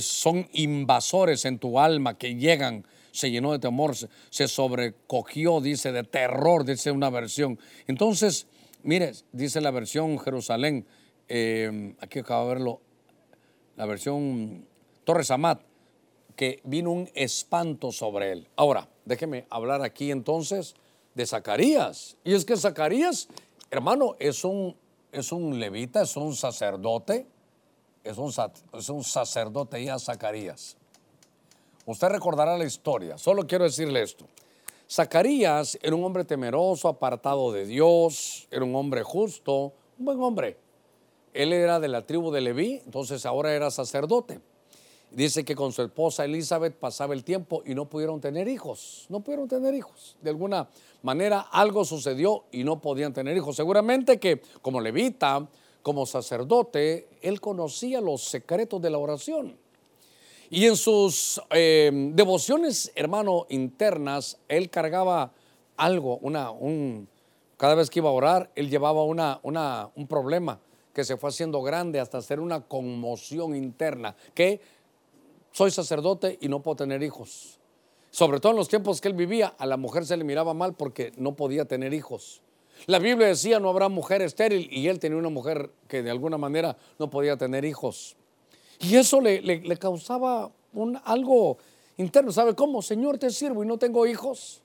son 0.00 0.48
invasores 0.52 1.44
en 1.44 1.58
tu 1.58 1.80
alma 1.80 2.16
que 2.16 2.36
llegan, 2.36 2.86
se 3.10 3.30
llenó 3.30 3.50
de 3.50 3.58
temor, 3.58 3.96
se, 3.96 4.46
sobrecogió, 4.46 5.60
dice, 5.60 5.90
de 5.90 6.04
terror, 6.04 6.64
dice 6.64 6.92
una 6.92 7.10
versión. 7.10 7.58
Entonces, 7.88 8.46
mire, 8.84 9.12
dice 9.32 9.60
la 9.60 9.72
versión 9.72 10.18
Jerusalén, 10.20 10.86
eh, 11.28 11.94
aquí 12.00 12.20
acabo 12.20 12.48
de 12.48 12.54
verlo, 12.54 12.80
la 13.80 13.86
versión 13.86 14.66
Torres 15.04 15.30
Amat, 15.30 15.62
que 16.36 16.60
vino 16.64 16.90
un 16.90 17.08
espanto 17.14 17.90
sobre 17.92 18.32
él. 18.32 18.46
Ahora, 18.54 18.86
déjeme 19.06 19.46
hablar 19.48 19.80
aquí 19.80 20.10
entonces 20.10 20.74
de 21.14 21.24
Zacarías. 21.24 22.14
Y 22.22 22.34
es 22.34 22.44
que 22.44 22.58
Zacarías, 22.58 23.28
hermano, 23.70 24.16
es 24.18 24.44
un, 24.44 24.76
es 25.10 25.32
un 25.32 25.58
levita, 25.58 26.02
es 26.02 26.14
un 26.18 26.36
sacerdote, 26.36 27.26
es 28.04 28.18
un, 28.18 28.30
es 28.74 28.88
un 28.90 29.02
sacerdote 29.02 29.82
ya 29.82 29.98
Zacarías. 29.98 30.76
Usted 31.86 32.08
recordará 32.08 32.58
la 32.58 32.66
historia, 32.66 33.16
solo 33.16 33.46
quiero 33.46 33.64
decirle 33.64 34.02
esto. 34.02 34.26
Zacarías 34.90 35.78
era 35.80 35.96
un 35.96 36.04
hombre 36.04 36.26
temeroso, 36.26 36.86
apartado 36.86 37.50
de 37.50 37.64
Dios, 37.64 38.46
era 38.50 38.62
un 38.62 38.76
hombre 38.76 39.02
justo, 39.02 39.72
un 39.98 40.04
buen 40.04 40.20
hombre. 40.20 40.58
Él 41.32 41.52
era 41.52 41.78
de 41.78 41.88
la 41.88 42.06
tribu 42.06 42.30
de 42.30 42.40
Leví, 42.40 42.82
entonces 42.84 43.24
ahora 43.24 43.54
era 43.54 43.70
sacerdote. 43.70 44.40
Dice 45.10 45.44
que 45.44 45.56
con 45.56 45.72
su 45.72 45.82
esposa 45.82 46.24
Elizabeth 46.24 46.76
pasaba 46.76 47.14
el 47.14 47.24
tiempo 47.24 47.62
y 47.66 47.74
no 47.74 47.86
pudieron 47.86 48.20
tener 48.20 48.46
hijos. 48.46 49.06
No 49.08 49.20
pudieron 49.20 49.48
tener 49.48 49.74
hijos. 49.74 50.16
De 50.22 50.30
alguna 50.30 50.68
manera 51.02 51.40
algo 51.40 51.84
sucedió 51.84 52.44
y 52.52 52.62
no 52.62 52.80
podían 52.80 53.12
tener 53.12 53.36
hijos. 53.36 53.56
Seguramente 53.56 54.20
que 54.20 54.40
como 54.62 54.80
levita, 54.80 55.48
como 55.82 56.06
sacerdote, 56.06 57.08
él 57.22 57.40
conocía 57.40 58.00
los 58.00 58.22
secretos 58.22 58.80
de 58.80 58.90
la 58.90 58.98
oración. 58.98 59.56
Y 60.48 60.66
en 60.66 60.76
sus 60.76 61.40
eh, 61.50 61.90
devociones, 62.12 62.92
hermano, 62.94 63.46
internas, 63.50 64.38
él 64.48 64.68
cargaba 64.68 65.32
algo, 65.76 66.18
una, 66.18 66.50
un, 66.50 67.08
cada 67.56 67.74
vez 67.74 67.88
que 67.88 68.00
iba 68.00 68.10
a 68.10 68.12
orar, 68.12 68.50
él 68.54 68.68
llevaba 68.68 69.04
una, 69.04 69.40
una, 69.42 69.90
un 69.94 70.06
problema 70.06 70.60
que 70.92 71.04
se 71.04 71.16
fue 71.16 71.30
haciendo 71.30 71.62
grande 71.62 72.00
hasta 72.00 72.18
hacer 72.18 72.40
una 72.40 72.62
conmoción 72.62 73.54
interna, 73.54 74.16
que 74.34 74.60
soy 75.52 75.70
sacerdote 75.70 76.38
y 76.40 76.48
no 76.48 76.62
puedo 76.62 76.76
tener 76.76 77.02
hijos. 77.02 77.58
Sobre 78.10 78.40
todo 78.40 78.52
en 78.52 78.58
los 78.58 78.68
tiempos 78.68 79.00
que 79.00 79.08
él 79.08 79.14
vivía, 79.14 79.54
a 79.58 79.66
la 79.66 79.76
mujer 79.76 80.04
se 80.04 80.16
le 80.16 80.24
miraba 80.24 80.52
mal 80.54 80.74
porque 80.74 81.12
no 81.16 81.36
podía 81.36 81.64
tener 81.64 81.94
hijos. 81.94 82.42
La 82.86 82.98
Biblia 82.98 83.28
decía 83.28 83.60
no 83.60 83.68
habrá 83.68 83.88
mujer 83.88 84.22
estéril 84.22 84.68
y 84.72 84.88
él 84.88 84.98
tenía 84.98 85.18
una 85.18 85.28
mujer 85.28 85.70
que 85.86 86.02
de 86.02 86.10
alguna 86.10 86.38
manera 86.38 86.76
no 86.98 87.10
podía 87.10 87.36
tener 87.36 87.64
hijos. 87.64 88.16
Y 88.80 88.96
eso 88.96 89.20
le, 89.20 89.76
causaba 89.76 90.50
un, 90.72 90.98
algo 91.04 91.58
interno. 91.98 92.32
¿Sabe 92.32 92.54
cómo? 92.54 92.80
Señor, 92.80 93.18
te 93.18 93.30
sirvo 93.30 93.62
y 93.62 93.66
no 93.66 93.78
tengo 93.78 94.06
hijos. 94.06 94.62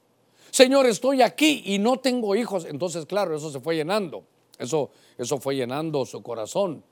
Señor, 0.52 0.86
estoy 0.86 1.22
aquí 1.22 1.64
y 1.66 1.80
no 1.80 1.98
tengo 1.98 2.36
hijos. 2.36 2.66
Entonces, 2.66 3.06
claro, 3.06 3.36
eso 3.36 3.52
se 3.52 3.60
fue 3.60 3.76
llenando. 3.76 4.24
Eso, 4.60 4.89
eso 5.18 5.38
fue 5.39 5.56
llenando 5.56 6.06
su 6.06 6.22
corazón. 6.22 6.84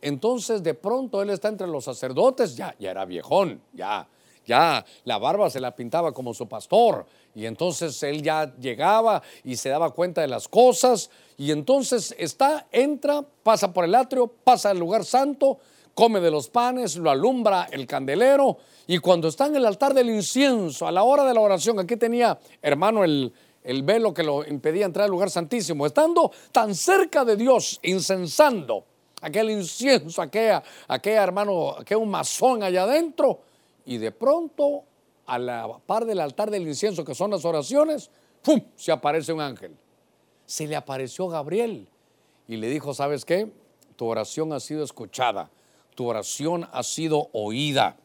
Entonces, 0.00 0.62
de 0.62 0.74
pronto, 0.74 1.22
él 1.22 1.30
está 1.30 1.48
entre 1.48 1.66
los 1.66 1.84
sacerdotes, 1.84 2.56
ya, 2.56 2.74
ya 2.78 2.90
era 2.90 3.04
viejón, 3.04 3.60
ya, 3.72 4.06
ya 4.46 4.84
la 5.04 5.18
barba 5.18 5.48
se 5.48 5.60
la 5.60 5.74
pintaba 5.74 6.12
como 6.12 6.34
su 6.34 6.46
pastor. 6.46 7.06
Y 7.34 7.46
entonces 7.46 8.02
él 8.02 8.22
ya 8.22 8.54
llegaba 8.56 9.22
y 9.42 9.56
se 9.56 9.70
daba 9.70 9.90
cuenta 9.90 10.20
de 10.20 10.28
las 10.28 10.46
cosas. 10.46 11.10
Y 11.36 11.50
entonces 11.50 12.14
está, 12.18 12.66
entra, 12.70 13.24
pasa 13.42 13.72
por 13.72 13.84
el 13.84 13.94
atrio, 13.94 14.30
pasa 14.44 14.70
al 14.70 14.78
lugar 14.78 15.04
santo, 15.04 15.58
come 15.94 16.20
de 16.20 16.30
los 16.30 16.48
panes, 16.48 16.96
lo 16.96 17.10
alumbra 17.10 17.68
el 17.72 17.86
candelero. 17.86 18.58
Y 18.86 18.98
cuando 18.98 19.28
está 19.28 19.46
en 19.46 19.56
el 19.56 19.64
altar 19.64 19.94
del 19.94 20.10
incienso, 20.10 20.86
a 20.86 20.92
la 20.92 21.02
hora 21.02 21.24
de 21.24 21.34
la 21.34 21.40
oración, 21.40 21.78
aquí 21.78 21.96
tenía, 21.96 22.38
hermano, 22.60 23.02
el, 23.02 23.32
el 23.64 23.82
velo 23.82 24.12
que 24.12 24.22
lo 24.22 24.46
impedía 24.46 24.84
entrar 24.84 25.06
al 25.06 25.10
lugar 25.10 25.30
santísimo, 25.30 25.86
estando 25.86 26.30
tan 26.52 26.74
cerca 26.74 27.24
de 27.24 27.36
Dios, 27.36 27.80
incensando 27.82 28.84
aquel 29.22 29.50
incienso, 29.50 30.20
aquella, 30.20 30.62
aquella 30.86 31.22
hermano, 31.24 31.70
aquel 31.70 32.06
masón 32.06 32.62
allá 32.62 32.82
adentro, 32.82 33.40
y 33.86 33.96
de 33.96 34.12
pronto, 34.12 34.84
a 35.26 35.38
la 35.38 35.78
par 35.86 36.04
del 36.04 36.20
altar 36.20 36.50
del 36.50 36.68
incienso, 36.68 37.04
que 37.04 37.14
son 37.14 37.30
las 37.30 37.44
oraciones, 37.46 38.10
¡pum! 38.42 38.60
se 38.76 38.92
aparece 38.92 39.32
un 39.32 39.40
ángel. 39.40 39.74
Se 40.44 40.66
le 40.66 40.76
apareció 40.76 41.26
Gabriel 41.28 41.88
y 42.46 42.56
le 42.56 42.68
dijo, 42.68 42.92
¿sabes 42.92 43.24
qué? 43.24 43.50
Tu 43.96 44.04
oración 44.04 44.52
ha 44.52 44.60
sido 44.60 44.84
escuchada, 44.84 45.50
tu 45.94 46.06
oración 46.06 46.68
ha 46.70 46.82
sido 46.82 47.30
oída 47.32 47.96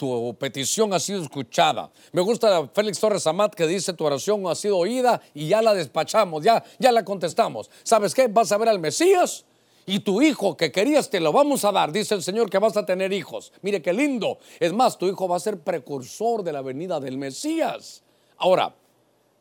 tu 0.00 0.34
petición 0.38 0.94
ha 0.94 0.98
sido 0.98 1.22
escuchada. 1.22 1.90
Me 2.12 2.22
gusta 2.22 2.66
Félix 2.68 2.98
Torres 2.98 3.26
Amat 3.26 3.54
que 3.54 3.66
dice 3.66 3.92
tu 3.92 4.06
oración 4.06 4.46
ha 4.46 4.54
sido 4.54 4.78
oída 4.78 5.20
y 5.34 5.48
ya 5.48 5.60
la 5.60 5.74
despachamos, 5.74 6.42
ya, 6.42 6.64
ya 6.78 6.90
la 6.90 7.04
contestamos. 7.04 7.68
¿Sabes 7.82 8.14
qué? 8.14 8.26
Vas 8.26 8.50
a 8.50 8.56
ver 8.56 8.70
al 8.70 8.78
Mesías 8.78 9.44
y 9.84 10.00
tu 10.00 10.22
hijo 10.22 10.56
que 10.56 10.72
querías 10.72 11.10
te 11.10 11.20
lo 11.20 11.32
vamos 11.32 11.66
a 11.66 11.72
dar. 11.72 11.92
Dice 11.92 12.14
el 12.14 12.22
Señor 12.22 12.48
que 12.48 12.58
vas 12.58 12.78
a 12.78 12.86
tener 12.86 13.12
hijos. 13.12 13.52
Mire 13.60 13.82
qué 13.82 13.92
lindo. 13.92 14.38
Es 14.58 14.72
más, 14.72 14.96
tu 14.96 15.06
hijo 15.06 15.28
va 15.28 15.36
a 15.36 15.40
ser 15.40 15.60
precursor 15.60 16.42
de 16.42 16.54
la 16.54 16.62
venida 16.62 16.98
del 16.98 17.18
Mesías. 17.18 18.02
Ahora, 18.38 18.74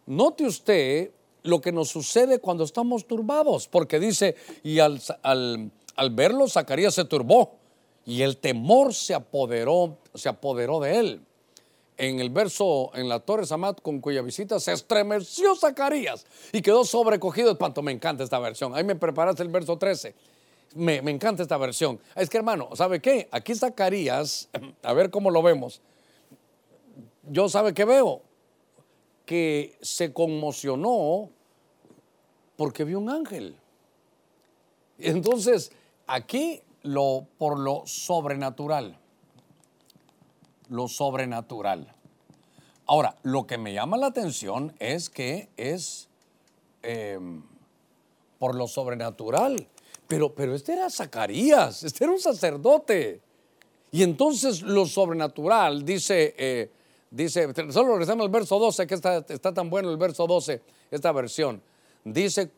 note 0.08 0.44
usted 0.44 1.12
lo 1.44 1.62
que 1.62 1.72
nos 1.72 1.88
sucede 1.88 2.40
cuando 2.40 2.66
estamos 2.66 3.08
turbados, 3.08 3.70
porque 3.70 3.98
dice, 3.98 4.36
y 4.64 4.80
al, 4.80 5.02
al, 5.24 5.72
al 5.96 6.10
verlo, 6.10 6.50
Zacarías 6.50 6.96
se 6.96 7.06
turbó 7.06 7.59
y 8.10 8.24
el 8.24 8.38
temor 8.38 8.96
se 8.96 9.14
apoderó, 9.14 10.00
se 10.16 10.30
apoderó 10.30 10.80
de 10.80 10.98
él. 10.98 11.22
En 11.96 12.20
el 12.20 12.32
verso, 12.32 12.90
en 12.96 13.08
la 13.08 13.20
Torre 13.20 13.46
Samat, 13.46 13.82
con 13.82 14.02
cuya 14.02 14.24
visita 14.24 14.60
se 14.60 14.72
estremeció 14.72 15.56
Zacarías 15.56 16.26
y 16.52 16.64
quedó 16.64 16.86
sobrecogido 16.86 17.52
espanto. 17.52 17.84
Me 17.84 17.92
encanta 17.92 18.24
esta 18.24 18.40
versión. 18.40 18.74
Ahí 18.74 18.84
me 18.84 18.96
preparaste 18.96 19.44
el 19.44 19.50
verso 19.50 19.78
13. 19.78 20.16
Me, 20.74 21.04
me 21.04 21.12
encanta 21.12 21.44
esta 21.44 21.58
versión. 21.58 22.00
Es 22.16 22.32
que 22.32 22.38
hermano, 22.38 22.70
¿sabe 22.74 23.00
qué? 23.00 23.28
Aquí 23.30 23.54
Zacarías, 23.54 24.50
a 24.82 24.94
ver 24.94 25.12
cómo 25.12 25.30
lo 25.30 25.44
vemos. 25.44 25.80
Yo 27.30 27.48
sabe 27.48 27.76
qué 27.76 27.86
veo? 27.86 28.24
Que 29.28 29.78
se 29.82 30.12
conmocionó 30.14 31.30
porque 32.56 32.86
vio 32.86 32.98
un 32.98 33.12
ángel. 33.12 33.56
Entonces, 34.98 35.72
aquí 36.08 36.64
lo, 36.84 37.28
por 37.38 37.60
lo 37.60 37.84
sobrenatural. 37.86 38.98
Lo 40.70 40.88
sobrenatural. 40.88 41.94
Ahora, 42.86 43.16
lo 43.24 43.46
que 43.46 43.58
me 43.58 43.74
llama 43.74 43.98
la 43.98 44.08
atención 44.08 44.74
es 44.80 45.10
que 45.10 45.50
es 45.58 46.10
em, 46.82 47.44
por 48.40 48.56
lo 48.56 48.68
sobrenatural. 48.68 49.68
Pero, 50.08 50.34
pero 50.34 50.56
este 50.56 50.74
era 50.74 50.90
Zacarías, 50.90 51.84
este 51.84 52.04
era 52.04 52.14
un 52.14 52.20
sacerdote. 52.20 53.22
Y 53.92 54.04
entonces 54.04 54.62
lo 54.62 54.86
sobrenatural, 54.86 55.86
dice, 55.86 56.34
eh, 56.38 56.72
dice, 57.12 57.48
solo 57.72 57.92
regresamos 57.92 58.26
al 58.26 58.32
verso 58.32 58.58
12, 58.58 58.88
que 58.88 58.96
está, 58.96 59.18
está 59.18 59.54
tan 59.54 59.70
bueno 59.70 59.92
el 59.92 59.98
verso 59.98 60.26
12, 60.26 60.62
esta 60.90 61.12
versión. 61.12 61.62
Dice, 62.04 62.52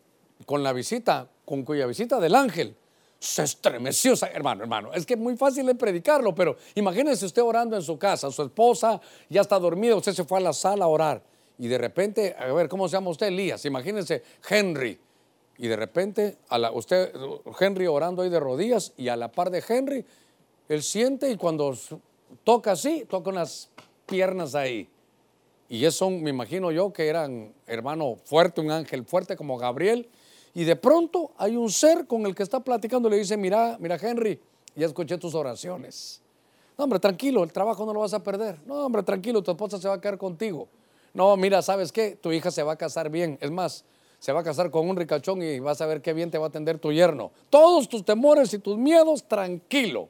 con 0.46 0.64
la 0.64 0.74
visita, 0.74 1.30
con 1.46 1.64
cuya 1.64 1.86
visita 1.88 2.20
del 2.20 2.36
ángel, 2.36 2.76
se 3.22 3.44
estremeció, 3.44 4.16
hermano, 4.34 4.64
hermano. 4.64 4.92
Es 4.96 5.06
que 5.06 5.14
es 5.14 5.20
muy 5.20 5.38
fácil 5.38 5.68
de 5.68 5.76
predicarlo, 5.76 6.34
pero 6.34 6.58
imagínese 6.74 7.28
usted 7.28 7.44
orando 7.44 7.76
en 7.76 7.84
su 7.84 8.00
casa, 8.00 8.32
su 8.32 8.42
esposa 8.42 9.00
ya 9.30 9.42
está 9.42 9.60
dormida, 9.60 9.96
usted 9.96 10.14
se 10.14 10.24
fue 10.24 10.40
a 10.40 10.42
la 10.42 10.54
sala 10.54 10.86
a 10.86 10.88
orar 10.88 11.22
y 11.60 11.68
de 11.68 11.78
repente, 11.78 12.36
a 12.36 12.52
ver, 12.52 12.68
¿cómo 12.68 12.90
se 12.90 12.94
llama 12.94 13.12
usted? 13.12 13.28
Elías, 13.28 13.64
imagínense, 13.66 14.24
Henry. 14.50 15.00
Y 15.60 15.68
de 15.68 15.76
repente, 15.76 16.38
a 16.50 16.72
usted, 16.72 17.14
Henry 17.60 17.86
orando 17.86 18.24
ahí 18.24 18.30
de 18.30 18.40
rodillas 18.40 18.92
y 18.98 19.10
a 19.10 19.16
la 19.16 19.32
par 19.32 19.52
de 19.52 19.64
Henry, 19.70 20.04
él 20.68 20.82
siente 20.82 21.30
y 21.30 21.38
cuando 21.38 21.78
toca 22.44 22.72
así, 22.72 23.06
toca 23.08 23.30
unas 23.30 23.70
piernas 24.08 24.56
ahí. 24.56 24.90
Y 25.70 25.86
eso, 25.86 26.10
me 26.10 26.32
imagino 26.32 26.72
yo, 26.72 26.92
que 26.92 27.08
eran 27.08 27.54
hermano 27.68 28.16
fuerte, 28.26 28.62
un 28.62 28.72
ángel 28.72 29.06
fuerte 29.06 29.36
como 29.36 29.60
Gabriel 29.60 30.10
y 30.54 30.64
de 30.64 30.76
pronto 30.76 31.32
hay 31.38 31.56
un 31.56 31.70
ser 31.70 32.08
con 32.08 32.26
el 32.26 32.36
que 32.36 32.44
está 32.44 32.60
platicando 32.60 33.08
y 33.08 33.12
le 33.12 33.18
dice, 33.18 33.38
mira, 33.38 33.78
mira 33.80 33.98
Henry, 34.02 34.40
ya 34.76 34.86
escuché 34.86 35.18
tus 35.18 35.34
oraciones. 35.34 36.22
No, 36.78 36.86
hombre, 36.86 37.00
tranquilo, 37.00 37.44
el 37.44 37.54
trabajo 37.54 37.86
no 37.86 37.94
lo 37.94 38.02
vas 38.02 38.14
a 38.14 38.24
perder. 38.24 38.58
No, 38.66 38.86
hombre, 38.86 39.04
tranquilo, 39.04 39.42
tu 39.42 39.52
esposa 39.52 39.78
se 39.78 39.88
va 39.88 39.96
a 39.96 40.02
quedar 40.02 40.18
contigo. 40.18 40.68
No, 41.14 41.36
mira, 41.38 41.62
¿sabes 41.62 41.92
qué? 41.92 42.16
Tu 42.16 42.32
hija 42.32 42.52
se 42.52 42.64
va 42.64 42.74
a 42.74 42.76
casar 42.76 43.10
bien. 43.10 43.38
Es 43.42 43.52
más, 43.52 43.86
se 44.20 44.32
va 44.32 44.42
a 44.42 44.44
casar 44.44 44.72
con 44.72 44.90
un 44.90 44.96
ricachón 44.96 45.42
y 45.42 45.60
vas 45.60 45.82
a 45.82 45.86
ver 45.86 46.02
qué 46.02 46.14
bien 46.14 46.32
te 46.32 46.38
va 46.38 46.46
a 46.46 46.50
atender 46.50 46.80
tu 46.80 46.92
yerno. 46.92 47.32
Todos 47.50 47.88
tus 47.88 48.04
temores 48.04 48.54
y 48.54 48.60
tus 48.60 48.78
miedos, 48.78 49.24
tranquilo. 49.28 50.10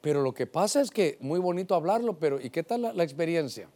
Pero 0.00 0.22
lo 0.22 0.32
que 0.32 0.46
pasa 0.46 0.80
es 0.80 0.90
que, 0.90 1.16
muy 1.20 1.40
bonito 1.40 1.74
hablarlo, 1.74 2.18
pero 2.18 2.40
¿y 2.40 2.50
qué 2.50 2.62
tal 2.62 2.82
la, 2.82 2.92
la 2.92 3.02
experiencia? 3.02 3.68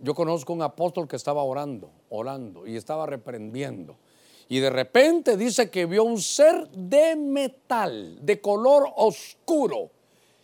Yo 0.00 0.14
conozco 0.14 0.52
un 0.52 0.62
apóstol 0.62 1.08
que 1.08 1.16
estaba 1.16 1.42
orando, 1.42 1.90
orando 2.10 2.66
y 2.66 2.76
estaba 2.76 3.06
reprendiendo 3.06 3.96
y 4.48 4.58
de 4.58 4.70
repente 4.70 5.36
dice 5.36 5.70
que 5.70 5.86
vio 5.86 6.04
un 6.04 6.20
ser 6.20 6.68
de 6.70 7.16
metal, 7.16 8.18
de 8.24 8.40
color 8.40 8.90
oscuro, 8.96 9.90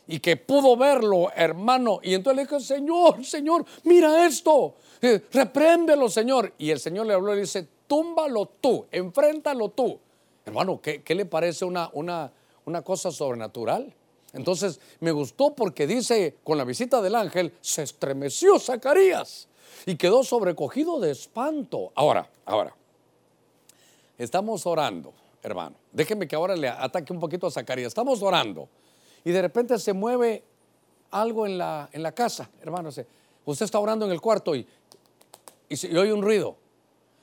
y 0.06 0.18
que 0.18 0.36
pudo 0.36 0.76
verlo, 0.76 1.30
hermano. 1.34 2.00
Y 2.02 2.14
entonces 2.14 2.36
le 2.36 2.42
dijo, 2.42 2.60
Señor, 2.60 3.24
Señor, 3.24 3.64
mira 3.84 4.26
esto, 4.26 4.74
eh, 5.00 5.22
repréndelo, 5.32 6.08
Señor. 6.08 6.52
Y 6.58 6.70
el 6.70 6.80
Señor 6.80 7.06
le 7.06 7.14
habló 7.14 7.36
y 7.36 7.40
dice, 7.40 7.66
túmbalo 7.86 8.46
tú, 8.60 8.86
enfréntalo 8.90 9.68
tú. 9.68 9.98
Hermano, 10.44 10.80
¿qué, 10.80 11.02
le 11.14 11.26
parece 11.26 11.64
una, 11.64 11.90
una, 11.92 12.32
una 12.64 12.82
cosa 12.82 13.12
sobrenatural? 13.12 13.94
Entonces 14.32 14.80
me 15.00 15.12
gustó 15.12 15.54
porque 15.54 15.86
dice, 15.86 16.36
con 16.42 16.58
la 16.58 16.64
visita 16.64 17.00
del 17.00 17.14
ángel, 17.14 17.52
se 17.60 17.84
estremeció 17.84 18.58
Zacarías 18.58 19.48
y 19.86 19.96
quedó 19.96 20.24
sobrecogido 20.24 20.98
de 20.98 21.12
espanto. 21.12 21.92
Ahora, 21.94 22.28
ahora, 22.44 22.74
Estamos 24.20 24.66
orando, 24.66 25.14
hermano. 25.42 25.76
Déjeme 25.90 26.28
que 26.28 26.36
ahora 26.36 26.54
le 26.54 26.68
ataque 26.68 27.10
un 27.10 27.18
poquito 27.18 27.46
a 27.46 27.50
Zacarías. 27.50 27.88
Estamos 27.88 28.20
orando 28.20 28.68
y 29.24 29.30
de 29.30 29.40
repente 29.40 29.78
se 29.78 29.94
mueve 29.94 30.44
algo 31.10 31.46
en 31.46 31.56
la, 31.56 31.88
en 31.90 32.02
la 32.02 32.12
casa, 32.12 32.50
hermano. 32.60 32.90
Usted 32.90 33.64
está 33.64 33.78
orando 33.78 34.04
en 34.04 34.12
el 34.12 34.20
cuarto 34.20 34.54
y, 34.54 34.66
y, 35.70 35.96
oye 35.96 36.12
un 36.12 36.20
ruido. 36.20 36.54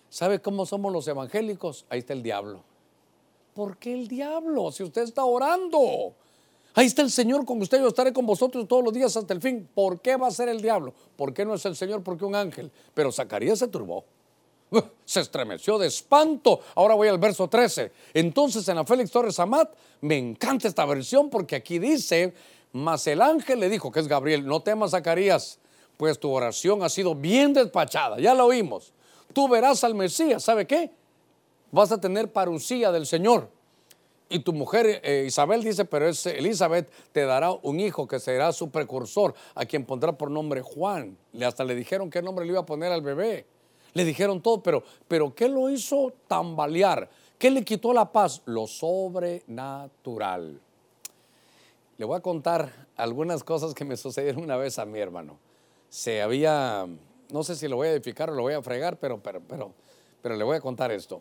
¿Sabe 0.10 0.42
cómo 0.42 0.66
somos 0.66 0.92
los 0.92 1.08
evangélicos? 1.08 1.86
Ahí 1.88 2.00
está 2.00 2.14
el 2.14 2.24
diablo. 2.24 2.64
¿Por 3.54 3.78
qué 3.78 3.94
el 3.94 4.08
diablo? 4.08 4.72
Si 4.72 4.82
usted 4.82 5.04
está 5.04 5.24
orando. 5.24 6.16
Ahí 6.74 6.88
está 6.88 7.04
el 7.04 7.12
Señor 7.12 7.46
con 7.46 7.62
usted, 7.62 7.80
yo 7.80 7.90
estaré 7.90 8.12
con 8.12 8.26
vosotros 8.26 8.68
todos 8.68 8.84
los 8.84 8.92
días 8.92 9.16
hasta 9.16 9.36
el 9.36 9.42
fin. 9.42 9.70
¿Por 9.72 10.02
qué 10.02 10.16
va 10.16 10.26
a 10.26 10.32
ser 10.32 10.50
el 10.50 10.64
diablo? 10.64 10.96
¿Por 11.16 11.32
qué 11.32 11.46
no 11.46 11.54
es 11.54 11.66
el 11.68 11.76
Señor? 11.76 12.02
Porque 12.02 12.26
un 12.26 12.34
ángel. 12.34 12.72
Pero 12.96 13.12
Zacarías 13.12 13.60
se 13.60 13.68
turbó. 13.68 14.04
Se 15.06 15.22
estremeció 15.22 15.78
de 15.78 15.88
espanto. 15.88 16.62
Ahora 16.76 16.96
voy 16.96 17.08
al 17.08 17.18
verso 17.18 17.48
13. 17.48 17.92
Entonces 18.14 18.68
en 18.68 18.76
la 18.76 18.86
Félix 18.86 19.12
Torres 19.12 19.40
Amat 19.40 19.74
me 20.02 20.18
encanta 20.18 20.68
esta 20.68 20.86
versión 20.86 21.30
porque 21.30 21.56
aquí 21.56 21.80
dice, 21.80 22.34
mas 22.74 23.08
el 23.08 23.22
ángel 23.22 23.60
le 23.60 23.70
dijo, 23.70 23.92
que 23.92 24.00
es 24.00 24.08
Gabriel, 24.08 24.46
no 24.46 24.62
temas 24.62 24.92
Zacarías, 24.92 25.60
pues 25.96 26.20
tu 26.20 26.32
oración 26.32 26.84
ha 26.84 26.90
sido 26.90 27.16
bien 27.16 27.54
despachada. 27.54 28.20
Ya 28.20 28.34
lo 28.34 28.46
oímos. 28.46 28.94
Tú 29.34 29.48
verás 29.48 29.84
al 29.84 29.96
Mesías, 29.96 30.44
¿sabe 30.44 30.68
qué? 30.68 30.92
Vas 31.72 31.92
a 31.92 32.00
tener 32.00 32.32
parucía 32.32 32.92
del 32.92 33.06
Señor. 33.06 33.50
Y 34.30 34.40
tu 34.40 34.52
mujer 34.52 35.00
eh, 35.04 35.24
Isabel 35.26 35.64
dice, 35.64 35.86
pero 35.86 36.08
es 36.08 36.26
Elizabeth 36.26 36.92
te 37.14 37.26
dará 37.26 37.52
un 37.52 37.80
hijo 37.80 38.08
que 38.08 38.20
será 38.20 38.52
su 38.52 38.70
precursor, 38.70 39.34
a 39.56 39.66
quien 39.66 39.86
pondrá 39.86 40.18
por 40.18 40.30
nombre 40.30 40.62
Juan. 40.62 41.18
Hasta 41.42 41.64
le 41.64 41.76
dijeron 41.76 42.10
qué 42.10 42.22
nombre 42.22 42.46
le 42.46 42.52
iba 42.52 42.62
a 42.62 42.66
poner 42.66 42.92
al 42.92 43.02
bebé. 43.02 43.46
Le 43.98 44.06
dijeron 44.06 44.42
todo, 44.44 44.62
pero, 44.62 44.84
pero 45.08 45.34
¿qué 45.34 45.50
lo 45.50 45.72
hizo 45.72 46.14
tambalear? 46.28 47.10
¿Qué 47.40 47.50
le 47.50 47.66
quitó 47.66 47.94
la 47.94 48.12
paz? 48.12 48.44
Lo 48.46 48.68
sobrenatural. 48.68 50.62
Le 51.98 52.06
voy 52.06 52.16
a 52.16 52.22
contar 52.22 52.86
algunas 52.96 53.44
cosas 53.44 53.74
que 53.74 53.86
me 53.86 53.98
sucedieron 53.98 54.44
una 54.44 54.56
vez 54.56 54.78
a 54.78 54.86
mi 54.86 55.00
hermano. 55.00 55.40
Se 55.90 56.22
había, 56.22 56.86
no 57.32 57.44
sé 57.44 57.56
si 57.56 57.68
lo 57.68 57.78
voy 57.78 57.88
a 57.88 57.94
edificar 57.94 58.30
o 58.30 58.36
lo 58.36 58.44
voy 58.44 58.54
a 58.54 58.62
fregar, 58.62 59.00
pero, 59.00 59.20
pero, 59.20 59.42
pero, 59.42 59.74
pero 60.22 60.36
le 60.36 60.44
voy 60.44 60.58
a 60.58 60.62
contar 60.62 60.92
esto. 60.92 61.20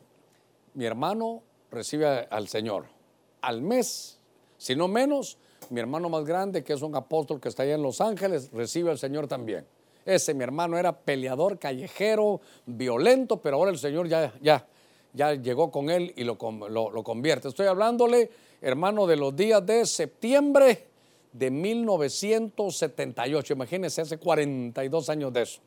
Mi 0.74 0.84
hermano 0.84 1.42
recibe 1.70 2.28
al 2.28 2.46
Señor 2.48 2.94
al 3.40 3.62
mes, 3.62 4.18
si 4.58 4.76
no 4.76 4.86
menos, 4.86 5.38
mi 5.70 5.80
hermano 5.80 6.10
más 6.10 6.26
grande, 6.26 6.62
que 6.62 6.74
es 6.74 6.82
un 6.82 6.94
apóstol 6.94 7.40
que 7.40 7.48
está 7.48 7.62
allá 7.62 7.76
en 7.76 7.82
Los 7.82 8.02
Ángeles, 8.02 8.50
recibe 8.52 8.90
al 8.90 8.98
Señor 8.98 9.28
también. 9.28 9.66
Ese 10.06 10.32
mi 10.34 10.44
hermano 10.44 10.78
era 10.78 10.96
peleador, 10.96 11.58
callejero, 11.58 12.40
violento, 12.64 13.42
pero 13.42 13.56
ahora 13.56 13.72
el 13.72 13.78
Señor 13.78 14.06
ya, 14.06 14.32
ya, 14.40 14.64
ya 15.12 15.34
llegó 15.34 15.72
con 15.72 15.90
él 15.90 16.14
y 16.16 16.22
lo, 16.22 16.38
lo, 16.68 17.02
convierte. 17.02 17.48
Estoy 17.48 17.66
hablándole, 17.66 18.30
hermano, 18.60 19.08
de 19.08 19.16
los 19.16 19.34
días 19.34 19.66
de 19.66 19.84
septiembre 19.84 20.86
de 21.32 21.50
1978. 21.50 23.52
Imagínense, 23.52 24.02
hace 24.02 24.18
42 24.18 25.10
años 25.10 25.32
de 25.32 25.42
eso. 25.42 25.60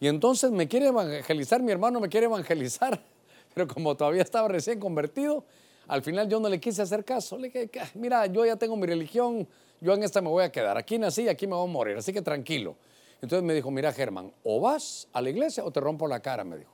Y 0.00 0.08
entonces 0.08 0.50
me 0.50 0.66
quiere 0.66 0.86
evangelizar, 0.86 1.62
mi 1.62 1.70
hermano 1.70 2.00
me 2.00 2.08
quiere 2.08 2.24
evangelizar, 2.24 2.98
pero 3.54 3.68
como 3.68 3.94
todavía 3.94 4.22
estaba 4.22 4.48
recién 4.48 4.80
convertido, 4.80 5.44
al 5.88 6.02
final 6.02 6.26
yo 6.26 6.40
no 6.40 6.48
le 6.48 6.58
quise 6.58 6.80
hacer 6.80 7.04
caso. 7.04 7.36
Le 7.36 7.50
dije, 7.50 7.70
mira, 7.94 8.24
yo 8.26 8.46
ya 8.46 8.56
tengo 8.56 8.76
mi 8.76 8.86
religión, 8.86 9.46
yo 9.78 9.92
en 9.92 10.04
esta 10.04 10.22
me 10.22 10.30
voy 10.30 10.44
a 10.44 10.52
quedar. 10.52 10.78
Aquí 10.78 10.98
nací 10.98 11.28
aquí 11.28 11.46
me 11.46 11.54
voy 11.54 11.68
a 11.68 11.70
morir, 11.70 11.98
así 11.98 12.14
que 12.14 12.22
tranquilo. 12.22 12.74
Entonces 13.20 13.42
me 13.44 13.54
dijo, 13.54 13.70
mira 13.70 13.92
Germán, 13.92 14.32
o 14.44 14.60
vas 14.60 15.08
a 15.12 15.20
la 15.20 15.30
iglesia 15.30 15.64
o 15.64 15.70
te 15.70 15.80
rompo 15.80 16.06
la 16.06 16.20
cara, 16.20 16.44
me 16.44 16.58
dijo. 16.58 16.72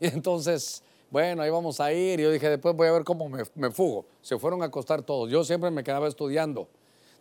Y 0.00 0.06
entonces, 0.06 0.82
bueno, 1.10 1.42
ahí 1.42 1.50
vamos 1.50 1.80
a 1.80 1.92
ir. 1.92 2.20
Y 2.20 2.24
yo 2.24 2.30
dije, 2.30 2.48
después 2.48 2.74
voy 2.74 2.88
a 2.88 2.92
ver 2.92 3.04
cómo 3.04 3.28
me, 3.28 3.70
fugo. 3.70 4.04
Se 4.20 4.38
fueron 4.38 4.62
a 4.62 4.66
acostar 4.66 5.02
todos. 5.02 5.30
Yo 5.30 5.44
siempre 5.44 5.70
me 5.70 5.84
quedaba 5.84 6.08
estudiando. 6.08 6.68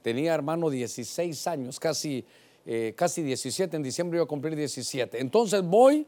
Tenía, 0.01 0.33
hermano, 0.33 0.69
16 0.69 1.47
años, 1.47 1.79
casi, 1.79 2.25
eh, 2.65 2.93
casi 2.97 3.21
17. 3.21 3.77
En 3.77 3.83
diciembre 3.83 4.17
iba 4.17 4.23
a 4.23 4.27
cumplir 4.27 4.55
17. 4.55 5.21
Entonces 5.21 5.61
voy 5.61 6.07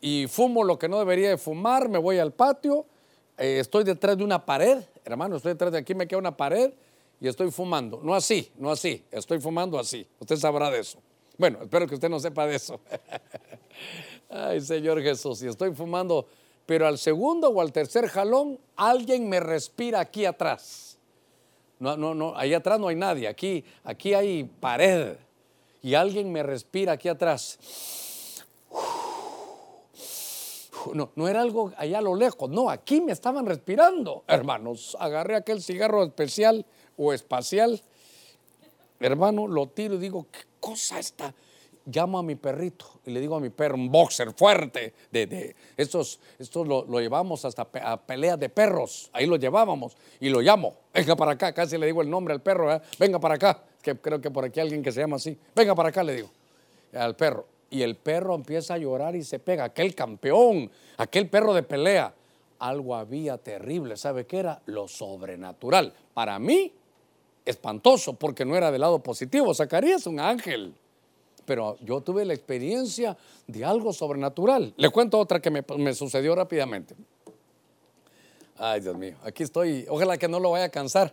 y 0.00 0.26
fumo 0.26 0.64
lo 0.64 0.78
que 0.78 0.88
no 0.88 0.98
debería 0.98 1.30
de 1.30 1.38
fumar, 1.38 1.88
me 1.88 1.98
voy 1.98 2.18
al 2.18 2.32
patio 2.32 2.86
eh, 3.38 3.58
estoy 3.58 3.84
detrás 3.84 4.16
de 4.16 4.24
una 4.24 4.44
pared, 4.44 4.82
hermano, 5.04 5.36
estoy 5.36 5.52
detrás 5.52 5.72
de 5.72 5.78
aquí, 5.78 5.94
me 5.94 6.06
queda 6.06 6.18
una 6.18 6.36
pared 6.36 6.72
y 7.20 7.28
estoy 7.28 7.50
fumando. 7.50 8.00
No 8.02 8.14
así, 8.14 8.52
no 8.56 8.70
así, 8.70 9.04
estoy 9.10 9.40
fumando 9.40 9.78
así. 9.78 10.06
Usted 10.20 10.36
sabrá 10.36 10.70
de 10.70 10.80
eso. 10.80 10.98
Bueno, 11.38 11.60
espero 11.62 11.86
que 11.86 11.94
usted 11.94 12.08
no 12.08 12.20
sepa 12.20 12.46
de 12.46 12.56
eso. 12.56 12.80
Ay, 14.30 14.60
Señor 14.60 15.02
Jesús, 15.02 15.42
y 15.42 15.48
estoy 15.48 15.74
fumando, 15.74 16.26
pero 16.66 16.86
al 16.86 16.98
segundo 16.98 17.48
o 17.48 17.60
al 17.60 17.72
tercer 17.72 18.08
jalón, 18.08 18.58
alguien 18.76 19.28
me 19.28 19.40
respira 19.40 20.00
aquí 20.00 20.24
atrás. 20.24 20.98
No, 21.78 21.96
no, 21.96 22.14
no, 22.14 22.36
ahí 22.36 22.54
atrás 22.54 22.78
no 22.78 22.88
hay 22.88 22.96
nadie, 22.96 23.26
aquí, 23.26 23.64
aquí 23.82 24.14
hay 24.14 24.44
pared 24.44 25.16
y 25.82 25.94
alguien 25.94 26.30
me 26.30 26.44
respira 26.44 26.92
aquí 26.92 27.08
atrás 27.08 27.58
no, 30.94 31.10
no 31.14 31.28
era 31.28 31.42
algo 31.42 31.72
allá 31.76 31.98
a 31.98 32.02
lo 32.02 32.14
lejos, 32.14 32.48
no, 32.50 32.70
aquí 32.70 33.00
me 33.00 33.12
estaban 33.12 33.46
respirando. 33.46 34.24
Hermanos, 34.26 34.96
agarré 34.98 35.36
aquel 35.36 35.62
cigarro 35.62 36.04
especial 36.04 36.66
o 36.96 37.12
espacial, 37.12 37.80
hermano, 39.04 39.46
lo 39.46 39.68
tiro 39.68 39.94
y 39.94 39.98
digo, 39.98 40.26
¿qué 40.30 40.40
cosa 40.60 40.98
está? 40.98 41.34
Llamo 41.86 42.18
a 42.18 42.22
mi 42.22 42.36
perrito 42.36 42.86
y 43.04 43.10
le 43.10 43.20
digo 43.20 43.36
a 43.36 43.40
mi 43.40 43.50
perro, 43.50 43.74
un 43.74 43.90
boxer 43.90 44.32
fuerte, 44.32 44.94
de, 45.10 45.26
de 45.26 45.56
estos, 45.76 46.20
estos 46.38 46.66
lo, 46.68 46.84
llevamos 47.00 47.44
hasta 47.44 47.68
a 47.82 48.00
peleas 48.00 48.38
de 48.38 48.48
perros, 48.48 49.10
ahí 49.12 49.26
lo 49.26 49.36
llevábamos 49.36 49.96
y 50.20 50.28
lo 50.28 50.40
llamo, 50.40 50.74
venga 50.94 51.16
para 51.16 51.32
acá, 51.32 51.52
casi 51.52 51.76
le 51.78 51.86
digo 51.86 52.02
el 52.02 52.08
nombre 52.08 52.34
al 52.34 52.40
perro, 52.40 52.72
¿eh? 52.72 52.80
venga 52.98 53.18
para 53.18 53.34
acá, 53.34 53.64
que 53.82 53.96
creo 53.96 54.20
que 54.20 54.30
por 54.30 54.44
aquí 54.44 54.60
hay 54.60 54.66
alguien 54.66 54.82
que 54.82 54.92
se 54.92 55.00
llama 55.00 55.16
así, 55.16 55.36
venga 55.56 55.74
para 55.74 55.88
acá, 55.88 56.04
le 56.04 56.14
digo 56.14 56.30
al 56.92 57.16
perro 57.16 57.46
y 57.72 57.82
el 57.82 57.96
perro 57.96 58.34
empieza 58.34 58.74
a 58.74 58.78
llorar 58.78 59.16
y 59.16 59.24
se 59.24 59.38
pega. 59.38 59.64
Aquel 59.64 59.94
campeón, 59.94 60.70
aquel 60.98 61.28
perro 61.28 61.54
de 61.54 61.62
pelea. 61.62 62.14
Algo 62.58 62.94
había 62.94 63.38
terrible. 63.38 63.96
¿Sabe 63.96 64.26
qué 64.26 64.40
era? 64.40 64.60
Lo 64.66 64.86
sobrenatural. 64.86 65.92
Para 66.12 66.38
mí, 66.38 66.70
espantoso, 67.44 68.14
porque 68.14 68.44
no 68.44 68.56
era 68.56 68.70
del 68.70 68.80
lado 68.80 69.02
positivo. 69.02 69.54
Zacarías 69.54 70.06
un 70.06 70.20
ángel. 70.20 70.74
Pero 71.44 71.76
yo 71.80 72.00
tuve 72.00 72.24
la 72.24 72.34
experiencia 72.34 73.16
de 73.46 73.64
algo 73.64 73.92
sobrenatural. 73.92 74.72
Le 74.76 74.90
cuento 74.90 75.18
otra 75.18 75.40
que 75.40 75.50
me, 75.50 75.64
me 75.76 75.92
sucedió 75.94 76.34
rápidamente. 76.34 76.94
Ay, 78.56 78.80
Dios 78.80 78.96
mío, 78.96 79.16
aquí 79.24 79.42
estoy. 79.42 79.86
Ojalá 79.88 80.16
que 80.16 80.28
no 80.28 80.38
lo 80.38 80.52
vaya 80.52 80.66
a 80.66 80.68
cansar. 80.68 81.12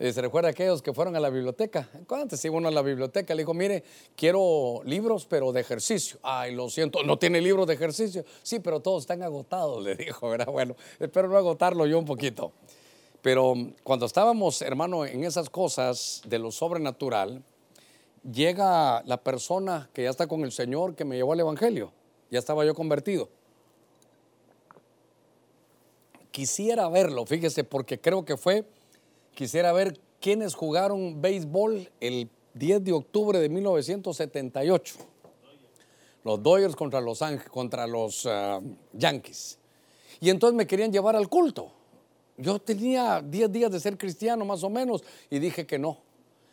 Eh, 0.00 0.12
¿Se 0.12 0.22
recuerda 0.22 0.50
aquellos 0.50 0.80
que 0.80 0.92
fueron 0.92 1.16
a 1.16 1.20
la 1.20 1.28
biblioteca? 1.28 1.88
Antes 2.08 2.44
iba 2.44 2.54
uno 2.54 2.68
a 2.68 2.70
la 2.70 2.82
biblioteca, 2.82 3.34
le 3.34 3.42
dijo, 3.42 3.52
mire, 3.52 3.82
quiero 4.14 4.80
libros, 4.84 5.26
pero 5.26 5.50
de 5.50 5.60
ejercicio. 5.60 6.18
Ay, 6.22 6.54
lo 6.54 6.70
siento, 6.70 7.02
¿no 7.02 7.18
tiene 7.18 7.40
libros 7.40 7.66
de 7.66 7.74
ejercicio? 7.74 8.24
Sí, 8.44 8.60
pero 8.60 8.78
todos 8.78 9.02
están 9.02 9.24
agotados, 9.24 9.82
le 9.84 9.96
dijo, 9.96 10.28
¿verdad? 10.28 10.46
Bueno, 10.52 10.76
espero 11.00 11.26
no 11.26 11.36
agotarlo 11.36 11.84
yo 11.84 11.98
un 11.98 12.04
poquito. 12.04 12.52
Pero 13.28 13.52
cuando 13.84 14.06
estábamos, 14.06 14.62
hermano, 14.62 15.04
en 15.04 15.22
esas 15.22 15.50
cosas 15.50 16.22
de 16.24 16.38
lo 16.38 16.50
sobrenatural, 16.50 17.44
llega 18.22 19.02
la 19.04 19.22
persona 19.22 19.90
que 19.92 20.04
ya 20.04 20.08
está 20.08 20.26
con 20.26 20.44
el 20.44 20.50
Señor 20.50 20.94
que 20.94 21.04
me 21.04 21.16
llevó 21.16 21.34
al 21.34 21.40
Evangelio. 21.40 21.92
Ya 22.30 22.38
estaba 22.38 22.64
yo 22.64 22.74
convertido. 22.74 23.28
Quisiera 26.30 26.88
verlo, 26.88 27.26
fíjese, 27.26 27.64
porque 27.64 28.00
creo 28.00 28.24
que 28.24 28.38
fue 28.38 28.64
Quisiera 29.34 29.74
ver 29.74 30.00
quiénes 30.22 30.54
jugaron 30.54 31.20
béisbol 31.20 31.90
el 32.00 32.30
10 32.54 32.82
de 32.82 32.92
octubre 32.92 33.38
de 33.40 33.50
1978. 33.50 34.94
Los 36.24 36.42
Dodgers 36.42 36.74
contra 36.74 37.02
los, 37.02 37.20
contra 37.50 37.86
los 37.86 38.24
ah, 38.24 38.62
Yankees. 38.94 39.58
Y 40.18 40.30
entonces 40.30 40.56
me 40.56 40.66
querían 40.66 40.90
llevar 40.90 41.14
al 41.14 41.28
culto. 41.28 41.74
Yo 42.38 42.58
tenía 42.60 43.20
10 43.20 43.52
días 43.52 43.70
de 43.70 43.80
ser 43.80 43.98
cristiano 43.98 44.44
más 44.44 44.62
o 44.62 44.70
menos 44.70 45.02
y 45.28 45.40
dije 45.40 45.66
que 45.66 45.78
no. 45.78 45.98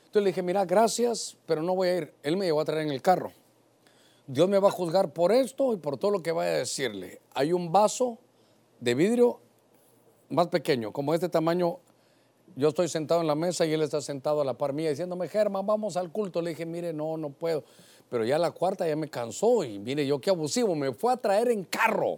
Entonces 0.06 0.24
le 0.24 0.30
dije, 0.30 0.42
mira, 0.42 0.66
gracias, 0.66 1.38
pero 1.46 1.62
no 1.62 1.76
voy 1.76 1.88
a 1.88 1.98
ir. 1.98 2.14
Él 2.24 2.38
me 2.38 2.46
llevó 2.46 2.60
a 2.62 2.66
traer 2.66 2.88
en 2.88 2.92
el 2.92 3.02
carro. 3.02 3.32
Dios 4.26 4.50
me 4.50 4.58
va 4.58 4.70
a 4.70 4.72
juzgar 4.72 5.14
por 5.14 5.32
esto 5.32 5.74
y 5.74 5.78
por 5.78 5.98
todo 5.98 6.10
lo 6.10 6.24
que 6.24 6.32
vaya 6.32 6.52
a 6.52 6.58
decirle. 6.58 7.22
Hay 7.36 7.54
un 7.54 7.72
vaso 7.72 8.18
de 8.80 8.96
vidrio 8.96 9.40
más 10.30 10.48
pequeño, 10.48 10.92
como 10.92 11.14
este 11.14 11.30
tamaño, 11.30 11.78
yo 12.56 12.70
estoy 12.70 12.88
sentado 12.88 13.22
en 13.22 13.28
la 13.28 13.36
mesa 13.36 13.66
y 13.66 13.74
él 13.74 13.82
está 13.82 14.02
sentado 14.02 14.42
a 14.42 14.46
la 14.46 14.54
par 14.54 14.74
mía 14.74 14.90
diciéndome, 14.90 15.28
Germán, 15.28 15.68
vamos 15.68 15.98
al 15.98 16.12
culto. 16.12 16.42
Le 16.42 16.52
dije, 16.52 16.66
mire, 16.66 16.94
no, 16.94 17.18
no 17.18 17.30
puedo. 17.30 17.64
Pero 18.10 18.24
ya 18.24 18.40
la 18.40 18.52
cuarta 18.52 18.88
ya 18.88 18.96
me 18.96 19.10
cansó 19.10 19.64
y 19.64 19.78
mire, 19.78 20.08
yo 20.08 20.20
qué 20.20 20.30
abusivo, 20.30 20.74
me 20.74 20.94
fue 20.94 21.14
a 21.14 21.18
traer 21.18 21.52
en 21.52 21.64
carro. 21.66 22.16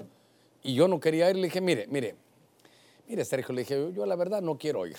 Y 0.62 0.76
yo 0.76 0.88
no 0.88 1.00
quería 1.00 1.30
ir, 1.30 1.38
le 1.38 1.44
dije, 1.44 1.60
mire, 1.60 1.88
mire, 1.88 2.16
mire, 3.08 3.26
Sergio, 3.26 3.54
le 3.54 3.62
dije, 3.62 3.92
yo 3.94 4.06
la 4.06 4.16
verdad 4.16 4.42
no 4.42 4.58
quiero 4.58 4.86
ir. 4.86 4.98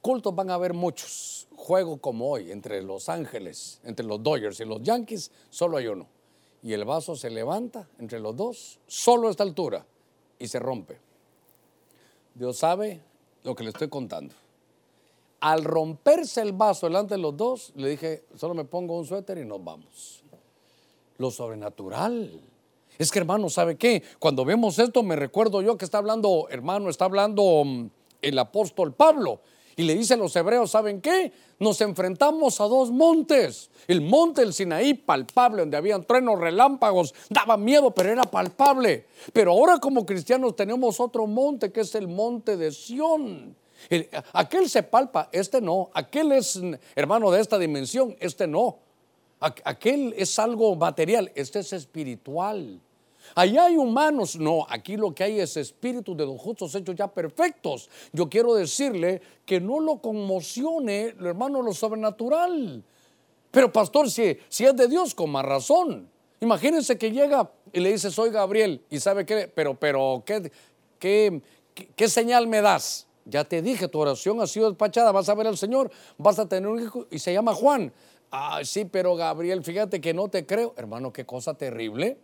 Cultos 0.00 0.34
van 0.34 0.50
a 0.50 0.54
haber 0.54 0.74
muchos. 0.74 1.46
Juego 1.56 1.98
como 1.98 2.30
hoy, 2.30 2.50
entre 2.50 2.82
Los 2.82 3.08
Ángeles, 3.08 3.80
entre 3.84 4.04
los 4.04 4.22
Dodgers 4.22 4.58
y 4.60 4.64
los 4.64 4.82
Yankees, 4.82 5.30
solo 5.48 5.76
hay 5.76 5.86
uno. 5.86 6.06
Y 6.62 6.72
el 6.72 6.84
vaso 6.84 7.14
se 7.14 7.30
levanta 7.30 7.88
entre 7.98 8.20
los 8.20 8.36
dos, 8.36 8.78
solo 8.86 9.28
a 9.28 9.30
esta 9.30 9.42
altura, 9.42 9.84
y 10.38 10.48
se 10.48 10.58
rompe. 10.58 10.98
Dios 12.34 12.58
sabe 12.58 13.00
lo 13.42 13.54
que 13.54 13.64
le 13.64 13.70
estoy 13.70 13.88
contando. 13.88 14.34
Al 15.40 15.64
romperse 15.64 16.40
el 16.40 16.52
vaso 16.52 16.86
delante 16.86 17.14
de 17.14 17.20
los 17.20 17.36
dos, 17.36 17.72
le 17.74 17.90
dije, 17.90 18.24
solo 18.36 18.54
me 18.54 18.64
pongo 18.64 18.96
un 18.96 19.04
suéter 19.04 19.38
y 19.38 19.44
nos 19.44 19.62
vamos. 19.62 20.22
Lo 21.18 21.30
sobrenatural. 21.30 22.40
Es 23.02 23.10
que 23.10 23.18
hermano, 23.18 23.50
¿sabe 23.50 23.76
qué? 23.76 24.00
Cuando 24.20 24.44
vemos 24.44 24.78
esto 24.78 25.02
me 25.02 25.16
recuerdo 25.16 25.60
yo 25.60 25.76
que 25.76 25.84
está 25.84 25.98
hablando, 25.98 26.46
hermano, 26.50 26.88
está 26.88 27.06
hablando 27.06 27.64
mm, 27.64 27.86
el 28.22 28.38
apóstol 28.38 28.94
Pablo. 28.94 29.40
Y 29.74 29.82
le 29.82 29.96
dice 29.96 30.14
a 30.14 30.18
los 30.18 30.36
hebreos, 30.36 30.70
¿saben 30.70 31.00
qué? 31.00 31.32
Nos 31.58 31.80
enfrentamos 31.80 32.60
a 32.60 32.64
dos 32.68 32.92
montes. 32.92 33.72
El 33.88 34.02
monte 34.02 34.42
del 34.42 34.54
Sinaí, 34.54 34.94
palpable, 34.94 35.62
donde 35.62 35.76
habían 35.76 36.04
truenos, 36.04 36.38
relámpagos, 36.38 37.12
daba 37.28 37.56
miedo, 37.56 37.90
pero 37.90 38.08
era 38.08 38.22
palpable. 38.22 39.06
Pero 39.32 39.50
ahora 39.50 39.78
como 39.78 40.06
cristianos 40.06 40.54
tenemos 40.54 41.00
otro 41.00 41.26
monte, 41.26 41.72
que 41.72 41.80
es 41.80 41.96
el 41.96 42.06
monte 42.06 42.56
de 42.56 42.70
Sión. 42.70 43.56
aquel 44.32 44.70
se 44.70 44.84
palpa, 44.84 45.28
este 45.32 45.60
no. 45.60 45.90
Aquel 45.92 46.30
es 46.30 46.60
hermano 46.94 47.32
de 47.32 47.40
esta 47.40 47.58
dimensión, 47.58 48.14
este 48.20 48.46
no. 48.46 48.78
Aquel 49.40 50.14
es 50.16 50.38
algo 50.38 50.76
material, 50.76 51.32
este 51.34 51.58
es 51.58 51.72
espiritual. 51.72 52.80
Allá 53.34 53.66
hay 53.66 53.76
humanos, 53.76 54.36
no, 54.36 54.66
aquí 54.68 54.96
lo 54.96 55.14
que 55.14 55.24
hay 55.24 55.40
es 55.40 55.56
espíritu 55.56 56.14
de 56.14 56.26
los 56.26 56.40
justos 56.40 56.74
hechos 56.74 56.94
ya 56.94 57.08
perfectos. 57.08 57.88
Yo 58.12 58.28
quiero 58.28 58.54
decirle 58.54 59.22
que 59.46 59.60
no 59.60 59.80
lo 59.80 59.98
conmocione, 60.00 61.14
hermano, 61.20 61.62
lo 61.62 61.72
sobrenatural. 61.72 62.82
Pero 63.50 63.72
pastor, 63.72 64.10
si, 64.10 64.36
si 64.48 64.64
es 64.64 64.76
de 64.76 64.88
Dios, 64.88 65.14
con 65.14 65.30
más 65.30 65.44
razón. 65.44 66.08
Imagínense 66.40 66.98
que 66.98 67.10
llega 67.10 67.50
y 67.72 67.80
le 67.80 67.92
dice, 67.92 68.10
soy 68.10 68.30
Gabriel, 68.30 68.82
y 68.90 68.98
sabe 68.98 69.24
qué, 69.24 69.50
pero, 69.54 69.78
pero, 69.78 70.22
¿qué, 70.26 70.50
qué, 70.98 71.40
qué 71.94 72.08
señal 72.08 72.48
me 72.48 72.60
das? 72.60 73.06
Ya 73.24 73.44
te 73.44 73.62
dije, 73.62 73.88
tu 73.88 74.00
oración 74.00 74.40
ha 74.40 74.46
sido 74.46 74.68
despachada, 74.68 75.12
vas 75.12 75.28
a 75.28 75.34
ver 75.34 75.46
al 75.46 75.56
Señor, 75.56 75.90
vas 76.18 76.38
a 76.38 76.48
tener 76.48 76.68
un 76.68 76.82
hijo 76.82 77.06
y 77.10 77.18
se 77.18 77.32
llama 77.32 77.54
Juan. 77.54 77.92
Ah, 78.32 78.60
sí, 78.64 78.86
pero 78.86 79.14
Gabriel, 79.14 79.62
fíjate 79.62 80.00
que 80.00 80.14
no 80.14 80.28
te 80.28 80.46
creo. 80.46 80.74
Hermano, 80.76 81.12
qué 81.12 81.26
cosa 81.26 81.54
terrible. 81.54 82.16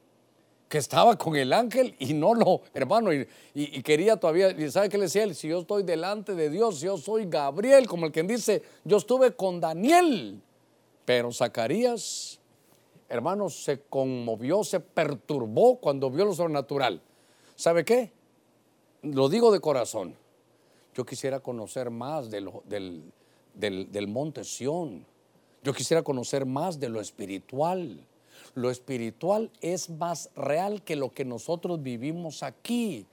Que 0.68 0.78
estaba 0.78 1.16
con 1.16 1.34
el 1.36 1.52
ángel 1.52 1.96
y 1.98 2.12
no 2.12 2.34
lo, 2.34 2.60
hermano, 2.74 3.10
y, 3.12 3.82
quería 3.82 4.16
todavía, 4.16 4.50
y 4.50 4.70
¿sabe 4.70 4.88
qué 4.88 4.98
le 4.98 5.04
decía 5.04 5.22
él? 5.22 5.34
Si 5.34 5.48
yo 5.48 5.60
estoy 5.60 5.82
delante 5.82 6.34
de 6.34 6.50
Dios, 6.50 6.80
yo 6.80 6.98
soy 6.98 7.26
Gabriel, 7.26 7.86
como 7.86 8.06
el 8.06 8.12
quien 8.12 8.26
dice, 8.26 8.62
yo 8.84 8.98
estuve 8.98 9.34
con 9.34 9.60
Daniel. 9.60 10.42
Pero 11.06 11.32
Zacarías, 11.32 12.38
hermano, 13.08 13.48
se 13.48 13.80
conmovió, 13.88 14.62
se 14.62 14.80
perturbó 14.80 15.76
cuando 15.76 16.10
vio 16.10 16.26
lo 16.26 16.34
sobrenatural. 16.34 17.00
¿Sabe 17.56 17.84
qué? 17.84 18.12
Lo 19.02 19.30
digo 19.30 19.50
de 19.50 19.60
corazón 19.60 20.14
yo 20.98 21.06
quisiera 21.06 21.38
conocer 21.38 21.90
más 21.90 22.28
del, 22.28 22.50
del, 23.54 24.08
monte 24.08 24.42
Sión. 24.42 25.06
Yo 25.62 25.72
quisiera 25.72 26.02
conocer 26.02 26.44
más 26.44 26.80
de 26.80 26.88
lo 26.88 27.00
espiritual. 27.00 28.04
Lo 28.54 28.70
espiritual 28.70 29.50
es 29.60 29.90
más 29.90 30.30
real 30.36 30.82
que 30.82 30.96
lo 30.96 31.12
que 31.12 31.24
nosotros 31.24 31.82
vivimos 31.82 32.42
aquí. 32.42 33.06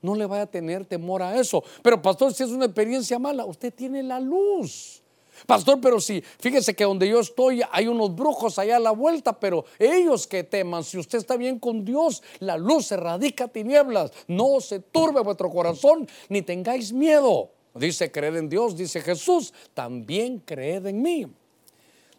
No 0.00 0.14
le 0.14 0.26
vaya 0.26 0.42
a 0.42 0.46
tener 0.46 0.84
temor 0.84 1.22
a 1.22 1.38
eso. 1.38 1.62
Pero 1.82 2.02
pastor, 2.02 2.34
si 2.34 2.42
es 2.42 2.50
una 2.50 2.66
experiencia 2.66 3.18
mala, 3.18 3.44
usted 3.44 3.72
tiene 3.72 4.02
la 4.02 4.18
luz. 4.18 5.02
Pastor, 5.46 5.80
pero 5.80 6.00
si, 6.00 6.20
fíjese 6.20 6.74
que 6.74 6.84
donde 6.84 7.08
yo 7.08 7.20
estoy 7.20 7.62
hay 7.70 7.88
unos 7.88 8.14
brujos 8.14 8.58
allá 8.58 8.76
a 8.76 8.80
la 8.80 8.90
vuelta, 8.92 9.38
pero 9.38 9.64
ellos 9.78 10.26
que 10.26 10.44
teman, 10.44 10.84
si 10.84 10.98
usted 10.98 11.18
está 11.18 11.36
bien 11.36 11.58
con 11.58 11.84
Dios, 11.84 12.22
la 12.38 12.56
luz 12.56 12.92
erradica 12.92 13.48
tinieblas, 13.48 14.12
no 14.28 14.60
se 14.60 14.80
turbe 14.80 15.20
vuestro 15.20 15.50
corazón, 15.50 16.06
ni 16.28 16.42
tengáis 16.42 16.92
miedo. 16.92 17.50
Dice, 17.74 18.12
creed 18.12 18.36
en 18.36 18.48
Dios, 18.48 18.76
dice 18.76 19.00
Jesús, 19.00 19.52
también 19.72 20.38
creed 20.38 20.86
en 20.86 21.00
mí. 21.00 21.26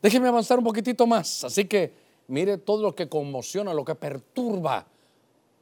Déjeme 0.01 0.27
avanzar 0.27 0.57
un 0.57 0.65
poquitito 0.65 1.05
más. 1.07 1.43
Así 1.43 1.65
que 1.65 1.93
mire 2.27 2.57
todo 2.57 2.81
lo 2.81 2.95
que 2.95 3.07
conmociona, 3.07 3.73
lo 3.73 3.85
que 3.85 3.95
perturba. 3.95 4.85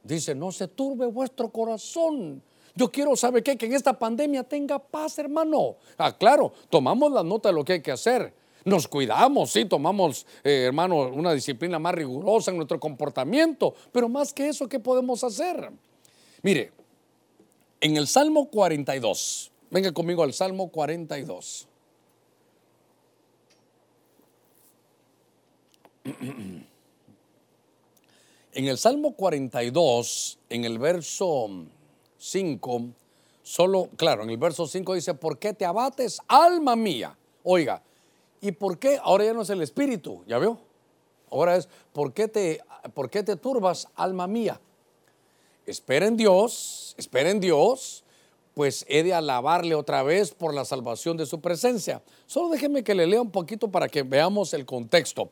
Dice, 0.02 0.34
no 0.34 0.50
se 0.50 0.68
turbe 0.68 1.06
vuestro 1.06 1.50
corazón. 1.50 2.42
Yo 2.74 2.90
quiero, 2.90 3.14
¿sabe 3.16 3.42
qué? 3.42 3.56
Que 3.56 3.66
en 3.66 3.74
esta 3.74 3.98
pandemia 3.98 4.42
tenga 4.42 4.78
paz, 4.78 5.18
hermano. 5.18 5.76
Ah, 5.98 6.16
claro, 6.16 6.52
tomamos 6.70 7.12
la 7.12 7.22
nota 7.22 7.50
de 7.50 7.54
lo 7.54 7.64
que 7.64 7.74
hay 7.74 7.82
que 7.82 7.92
hacer. 7.92 8.32
Nos 8.64 8.86
cuidamos, 8.86 9.50
sí, 9.50 9.64
tomamos, 9.64 10.24
eh, 10.44 10.64
hermano, 10.66 11.08
una 11.08 11.32
disciplina 11.32 11.78
más 11.78 11.94
rigurosa 11.94 12.52
en 12.52 12.58
nuestro 12.58 12.78
comportamiento, 12.78 13.74
pero 13.90 14.08
más 14.08 14.32
que 14.32 14.48
eso, 14.48 14.68
¿qué 14.68 14.78
podemos 14.78 15.24
hacer? 15.24 15.70
Mire, 16.42 16.72
en 17.80 17.96
el 17.96 18.06
Salmo 18.06 18.48
42, 18.48 19.50
venga 19.70 19.92
conmigo 19.92 20.22
al 20.22 20.32
Salmo 20.32 20.68
42. 20.68 21.68
En 28.54 28.66
el 28.66 28.76
Salmo 28.76 29.12
42, 29.14 30.38
en 30.50 30.66
el 30.66 30.78
verso 30.78 31.48
5, 32.18 32.82
solo, 33.42 33.88
claro, 33.96 34.24
en 34.24 34.30
el 34.30 34.36
verso 34.36 34.66
5 34.66 34.92
dice, 34.92 35.14
¿por 35.14 35.38
qué 35.38 35.54
te 35.54 35.64
abates, 35.64 36.20
alma 36.28 36.76
mía? 36.76 37.16
Oiga, 37.44 37.82
¿y 38.42 38.52
por 38.52 38.78
qué? 38.78 38.98
Ahora 39.02 39.24
ya 39.24 39.32
no 39.32 39.40
es 39.40 39.48
el 39.48 39.62
espíritu, 39.62 40.22
¿ya 40.26 40.36
veo? 40.36 40.58
Ahora 41.30 41.56
es, 41.56 41.66
¿por 41.94 42.12
qué 42.12 42.28
te, 42.28 42.60
por 42.92 43.08
qué 43.08 43.22
te 43.22 43.36
turbas, 43.36 43.88
alma 43.94 44.26
mía? 44.26 44.60
Espera 45.64 46.06
en 46.06 46.18
Dios, 46.18 46.94
espera 46.98 47.30
en 47.30 47.40
Dios, 47.40 48.04
pues 48.52 48.84
he 48.86 49.02
de 49.02 49.14
alabarle 49.14 49.74
otra 49.74 50.02
vez 50.02 50.32
por 50.32 50.52
la 50.52 50.66
salvación 50.66 51.16
de 51.16 51.24
su 51.24 51.40
presencia. 51.40 52.02
Solo 52.26 52.50
déjeme 52.50 52.84
que 52.84 52.94
le 52.94 53.06
lea 53.06 53.22
un 53.22 53.30
poquito 53.30 53.70
para 53.70 53.88
que 53.88 54.02
veamos 54.02 54.52
el 54.52 54.66
contexto. 54.66 55.30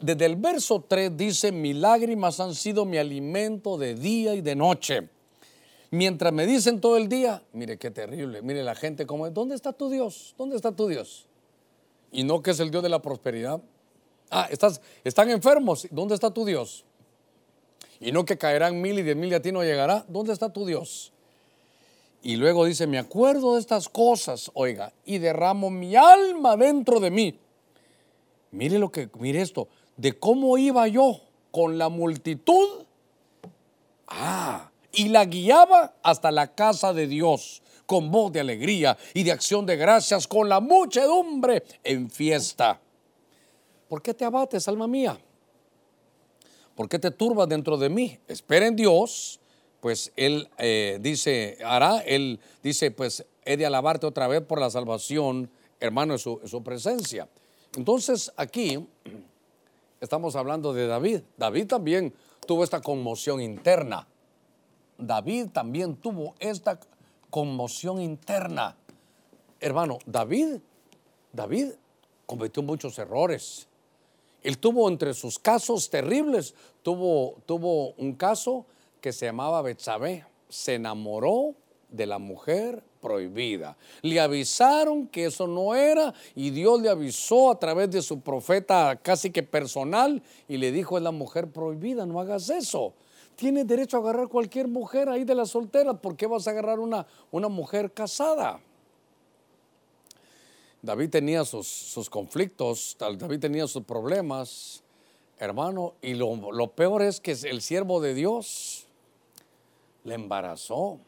Desde 0.00 0.26
el 0.26 0.36
verso 0.36 0.84
3 0.86 1.16
dice, 1.16 1.52
mis 1.52 1.76
lágrimas 1.76 2.40
han 2.40 2.54
sido 2.54 2.84
mi 2.84 2.98
alimento 2.98 3.78
de 3.78 3.94
día 3.94 4.34
y 4.34 4.40
de 4.40 4.54
noche 4.54 5.08
Mientras 5.94 6.32
me 6.32 6.44
dicen 6.44 6.80
todo 6.80 6.96
el 6.96 7.08
día, 7.08 7.44
mire 7.52 7.78
qué 7.78 7.88
terrible, 7.88 8.42
mire 8.42 8.64
la 8.64 8.74
gente 8.74 9.06
como, 9.06 9.30
¿dónde 9.30 9.54
está 9.54 9.72
tu 9.72 9.88
Dios? 9.88 10.34
¿Dónde 10.36 10.56
está 10.56 10.72
tu 10.72 10.88
Dios? 10.88 11.28
Y 12.10 12.24
no 12.24 12.42
que 12.42 12.50
es 12.50 12.58
el 12.58 12.72
Dios 12.72 12.82
de 12.82 12.88
la 12.88 13.00
prosperidad. 13.00 13.60
Ah, 14.28 14.48
estás, 14.50 14.80
están 15.04 15.30
enfermos, 15.30 15.86
¿dónde 15.92 16.14
está 16.14 16.32
tu 16.32 16.44
Dios? 16.44 16.84
Y 18.00 18.10
no 18.10 18.24
que 18.24 18.36
caerán 18.36 18.80
mil 18.80 18.98
y 18.98 19.02
diez 19.02 19.14
mil 19.14 19.30
y 19.30 19.34
a 19.34 19.40
ti 19.40 19.52
no 19.52 19.62
llegará, 19.62 20.04
¿dónde 20.08 20.32
está 20.32 20.52
tu 20.52 20.66
Dios? 20.66 21.12
Y 22.24 22.34
luego 22.36 22.64
dice, 22.64 22.88
me 22.88 22.98
acuerdo 22.98 23.54
de 23.54 23.60
estas 23.60 23.88
cosas, 23.88 24.50
oiga, 24.54 24.92
y 25.04 25.18
derramo 25.18 25.70
mi 25.70 25.94
alma 25.94 26.56
dentro 26.56 26.98
de 26.98 27.12
mí. 27.12 27.38
Mire 28.50 28.80
lo 28.80 28.90
que, 28.90 29.08
mire 29.20 29.42
esto, 29.42 29.68
de 29.96 30.18
cómo 30.18 30.58
iba 30.58 30.86
yo 30.88 31.20
con 31.50 31.78
la 31.78 31.88
multitud. 31.88 32.84
Ah, 34.08 34.70
y 34.92 35.08
la 35.08 35.24
guiaba 35.24 35.94
hasta 36.02 36.30
la 36.30 36.54
casa 36.54 36.92
de 36.92 37.06
Dios 37.06 37.62
con 37.86 38.10
voz 38.10 38.32
de 38.32 38.40
alegría 38.40 38.96
y 39.12 39.22
de 39.22 39.32
acción 39.32 39.66
de 39.66 39.76
gracias 39.76 40.26
con 40.26 40.48
la 40.48 40.60
muchedumbre 40.60 41.62
en 41.82 42.10
fiesta. 42.10 42.80
¿Por 43.88 44.02
qué 44.02 44.14
te 44.14 44.24
abates, 44.24 44.66
alma 44.68 44.86
mía? 44.86 45.18
¿Por 46.74 46.88
qué 46.88 46.98
te 46.98 47.10
turbas 47.10 47.48
dentro 47.48 47.76
de 47.76 47.88
mí? 47.88 48.18
Espera 48.26 48.66
en 48.66 48.74
Dios, 48.74 49.38
pues 49.80 50.12
Él 50.16 50.48
eh, 50.58 50.98
dice, 51.00 51.58
hará, 51.64 52.00
Él 52.00 52.40
dice, 52.62 52.90
pues 52.90 53.24
he 53.44 53.56
de 53.56 53.66
alabarte 53.66 54.06
otra 54.06 54.26
vez 54.26 54.40
por 54.42 54.58
la 54.58 54.70
salvación, 54.70 55.50
hermano, 55.78 56.14
en 56.14 56.18
su, 56.18 56.40
en 56.42 56.48
su 56.48 56.62
presencia. 56.62 57.28
Entonces 57.76 58.32
aquí 58.36 58.84
estamos 60.04 60.36
hablando 60.36 60.72
de 60.72 60.86
David. 60.86 61.22
David 61.36 61.66
también 61.66 62.14
tuvo 62.46 62.62
esta 62.62 62.80
conmoción 62.80 63.40
interna. 63.40 64.06
David 64.98 65.48
también 65.52 65.96
tuvo 65.96 66.34
esta 66.38 66.78
conmoción 67.30 68.00
interna. 68.00 68.76
Hermano, 69.60 69.98
David, 70.06 70.58
David 71.32 71.72
cometió 72.26 72.62
muchos 72.62 72.98
errores. 72.98 73.66
Él 74.42 74.58
tuvo 74.58 74.88
entre 74.88 75.14
sus 75.14 75.38
casos 75.38 75.88
terribles, 75.88 76.54
tuvo, 76.82 77.36
tuvo 77.46 77.92
un 77.94 78.14
caso 78.14 78.66
que 79.00 79.12
se 79.12 79.26
llamaba 79.26 79.62
Betsabé. 79.62 80.26
Se 80.48 80.74
enamoró 80.74 81.54
de 81.88 82.06
la 82.06 82.18
mujer 82.18 82.84
prohibida. 83.04 83.76
Le 84.00 84.18
avisaron 84.18 85.06
que 85.08 85.26
eso 85.26 85.46
no 85.46 85.74
era 85.74 86.14
y 86.34 86.48
Dios 86.48 86.80
le 86.80 86.88
avisó 86.88 87.50
a 87.50 87.58
través 87.58 87.90
de 87.90 88.00
su 88.00 88.20
profeta 88.20 88.98
casi 89.02 89.30
que 89.30 89.42
personal 89.42 90.22
y 90.48 90.56
le 90.56 90.72
dijo, 90.72 90.96
es 90.96 91.02
la 91.02 91.10
mujer 91.10 91.48
prohibida, 91.48 92.06
no 92.06 92.18
hagas 92.18 92.48
eso. 92.48 92.94
Tienes 93.36 93.66
derecho 93.66 93.98
a 93.98 94.00
agarrar 94.00 94.28
cualquier 94.28 94.68
mujer 94.68 95.10
ahí 95.10 95.24
de 95.24 95.34
las 95.34 95.50
solteras. 95.50 95.98
¿Por 96.00 96.16
qué 96.16 96.26
vas 96.26 96.48
a 96.48 96.52
agarrar 96.52 96.80
una, 96.80 97.06
una 97.30 97.48
mujer 97.48 97.92
casada? 97.92 98.58
David 100.80 101.10
tenía 101.10 101.44
sus, 101.44 101.66
sus, 101.66 102.08
conflictos, 102.08 102.96
David 102.98 103.38
tenía 103.38 103.66
sus 103.66 103.84
problemas, 103.84 104.82
hermano, 105.38 105.94
y 106.00 106.14
lo, 106.14 106.52
lo 106.52 106.68
peor 106.68 107.02
es 107.02 107.20
que 107.20 107.32
el 107.32 107.60
siervo 107.60 108.00
de 108.00 108.14
Dios 108.14 108.86
le 110.04 110.14
embarazó, 110.14 111.00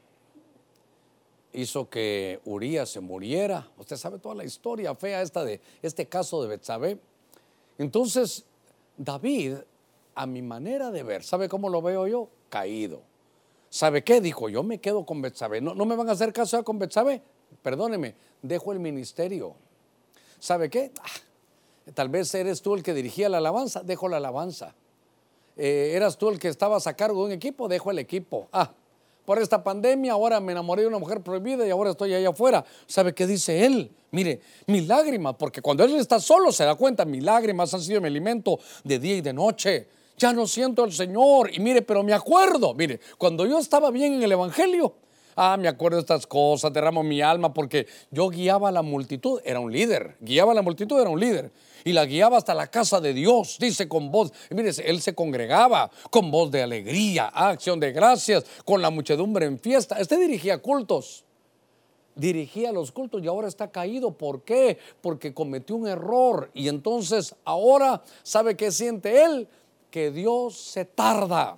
hizo 1.56 1.88
que 1.88 2.40
Urias 2.44 2.90
se 2.90 3.00
muriera. 3.00 3.68
Usted 3.78 3.96
sabe 3.96 4.18
toda 4.18 4.34
la 4.34 4.44
historia 4.44 4.94
fea 4.94 5.22
esta 5.22 5.44
de 5.44 5.60
este 5.82 6.06
caso 6.06 6.42
de 6.42 6.48
Betsabé. 6.48 6.98
Entonces, 7.78 8.44
David 8.96 9.56
a 10.14 10.26
mi 10.26 10.42
manera 10.42 10.90
de 10.90 11.02
ver, 11.02 11.24
¿sabe 11.24 11.48
cómo 11.48 11.68
lo 11.68 11.82
veo 11.82 12.06
yo? 12.06 12.28
Caído. 12.48 13.02
¿Sabe 13.68 14.02
qué? 14.04 14.20
Dijo, 14.20 14.48
yo 14.48 14.62
me 14.62 14.78
quedo 14.78 15.04
con 15.04 15.20
Betsabe. 15.20 15.60
¿No, 15.60 15.74
¿No 15.74 15.84
me 15.84 15.96
van 15.96 16.08
a 16.08 16.12
hacer 16.12 16.32
caso 16.32 16.62
con 16.64 16.78
Betsabe? 16.78 17.20
Perdóneme, 17.62 18.14
dejo 18.40 18.72
el 18.72 18.78
ministerio. 18.78 19.54
¿Sabe 20.38 20.70
qué? 20.70 20.92
Ah, 21.02 21.92
tal 21.92 22.08
vez 22.08 22.34
eres 22.34 22.62
tú 22.62 22.74
el 22.74 22.82
que 22.82 22.94
dirigía 22.94 23.28
la 23.28 23.38
alabanza, 23.38 23.82
dejo 23.82 24.08
la 24.08 24.16
alabanza. 24.16 24.74
Eh, 25.56 25.92
eras 25.94 26.16
tú 26.16 26.28
el 26.28 26.38
que 26.38 26.48
estabas 26.48 26.86
a 26.86 26.94
cargo 26.94 27.20
de 27.20 27.26
un 27.26 27.32
equipo, 27.32 27.68
dejo 27.68 27.90
el 27.90 27.98
equipo. 27.98 28.48
Ah, 28.52 28.72
por 29.26 29.40
esta 29.40 29.62
pandemia 29.62 30.12
ahora 30.12 30.40
me 30.40 30.52
enamoré 30.52 30.82
de 30.82 30.88
una 30.88 30.98
mujer 30.98 31.20
prohibida 31.20 31.66
y 31.66 31.70
ahora 31.70 31.90
estoy 31.90 32.14
allá 32.14 32.30
afuera. 32.30 32.64
¿Sabe 32.86 33.12
qué 33.12 33.26
dice 33.26 33.66
él? 33.66 33.90
Mire, 34.12 34.40
mis 34.66 34.86
lágrimas, 34.86 35.34
porque 35.36 35.60
cuando 35.60 35.84
él 35.84 35.96
está 35.96 36.20
solo 36.20 36.52
se 36.52 36.64
da 36.64 36.76
cuenta, 36.76 37.04
mis 37.04 37.22
lágrimas 37.22 37.74
han 37.74 37.82
sido 37.82 38.00
mi 38.00 38.06
alimento 38.06 38.58
de 38.84 38.98
día 38.98 39.16
y 39.16 39.20
de 39.20 39.32
noche. 39.32 39.88
ya 40.16 40.32
no 40.32 40.46
siento 40.46 40.84
al 40.84 40.92
Señor. 40.92 41.50
Y 41.52 41.60
mire, 41.60 41.82
pero 41.82 42.02
me 42.02 42.14
acuerdo, 42.14 42.72
mire, 42.72 43.00
cuando 43.18 43.44
yo 43.44 43.58
estaba 43.58 43.90
bien 43.90 44.14
en 44.14 44.22
el 44.22 44.32
Evangelio, 44.32 44.94
ah, 45.34 45.56
me 45.58 45.68
acuerdo 45.68 45.96
de 45.96 46.02
estas 46.02 46.26
cosas, 46.26 46.72
derramo 46.72 47.02
mi 47.02 47.20
alma 47.20 47.52
porque 47.52 47.86
yo 48.10 48.30
guiaba 48.30 48.70
a 48.70 48.72
la 48.72 48.82
multitud, 48.82 49.40
era 49.44 49.60
un 49.60 49.70
líder, 49.70 50.16
guiaba 50.20 50.52
a 50.52 50.54
la 50.54 50.62
multitud, 50.62 50.98
era 50.98 51.10
un 51.10 51.20
líder. 51.20 51.50
Y 51.86 51.92
la 51.92 52.04
guiaba 52.04 52.36
hasta 52.36 52.52
la 52.52 52.66
casa 52.66 53.00
de 53.00 53.14
Dios, 53.14 53.58
dice 53.60 53.86
con 53.86 54.10
voz. 54.10 54.32
Mire, 54.50 54.72
él 54.84 55.00
se 55.00 55.14
congregaba 55.14 55.88
con 56.10 56.32
voz 56.32 56.50
de 56.50 56.60
alegría, 56.60 57.26
acción 57.26 57.78
de 57.78 57.92
gracias, 57.92 58.44
con 58.64 58.82
la 58.82 58.90
muchedumbre 58.90 59.46
en 59.46 59.56
fiesta. 59.56 60.00
Este 60.00 60.18
dirigía 60.18 60.58
cultos 60.58 61.22
dirigía 62.16 62.72
los 62.72 62.90
cultos 62.90 63.22
y 63.22 63.28
ahora 63.28 63.46
está 63.46 63.70
caído. 63.70 64.10
¿Por 64.10 64.42
qué? 64.42 64.78
Porque 65.00 65.32
cometió 65.32 65.76
un 65.76 65.86
error 65.86 66.50
y 66.54 66.66
entonces 66.66 67.36
ahora, 67.44 68.02
¿sabe 68.24 68.56
qué 68.56 68.72
siente 68.72 69.22
él? 69.22 69.46
Que 69.90 70.10
Dios 70.10 70.56
se 70.56 70.86
tarda. 70.86 71.56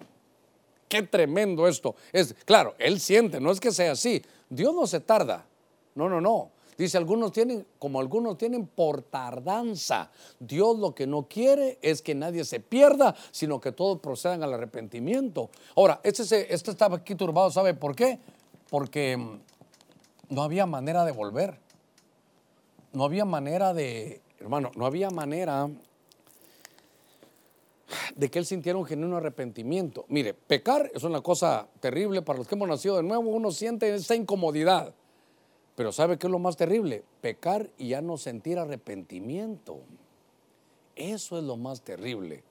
Qué 0.89 1.05
tremendo 1.05 1.67
esto. 1.67 1.95
Es 2.13 2.35
claro, 2.45 2.75
él 2.79 3.01
siente, 3.01 3.41
no 3.41 3.51
es 3.51 3.61
que 3.61 3.73
sea 3.73 3.93
así. 3.93 4.21
Dios 4.51 4.75
no 4.75 4.87
se 4.87 5.01
tarda. 5.01 5.47
No, 5.95 6.07
no, 6.09 6.21
no. 6.21 6.51
Dice, 6.79 6.97
algunos 6.97 7.33
tienen, 7.33 7.67
como 7.81 7.99
algunos 7.99 8.39
tienen 8.39 8.69
por 8.69 9.03
tardanza. 9.03 10.13
Dios 10.39 10.79
lo 10.79 10.95
que 10.95 11.09
no 11.09 11.27
quiere 11.27 11.81
es 11.83 12.03
que 12.03 12.15
nadie 12.15 12.45
se 12.45 12.61
pierda, 12.61 13.17
sino 13.33 13.61
que 13.61 13.73
todos 13.73 13.99
procedan 13.99 14.45
al 14.45 14.55
arrepentimiento. 14.55 15.51
Ahora, 15.75 16.01
este, 16.05 16.55
este 16.55 16.71
estaba 16.71 16.99
aquí 16.99 17.17
turbado, 17.17 17.51
¿sabe 17.51 17.75
por 17.75 17.97
qué? 17.97 18.21
Porque 18.71 19.17
mm, 19.17 19.41
no 20.35 20.43
había 20.43 20.67
manera 20.67 21.05
de 21.05 21.11
volver. 21.11 21.59
No 22.93 23.03
había 23.03 23.25
manera 23.25 23.75
de, 23.75 24.23
hermano, 24.39 24.71
no 24.77 24.87
había 24.87 25.11
manera 25.11 25.69
de 28.15 28.31
que 28.31 28.39
él 28.39 28.47
sintiera 28.47 28.79
un 28.79 28.85
genuino 28.85 29.17
arrepentimiento. 29.17 30.05
Mire, 30.09 30.33
pecar 30.33 30.91
es 30.95 31.03
una 31.03 31.23
cosa 31.23 31.67
terrible 31.81 32.23
para 32.23 32.39
los 32.39 32.47
que 32.47 32.55
hemos 32.55 32.69
nacido 32.69 32.99
de 32.99 33.03
nuevo, 33.03 33.31
uno 33.31 33.51
siente 33.51 33.93
esa 33.93 34.15
incomodidad. 34.15 34.95
Pero 35.79 35.93
¿sabe 35.93 36.19
qué 36.19 36.27
es 36.27 36.31
lo 36.33 36.41
más 36.41 36.57
terrible? 36.57 37.05
Pecar 37.21 37.71
y 37.79 37.91
ya 37.91 38.03
no 38.03 38.19
sentir 38.19 38.59
arrepentimiento. 38.59 39.79
Eso 40.97 41.39
es 41.39 41.45
lo 41.45 41.57
más 41.57 41.83
terrible. 41.83 42.43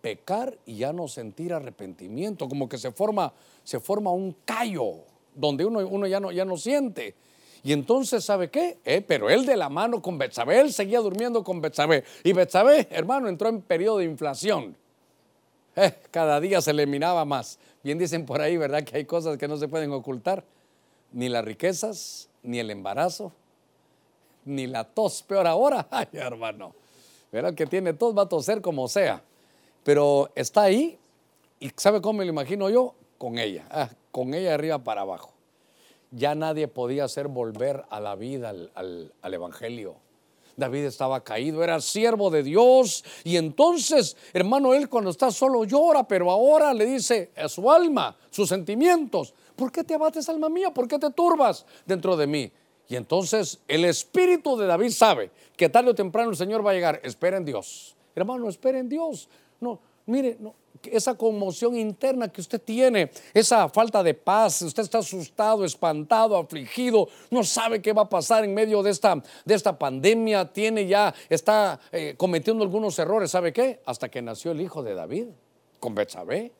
Pecar 0.00 0.56
y 0.64 0.76
ya 0.76 0.92
no 0.92 1.08
sentir 1.08 1.52
arrepentimiento, 1.52 2.48
como 2.48 2.68
que 2.68 2.78
se 2.78 2.92
forma, 2.92 3.32
se 3.64 3.80
forma 3.80 4.12
un 4.12 4.32
callo 4.44 5.00
donde 5.34 5.64
uno, 5.64 5.80
uno 5.88 6.06
ya, 6.06 6.20
no, 6.20 6.30
ya 6.30 6.44
no 6.44 6.56
siente. 6.56 7.16
Y 7.64 7.72
entonces, 7.72 8.24
¿sabe 8.24 8.48
qué? 8.48 8.78
Eh, 8.84 9.00
pero 9.00 9.28
él 9.28 9.44
de 9.44 9.56
la 9.56 9.68
mano 9.68 10.00
con 10.00 10.16
Betsabé, 10.16 10.60
él 10.60 10.72
seguía 10.72 11.00
durmiendo 11.00 11.42
con 11.42 11.60
Betsabé. 11.60 12.04
Y 12.22 12.32
Betsabé, 12.32 12.86
hermano, 12.92 13.26
entró 13.26 13.48
en 13.48 13.60
periodo 13.60 13.98
de 13.98 14.04
inflación. 14.04 14.76
Eh, 15.74 15.94
cada 16.12 16.38
día 16.38 16.62
se 16.62 16.72
le 16.72 16.86
minaba 16.86 17.24
más. 17.24 17.58
Bien 17.82 17.98
dicen 17.98 18.24
por 18.24 18.40
ahí, 18.40 18.56
¿verdad? 18.56 18.84
Que 18.84 18.98
hay 18.98 19.04
cosas 19.04 19.36
que 19.36 19.48
no 19.48 19.56
se 19.56 19.66
pueden 19.66 19.90
ocultar. 19.90 20.44
Ni 21.12 21.28
las 21.28 21.44
riquezas, 21.44 22.28
ni 22.42 22.58
el 22.58 22.70
embarazo, 22.70 23.32
ni 24.44 24.66
la 24.66 24.84
tos. 24.84 25.22
Peor 25.22 25.46
ahora, 25.46 25.86
ay, 25.90 26.08
hermano. 26.12 26.74
Verá 27.30 27.54
que 27.54 27.66
tiene 27.66 27.92
tos, 27.92 28.16
va 28.16 28.22
a 28.22 28.28
toser 28.28 28.60
como 28.60 28.88
sea. 28.88 29.22
Pero 29.84 30.30
está 30.34 30.62
ahí 30.62 30.98
y 31.60 31.70
¿sabe 31.76 32.00
cómo 32.00 32.18
me 32.18 32.24
lo 32.24 32.30
imagino 32.30 32.70
yo? 32.70 32.94
Con 33.18 33.38
ella. 33.38 33.66
Ah, 33.70 33.90
con 34.10 34.34
ella 34.34 34.54
arriba 34.54 34.78
para 34.78 35.02
abajo. 35.02 35.32
Ya 36.10 36.34
nadie 36.34 36.68
podía 36.68 37.04
hacer 37.04 37.28
volver 37.28 37.84
a 37.90 38.00
la 38.00 38.14
vida 38.14 38.54
al, 38.74 39.12
Evangelio. 39.22 39.96
David 40.56 40.84
estaba 40.84 41.22
caído, 41.22 41.62
era 41.62 41.80
siervo 41.80 42.30
de 42.30 42.42
Dios. 42.42 43.04
Y 43.24 43.36
entonces, 43.36 44.16
hermano, 44.32 44.74
él 44.74 44.88
cuando 44.88 45.10
está 45.10 45.30
solo 45.30 45.64
llora, 45.64 46.06
pero 46.06 46.30
ahora 46.30 46.72
le 46.74 46.86
dice 46.86 47.30
a 47.36 47.48
su 47.48 47.70
alma, 47.70 48.16
sus 48.30 48.48
sentimientos, 48.48 49.34
¿por 49.58 49.72
qué 49.72 49.84
te 49.84 49.94
abates, 49.94 50.28
alma 50.28 50.48
mía? 50.48 50.72
¿Por 50.72 50.88
qué 50.88 50.98
te 50.98 51.10
turbas 51.10 51.66
dentro 51.84 52.16
de 52.16 52.26
mí? 52.26 52.50
Y 52.88 52.96
entonces 52.96 53.58
el 53.68 53.84
espíritu 53.84 54.56
de 54.56 54.66
David 54.66 54.90
sabe 54.90 55.30
que 55.56 55.68
tarde 55.68 55.90
o 55.90 55.94
temprano 55.94 56.30
el 56.30 56.36
Señor 56.36 56.64
va 56.64 56.70
a 56.70 56.74
llegar. 56.74 57.00
Espera 57.02 57.36
en 57.36 57.44
Dios. 57.44 57.94
Hermano, 58.14 58.48
espera 58.48 58.78
en 58.78 58.88
Dios. 58.88 59.28
No, 59.60 59.80
mire, 60.06 60.38
esa 60.84 61.14
conmoción 61.14 61.76
interna 61.76 62.28
que 62.28 62.40
usted 62.40 62.62
tiene, 62.62 63.10
esa 63.34 63.68
falta 63.68 64.02
de 64.02 64.14
paz, 64.14 64.62
usted 64.62 64.84
está 64.84 64.98
asustado, 64.98 65.64
espantado, 65.64 66.36
afligido, 66.36 67.08
no 67.30 67.42
sabe 67.42 67.82
qué 67.82 67.92
va 67.92 68.02
a 68.02 68.08
pasar 68.08 68.44
en 68.44 68.54
medio 68.54 68.82
de 68.82 68.90
esta, 68.90 69.22
de 69.44 69.54
esta 69.54 69.78
pandemia, 69.78 70.50
tiene 70.52 70.86
ya, 70.86 71.12
está 71.28 71.80
eh, 71.90 72.14
cometiendo 72.16 72.62
algunos 72.62 72.98
errores, 72.98 73.32
¿sabe 73.32 73.52
qué? 73.52 73.80
Hasta 73.84 74.08
que 74.08 74.22
nació 74.22 74.52
el 74.52 74.60
hijo 74.60 74.82
de 74.82 74.94
David, 74.94 75.26
con 75.80 75.94
Betsabé. 75.94 76.52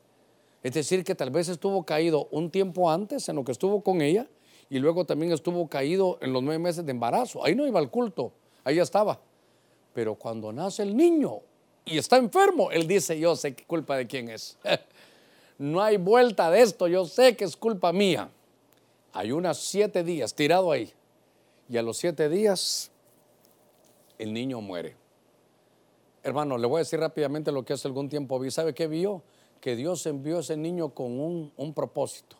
Es 0.63 0.73
decir, 0.73 1.03
que 1.03 1.15
tal 1.15 1.29
vez 1.31 1.47
estuvo 1.47 1.83
caído 1.85 2.27
un 2.31 2.51
tiempo 2.51 2.91
antes 2.91 3.29
en 3.29 3.35
lo 3.35 3.43
que 3.43 3.51
estuvo 3.51 3.81
con 3.81 4.01
ella 4.01 4.27
y 4.69 4.79
luego 4.79 5.05
también 5.05 5.31
estuvo 5.31 5.67
caído 5.67 6.17
en 6.21 6.33
los 6.33 6.43
nueve 6.43 6.59
meses 6.59 6.85
de 6.85 6.91
embarazo. 6.91 7.43
Ahí 7.43 7.55
no 7.55 7.65
iba 7.65 7.79
al 7.79 7.89
culto, 7.89 8.33
ahí 8.63 8.79
estaba. 8.79 9.19
Pero 9.93 10.15
cuando 10.15 10.51
nace 10.51 10.83
el 10.83 10.95
niño, 10.95 11.41
y 11.89 11.97
está 11.97 12.17
enfermo, 12.17 12.71
él 12.71 12.87
dice, 12.87 13.19
yo 13.19 13.35
sé 13.35 13.55
qué 13.55 13.65
culpa 13.65 13.97
de 13.97 14.05
quién 14.05 14.29
es. 14.29 14.57
no 15.57 15.81
hay 15.81 15.97
vuelta 15.97 16.51
de 16.51 16.61
esto, 16.61 16.87
yo 16.87 17.05
sé 17.05 17.35
que 17.35 17.45
es 17.45 17.57
culpa 17.57 17.91
mía. 17.91 18.29
Hay 19.13 19.31
unas 19.31 19.57
siete 19.57 20.03
días 20.03 20.35
tirado 20.35 20.71
ahí. 20.71 20.93
Y 21.67 21.77
a 21.77 21.81
los 21.81 21.97
siete 21.97 22.29
días 22.29 22.91
el 24.17 24.33
niño 24.33 24.61
muere. 24.61 24.95
Hermano, 26.21 26.57
le 26.57 26.67
voy 26.67 26.77
a 26.77 26.79
decir 26.79 26.99
rápidamente 26.99 27.51
lo 27.51 27.63
que 27.63 27.73
hace 27.73 27.87
algún 27.87 28.07
tiempo 28.07 28.39
vi. 28.39 28.51
¿Sabe 28.51 28.73
qué 28.73 28.87
vio? 28.87 29.23
Que 29.61 29.75
Dios 29.75 30.05
envió 30.05 30.37
a 30.37 30.39
ese 30.41 30.57
niño 30.57 30.89
con 30.89 31.19
un, 31.19 31.51
un 31.57 31.73
propósito. 31.73 32.37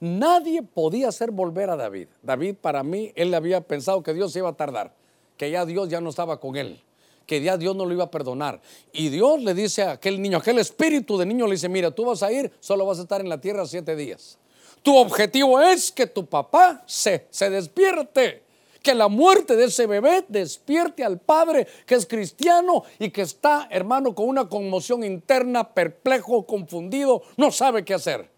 Nadie 0.00 0.62
podía 0.62 1.08
hacer 1.08 1.30
volver 1.30 1.70
a 1.70 1.76
David. 1.76 2.08
David, 2.22 2.56
para 2.60 2.82
mí, 2.82 3.12
él 3.14 3.32
había 3.34 3.60
pensado 3.60 4.02
que 4.02 4.14
Dios 4.14 4.34
iba 4.34 4.48
a 4.48 4.54
tardar, 4.54 4.94
que 5.36 5.50
ya 5.50 5.64
Dios 5.64 5.88
ya 5.88 6.00
no 6.00 6.10
estaba 6.10 6.40
con 6.40 6.56
él 6.56 6.82
que 7.26 7.40
ya 7.40 7.56
Dios 7.56 7.74
no 7.74 7.86
lo 7.86 7.92
iba 7.92 8.04
a 8.04 8.10
perdonar. 8.10 8.60
Y 8.92 9.08
Dios 9.08 9.42
le 9.42 9.54
dice 9.54 9.82
a 9.82 9.92
aquel 9.92 10.20
niño, 10.20 10.38
aquel 10.38 10.58
espíritu 10.58 11.16
de 11.16 11.26
niño 11.26 11.46
le 11.46 11.52
dice, 11.52 11.68
mira, 11.68 11.90
tú 11.90 12.04
vas 12.04 12.22
a 12.22 12.32
ir, 12.32 12.52
solo 12.60 12.84
vas 12.84 12.98
a 12.98 13.02
estar 13.02 13.20
en 13.20 13.28
la 13.28 13.40
tierra 13.40 13.66
siete 13.66 13.96
días. 13.96 14.38
Tu 14.82 14.94
objetivo 14.96 15.60
es 15.60 15.92
que 15.92 16.06
tu 16.06 16.26
papá 16.26 16.82
se, 16.86 17.26
se 17.30 17.48
despierte, 17.48 18.42
que 18.82 18.94
la 18.94 19.08
muerte 19.08 19.56
de 19.56 19.64
ese 19.64 19.86
bebé 19.86 20.24
despierte 20.28 21.04
al 21.04 21.18
padre 21.18 21.66
que 21.86 21.94
es 21.94 22.06
cristiano 22.06 22.84
y 22.98 23.10
que 23.10 23.22
está, 23.22 23.68
hermano, 23.70 24.14
con 24.14 24.28
una 24.28 24.48
conmoción 24.48 25.04
interna, 25.04 25.72
perplejo, 25.72 26.46
confundido, 26.46 27.22
no 27.36 27.50
sabe 27.50 27.84
qué 27.84 27.94
hacer. 27.94 28.30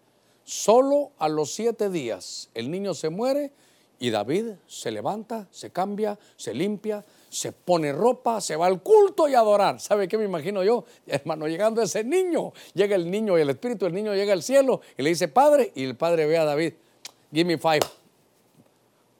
Solo 0.43 1.11
a 1.17 1.27
los 1.27 1.53
siete 1.53 1.89
días 1.89 2.49
el 2.53 2.69
niño 2.69 2.93
se 2.93 3.09
muere 3.09 3.51
y 3.97 4.09
David 4.09 4.51
se 4.67 4.91
levanta, 4.91 5.47
se 5.51 5.71
cambia, 5.71 6.19
se 6.35 6.53
limpia, 6.53 7.03
se 7.29 7.51
pone 7.51 7.91
ropa, 7.91 8.41
se 8.41 8.55
va 8.55 8.67
al 8.67 8.81
culto 8.81 9.27
y 9.27 9.33
a 9.33 9.39
adorar. 9.39 9.79
¿Sabe 9.79 10.07
qué 10.07 10.17
me 10.17 10.25
imagino 10.25 10.63
yo? 10.63 10.85
Hermano, 11.07 11.47
llegando 11.47 11.81
ese 11.81 12.03
niño, 12.03 12.53
llega 12.73 12.95
el 12.95 13.09
niño 13.09 13.37
y 13.37 13.41
el 13.41 13.49
espíritu 13.49 13.85
del 13.85 13.93
niño 13.93 14.13
llega 14.13 14.33
al 14.33 14.43
cielo 14.43 14.81
y 14.97 15.03
le 15.03 15.09
dice, 15.09 15.27
Padre, 15.27 15.71
y 15.75 15.83
el 15.83 15.95
Padre 15.95 16.25
ve 16.25 16.37
a 16.37 16.45
David, 16.45 16.73
give 17.33 17.45
me 17.45 17.57
five. 17.57 18.04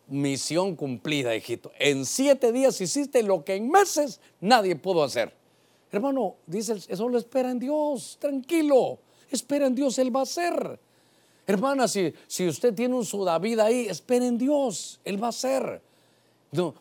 Misión 0.07 0.75
cumplida, 0.75 1.35
hijito. 1.35 1.71
En 1.79 2.05
siete 2.05 2.51
días 2.51 2.79
hiciste 2.79 3.23
lo 3.23 3.43
que 3.43 3.55
en 3.55 3.69
meses 3.69 4.19
nadie 4.39 4.75
pudo 4.75 5.03
hacer. 5.03 5.33
Hermano, 5.91 6.35
dice, 6.45 6.73
eso 6.87 7.09
lo 7.09 7.17
espera 7.17 7.51
en 7.51 7.59
Dios, 7.59 8.17
tranquilo. 8.19 8.99
Espera 9.31 9.67
en 9.67 9.75
Dios, 9.75 9.97
Él 9.97 10.15
va 10.15 10.21
a 10.21 10.23
hacer. 10.23 10.79
Hermana, 11.47 11.87
si, 11.87 12.13
si 12.27 12.47
usted 12.47 12.73
tiene 12.73 12.95
un 12.95 13.05
su 13.05 13.23
David 13.23 13.59
ahí, 13.59 13.87
espera 13.87 14.25
en 14.25 14.37
Dios, 14.37 14.99
Él 15.03 15.21
va 15.21 15.27
a 15.27 15.29
hacer 15.29 15.81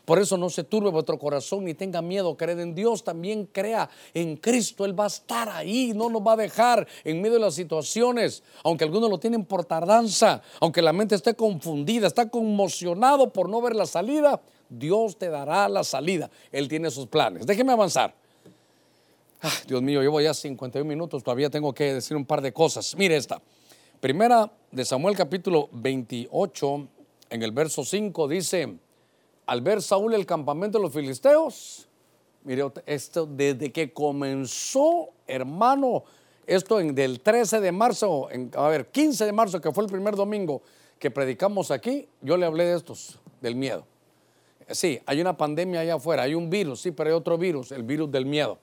por 0.05 0.19
eso 0.19 0.37
no 0.37 0.51
se 0.51 0.65
turbe 0.65 0.91
vuestro 0.91 1.19
corazón 1.19 1.65
ni 1.65 1.75
tenga 1.75 2.03
miedo. 2.03 2.37
Creed 2.37 2.59
en 2.59 2.75
Dios, 2.75 3.05
también 3.05 3.47
crea 3.47 3.89
en 4.13 4.37
Cristo. 4.37 4.85
Él 4.85 4.99
va 4.99 5.05
a 5.05 5.09
estar 5.09 5.49
ahí, 5.49 5.93
no 5.95 6.09
nos 6.09 6.23
va 6.23 6.33
a 6.33 6.37
dejar 6.37 6.87
en 7.05 7.21
medio 7.21 7.35
de 7.35 7.41
las 7.41 7.55
situaciones. 7.55 8.43
Aunque 8.63 8.85
algunos 8.85 9.11
lo 9.11 9.19
tienen 9.19 9.45
por 9.45 9.65
tardanza, 9.65 10.43
aunque 10.61 10.83
la 10.83 10.93
mente 10.93 11.15
esté 11.15 11.35
confundida, 11.35 12.07
está 12.07 12.29
conmocionado 12.29 13.33
por 13.33 13.49
no 13.49 13.61
ver 13.61 13.75
la 13.75 13.87
salida, 13.87 14.41
Dios 14.69 15.17
te 15.17 15.29
dará 15.29 15.69
la 15.69 15.85
salida. 15.85 16.31
Él 16.53 16.69
tiene 16.69 16.91
sus 16.91 17.07
planes. 17.07 17.47
Déjeme 17.47 17.73
avanzar. 17.73 18.15
Ah, 19.43 19.53
Dios 19.67 19.83
mío, 19.83 20.01
llevo 20.01 20.21
ya 20.21 20.33
51 20.33 20.89
minutos, 20.89 21.23
todavía 21.23 21.51
tengo 21.51 21.75
que 21.75 21.95
decir 21.95 22.17
un 22.17 22.25
par 22.25 22.41
de 22.41 22.53
cosas. 22.53 22.95
Mire 22.97 23.17
esta. 23.17 23.43
Primera 24.01 24.51
de 24.71 24.85
Samuel 24.85 25.17
capítulo 25.17 25.69
28, 25.73 26.89
en 27.31 27.43
el 27.43 27.53
verso 27.53 27.85
5 27.85 28.29
dice, 28.29 28.79
al 29.47 29.61
ver 29.61 29.83
Saúl 29.83 30.15
el 30.15 30.27
campamento 30.27 30.79
de 30.79 30.85
los 30.85 30.93
filisteos, 30.93 31.89
mire, 32.45 32.65
esto 32.87 33.27
desde 33.27 33.73
que 33.73 33.93
comenzó, 33.93 35.11
hermano, 35.27 36.05
esto 36.47 36.81
en, 36.81 36.95
del 36.95 37.21
13 37.21 37.61
de 37.61 37.73
marzo, 37.73 38.29
a 38.57 38.69
ver, 38.69 38.89
15 38.89 39.27
de 39.27 39.33
marzo, 39.33 39.61
que 39.61 39.73
fue 39.73 39.85
el 39.85 39.91
primer 39.91 40.15
domingo 40.15 40.63
que 40.99 41.11
predicamos 41.11 41.71
aquí, 41.71 42.09
yo 42.23 42.37
le 42.37 42.47
hablé 42.47 42.65
de 42.65 42.77
estos, 42.77 43.19
del 43.41 43.57
miedo. 43.57 43.87
Sí, 44.71 45.01
hay 45.05 45.21
una 45.21 45.37
pandemia 45.37 45.81
allá 45.81 45.95
afuera, 45.97 46.23
hay 46.23 46.35
un 46.35 46.49
virus, 46.49 46.81
sí, 46.81 46.91
pero 46.91 47.11
hay 47.11 47.17
otro 47.17 47.37
virus, 47.37 47.73
el 47.73 47.83
virus 47.83 48.11
del 48.11 48.25
miedo. 48.27 48.59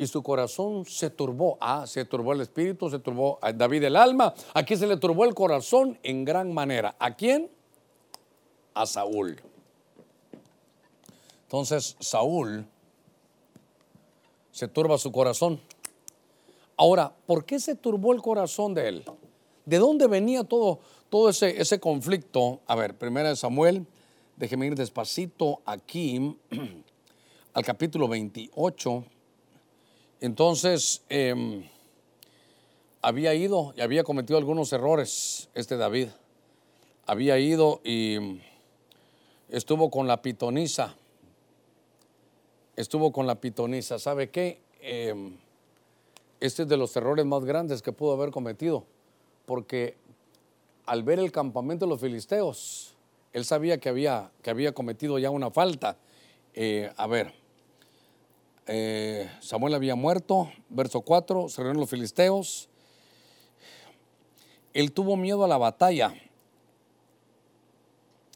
y 0.00 0.06
su 0.06 0.22
corazón 0.22 0.84
se 0.84 1.10
turbó. 1.10 1.58
Ah, 1.60 1.84
se 1.84 2.04
turbó 2.04 2.32
el 2.32 2.40
espíritu, 2.40 2.88
se 2.88 3.00
turbó 3.00 3.38
a 3.42 3.52
David 3.52 3.82
el 3.82 3.96
alma. 3.96 4.32
Aquí 4.54 4.76
se 4.76 4.86
le 4.86 4.96
turbó 4.96 5.24
el 5.24 5.34
corazón 5.34 5.98
en 6.04 6.24
gran 6.24 6.54
manera. 6.54 6.94
¿A 7.00 7.16
quién? 7.16 7.50
A 8.74 8.86
Saúl. 8.86 9.42
Entonces 11.48 11.96
Saúl 11.98 12.64
se 14.52 14.68
turba 14.68 14.98
su 14.98 15.10
corazón. 15.10 15.60
Ahora, 16.76 17.12
¿por 17.26 17.44
qué 17.44 17.58
se 17.58 17.74
turbó 17.74 18.12
el 18.12 18.22
corazón 18.22 18.74
de 18.74 18.88
él? 18.88 19.04
¿De 19.66 19.78
dónde 19.78 20.06
venía 20.06 20.44
todo, 20.44 20.78
todo 21.10 21.28
ese, 21.28 21.60
ese 21.60 21.80
conflicto? 21.80 22.60
A 22.68 22.76
ver, 22.76 22.96
primera 22.96 23.30
de 23.30 23.36
Samuel, 23.36 23.86
déjeme 24.36 24.66
ir 24.66 24.76
despacito 24.76 25.60
aquí 25.64 26.36
al 27.52 27.64
capítulo 27.64 28.06
28 28.06 29.04
entonces, 30.20 31.02
em, 31.08 31.64
había 33.02 33.32
ido 33.34 33.72
y 33.76 33.82
había 33.82 34.02
cometido 34.02 34.36
algunos 34.36 34.72
errores 34.72 35.48
este 35.54 35.76
David. 35.76 36.08
Había 37.06 37.38
ido 37.38 37.80
y 37.84 38.40
estuvo 39.48 39.90
con 39.90 40.08
la 40.08 40.20
pitonisa. 40.20 40.96
Estuvo 42.78 43.10
con 43.10 43.26
la 43.26 43.40
pitonisa. 43.40 43.98
¿Sabe 43.98 44.30
qué? 44.30 44.60
Em, 44.80 45.36
este 46.38 46.62
es 46.62 46.68
de 46.68 46.76
los 46.76 46.94
errores 46.94 47.26
más 47.26 47.44
grandes 47.44 47.82
que 47.82 47.90
pudo 47.90 48.12
haber 48.12 48.30
cometido. 48.30 48.84
Porque 49.46 49.96
al 50.86 51.02
ver 51.02 51.18
el 51.18 51.32
campamento 51.32 51.86
de 51.86 51.88
los 51.88 52.00
filisteos, 52.00 52.94
él 53.32 53.44
sabía 53.44 53.78
que 53.78 53.88
había, 53.88 54.30
que 54.42 54.50
había 54.50 54.70
cometido 54.70 55.18
ya 55.18 55.28
una 55.28 55.50
falta. 55.50 55.96
Eh, 56.54 56.88
a 56.96 57.08
ver, 57.08 57.34
eh, 58.68 59.28
Samuel 59.40 59.74
había 59.74 59.96
muerto, 59.96 60.48
verso 60.68 61.00
4, 61.00 61.48
se 61.48 61.56
reunieron 61.60 61.80
los 61.80 61.90
filisteos. 61.90 62.68
Él 64.72 64.92
tuvo 64.92 65.16
miedo 65.16 65.44
a 65.44 65.48
la 65.48 65.58
batalla. 65.58 66.14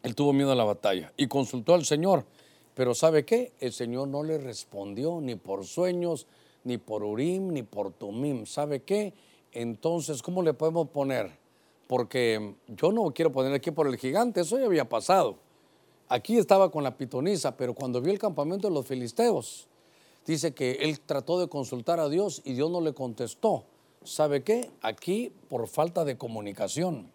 Él 0.02 0.16
tuvo 0.16 0.32
miedo 0.32 0.50
a 0.50 0.56
la 0.56 0.64
batalla 0.64 1.12
y 1.16 1.28
consultó 1.28 1.74
al 1.74 1.84
Señor. 1.84 2.26
Pero 2.74 2.94
¿sabe 2.94 3.24
qué? 3.24 3.52
El 3.60 3.72
Señor 3.72 4.08
no 4.08 4.22
le 4.22 4.38
respondió 4.38 5.20
ni 5.20 5.34
por 5.34 5.64
sueños, 5.66 6.26
ni 6.64 6.78
por 6.78 7.02
Urim, 7.04 7.52
ni 7.52 7.62
por 7.62 7.92
Tumim. 7.92 8.46
¿Sabe 8.46 8.82
qué? 8.82 9.12
Entonces, 9.52 10.22
¿cómo 10.22 10.42
le 10.42 10.54
podemos 10.54 10.88
poner? 10.88 11.30
Porque 11.86 12.54
yo 12.68 12.92
no 12.92 13.12
quiero 13.12 13.32
poner 13.32 13.52
aquí 13.52 13.70
por 13.70 13.86
el 13.86 13.98
gigante, 13.98 14.40
eso 14.40 14.58
ya 14.58 14.64
había 14.64 14.88
pasado. 14.88 15.36
Aquí 16.08 16.38
estaba 16.38 16.70
con 16.70 16.82
la 16.84 16.96
pitonisa, 16.96 17.56
pero 17.56 17.74
cuando 17.74 18.00
vio 18.00 18.12
el 18.12 18.18
campamento 18.18 18.68
de 18.68 18.74
los 18.74 18.86
filisteos, 18.86 19.66
dice 20.26 20.54
que 20.54 20.72
él 20.80 21.00
trató 21.00 21.38
de 21.38 21.48
consultar 21.48 22.00
a 22.00 22.08
Dios 22.08 22.40
y 22.44 22.54
Dios 22.54 22.70
no 22.70 22.80
le 22.80 22.94
contestó. 22.94 23.64
¿Sabe 24.04 24.42
qué? 24.42 24.70
Aquí 24.80 25.32
por 25.48 25.68
falta 25.68 26.04
de 26.04 26.16
comunicación. 26.16 27.10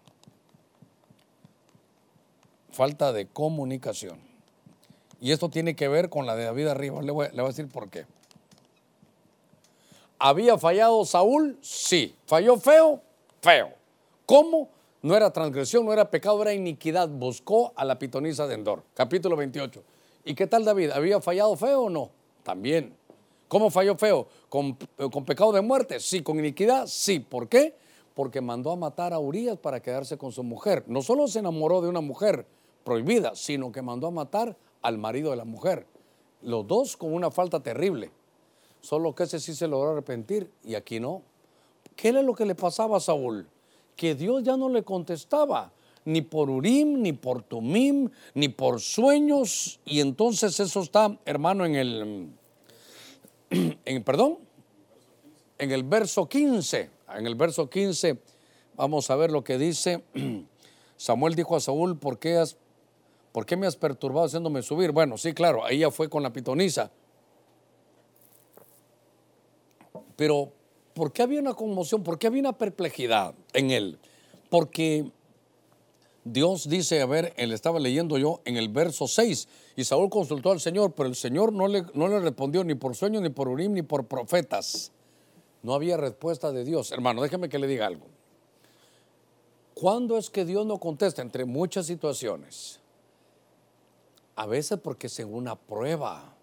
Falta 2.69 3.11
de 3.13 3.27
comunicación. 3.27 4.26
Y 5.19 5.31
esto 5.31 5.49
tiene 5.49 5.75
que 5.75 5.87
ver 5.87 6.09
con 6.09 6.25
la 6.25 6.35
de 6.35 6.45
David 6.45 6.67
arriba. 6.67 7.01
Le 7.01 7.11
voy, 7.11 7.27
a 7.27 7.43
decir 7.43 7.67
por 7.67 7.89
qué. 7.89 8.05
¿Había 10.19 10.57
fallado 10.57 11.03
Saúl? 11.05 11.57
Sí. 11.61 12.15
¿Falló 12.25 12.57
feo? 12.57 13.01
Feo. 13.41 13.71
¿Cómo? 14.25 14.69
No 15.01 15.15
era 15.15 15.31
transgresión, 15.31 15.85
no 15.85 15.93
era 15.93 16.09
pecado, 16.09 16.41
era 16.41 16.53
iniquidad. 16.53 17.07
Buscó 17.07 17.71
a 17.75 17.85
la 17.85 17.97
pitonisa 17.97 18.47
de 18.47 18.55
Endor. 18.55 18.83
Capítulo 18.93 19.35
28. 19.35 19.83
¿Y 20.25 20.35
qué 20.35 20.47
tal 20.47 20.65
David? 20.65 20.91
¿Había 20.91 21.21
fallado 21.21 21.55
feo 21.55 21.83
o 21.83 21.89
no? 21.89 22.11
También. 22.43 22.93
¿Cómo 23.47 23.69
falló 23.69 23.95
feo? 23.95 24.27
¿Con, 24.49 24.75
pecado 25.25 25.51
de 25.51 25.61
muerte? 25.61 25.99
Sí. 25.99 26.21
¿Con 26.21 26.37
iniquidad? 26.39 26.85
Sí. 26.87 27.19
¿Por 27.19 27.47
qué? 27.47 27.75
Porque 28.13 28.41
mandó 28.41 28.71
a 28.71 28.75
matar 28.75 29.13
a 29.13 29.19
Urias 29.19 29.57
para 29.57 29.79
quedarse 29.81 30.17
con 30.17 30.31
su 30.31 30.43
mujer. 30.43 30.83
No 30.87 31.01
solo 31.01 31.27
se 31.27 31.39
enamoró 31.39 31.81
de 31.81 31.89
una 31.89 32.01
mujer 32.01 32.45
prohibida, 32.83 33.35
sino 33.35 33.71
que 33.71 33.81
mandó 33.81 34.07
a 34.07 34.11
matar 34.11 34.55
al 34.81 34.97
marido 34.97 35.31
de 35.31 35.37
la 35.37 35.45
mujer. 35.45 35.85
Los 36.41 36.67
dos 36.67 36.97
con 36.97 37.13
una 37.13 37.31
falta 37.31 37.61
terrible. 37.61 38.11
Solo 38.81 39.15
que 39.15 39.23
ese 39.23 39.39
sí 39.39 39.55
se 39.55 39.67
logró 39.67 39.91
arrepentir 39.91 40.51
y 40.63 40.75
aquí 40.75 40.99
no. 40.99 41.23
¿Qué 41.95 42.09
era 42.09 42.21
lo 42.21 42.35
que 42.35 42.45
le 42.45 42.55
pasaba 42.55 42.97
a 42.97 42.99
Saúl? 42.99 43.47
Que 43.95 44.13
Dios 44.13 44.43
ya 44.43 44.55
no 44.55 44.69
le 44.69 44.83
contestaba, 44.83 45.71
ni 46.05 46.21
por 46.21 46.49
Urim, 46.49 47.01
ni 47.01 47.11
por 47.11 47.41
Tumim, 47.41 48.09
ni 48.35 48.49
por 48.49 48.79
sueños. 48.79 49.79
Y 49.83 49.99
entonces 49.99 50.59
eso 50.59 50.81
está, 50.81 51.17
hermano, 51.25 51.65
en 51.65 51.75
el 51.75 52.29
en, 53.49 54.03
perdón, 54.03 54.37
en 55.57 55.71
el 55.71 55.83
verso 55.83 56.27
15, 56.27 56.89
en 57.15 57.27
el 57.27 57.35
verso 57.35 57.69
15 57.69 58.19
vamos 58.75 59.09
a 59.09 59.15
ver 59.15 59.31
lo 59.31 59.43
que 59.43 59.57
dice. 59.57 60.03
Samuel 60.97 61.35
dijo 61.35 61.55
a 61.55 61.59
Saúl, 61.59 61.97
¿por 61.97 62.19
qué, 62.19 62.37
has, 62.37 62.57
¿por 63.31 63.45
qué 63.45 63.55
me 63.55 63.67
has 63.67 63.75
perturbado 63.75 64.25
haciéndome 64.25 64.61
subir? 64.61 64.91
Bueno, 64.91 65.17
sí, 65.17 65.33
claro, 65.33 65.65
ahí 65.65 65.79
ya 65.79 65.91
fue 65.91 66.09
con 66.09 66.23
la 66.23 66.31
pitonisa. 66.31 66.91
Pero, 70.15 70.51
¿por 70.93 71.13
qué 71.13 71.21
había 71.21 71.39
una 71.39 71.53
conmoción? 71.53 72.03
¿Por 72.03 72.17
qué 72.17 72.27
había 72.27 72.41
una 72.41 72.57
perplejidad 72.57 73.35
en 73.53 73.71
él? 73.71 73.99
Porque 74.49 75.11
Dios 76.23 76.67
dice, 76.67 77.01
a 77.01 77.05
ver, 77.05 77.33
él 77.37 77.53
estaba 77.53 77.79
leyendo 77.79 78.17
yo 78.17 78.41
en 78.45 78.57
el 78.57 78.69
verso 78.69 79.07
6, 79.07 79.47
y 79.75 79.83
Saúl 79.83 80.09
consultó 80.09 80.51
al 80.51 80.59
Señor, 80.59 80.93
pero 80.93 81.07
el 81.07 81.15
Señor 81.15 81.53
no 81.53 81.67
le, 81.67 81.83
no 81.93 82.07
le 82.07 82.19
respondió 82.19 82.63
ni 82.63 82.75
por 82.75 82.95
sueño, 82.95 83.21
ni 83.21 83.29
por 83.29 83.47
Urim, 83.47 83.73
ni 83.73 83.83
por 83.83 84.07
profetas. 84.07 84.91
No 85.63 85.73
había 85.73 85.97
respuesta 85.97 86.51
de 86.51 86.63
Dios. 86.63 86.91
Hermano, 86.91 87.21
déjeme 87.21 87.49
que 87.49 87.59
le 87.59 87.67
diga 87.67 87.87
algo. 87.87 88.07
¿Cuándo 89.73 90.17
es 90.17 90.29
que 90.29 90.45
Dios 90.45 90.65
no 90.65 90.79
contesta? 90.79 91.21
Entre 91.21 91.45
muchas 91.45 91.85
situaciones. 91.85 92.79
A 94.37 94.45
veces 94.45 94.79
porque 94.81 95.07
es 95.07 95.19
en 95.19 95.33
una 95.33 95.55
prueba. 95.55 96.33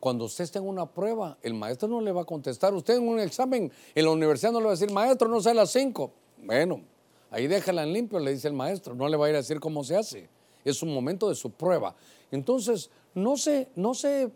Cuando 0.00 0.24
usted 0.24 0.42
está 0.42 0.58
en 0.58 0.66
una 0.66 0.86
prueba, 0.86 1.38
el 1.42 1.54
maestro 1.54 1.88
no 1.88 2.00
le 2.00 2.10
va 2.10 2.22
a 2.22 2.24
contestar. 2.24 2.74
Usted 2.74 2.96
en 2.96 3.06
un 3.06 3.20
examen 3.20 3.70
en 3.94 4.04
la 4.04 4.10
universidad 4.10 4.50
no 4.50 4.58
le 4.58 4.66
va 4.66 4.72
a 4.72 4.74
decir, 4.74 4.90
maestro, 4.90 5.28
no 5.28 5.40
sé 5.40 5.54
las 5.54 5.70
cinco. 5.70 6.12
Bueno, 6.42 6.82
Ahí 7.30 7.46
déjala 7.46 7.82
en 7.82 7.92
limpio, 7.92 8.18
le 8.18 8.32
dice 8.32 8.48
el 8.48 8.54
maestro, 8.54 8.94
no 8.94 9.08
le 9.08 9.16
va 9.16 9.26
a 9.26 9.28
ir 9.28 9.34
a 9.34 9.38
decir 9.38 9.60
cómo 9.60 9.84
se 9.84 9.96
hace. 9.96 10.28
Es 10.64 10.82
un 10.82 10.92
momento 10.92 11.28
de 11.28 11.34
su 11.34 11.50
prueba. 11.50 11.94
Entonces, 12.30 12.90
no 13.14 13.36
se, 13.36 13.68
no 13.76 13.94
se 13.94 14.30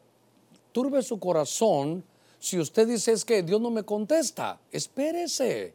turbe 0.72 1.02
su 1.02 1.18
corazón 1.18 2.04
si 2.38 2.58
usted 2.58 2.88
dice 2.88 3.12
es 3.12 3.24
que 3.24 3.42
Dios 3.42 3.60
no 3.60 3.70
me 3.70 3.82
contesta. 3.82 4.60
Espérese. 4.70 5.74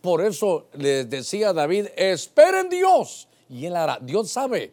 Por 0.00 0.24
eso 0.24 0.66
les 0.74 1.08
decía 1.08 1.52
David, 1.52 1.88
esperen 1.96 2.68
Dios. 2.68 3.28
Y 3.48 3.66
él 3.66 3.76
hará. 3.76 3.98
Dios 4.00 4.30
sabe. 4.30 4.72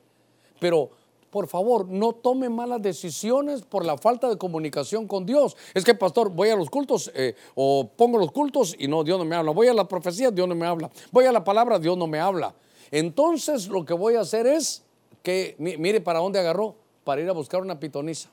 Pero 0.59 0.89
por 1.29 1.47
favor, 1.47 1.87
no 1.87 2.13
tome 2.13 2.49
malas 2.49 2.81
decisiones 2.81 3.61
por 3.61 3.85
la 3.85 3.97
falta 3.97 4.29
de 4.29 4.37
comunicación 4.37 5.07
con 5.07 5.25
Dios. 5.25 5.57
Es 5.73 5.83
que, 5.83 5.93
pastor, 5.93 6.29
voy 6.29 6.49
a 6.49 6.55
los 6.55 6.69
cultos 6.69 7.11
eh, 7.13 7.35
o 7.55 7.89
pongo 7.95 8.17
los 8.17 8.31
cultos 8.31 8.75
y 8.77 8.87
no, 8.87 9.03
Dios 9.03 9.19
no 9.19 9.25
me 9.25 9.35
habla. 9.35 9.51
Voy 9.51 9.67
a 9.67 9.73
la 9.73 9.87
profecía, 9.87 10.31
Dios 10.31 10.47
no 10.47 10.55
me 10.55 10.65
habla. 10.65 10.89
Voy 11.11 11.25
a 11.25 11.31
la 11.31 11.43
palabra, 11.43 11.79
Dios 11.79 11.97
no 11.97 12.07
me 12.07 12.19
habla. 12.19 12.55
Entonces, 12.91 13.67
lo 13.67 13.83
que 13.83 13.93
voy 13.93 14.15
a 14.15 14.21
hacer 14.21 14.47
es 14.47 14.83
que, 15.21 15.55
mire, 15.59 15.99
¿para 15.99 16.19
dónde 16.19 16.39
agarró? 16.39 16.75
Para 17.03 17.21
ir 17.21 17.29
a 17.29 17.33
buscar 17.33 17.61
una 17.61 17.79
pitonisa. 17.79 18.29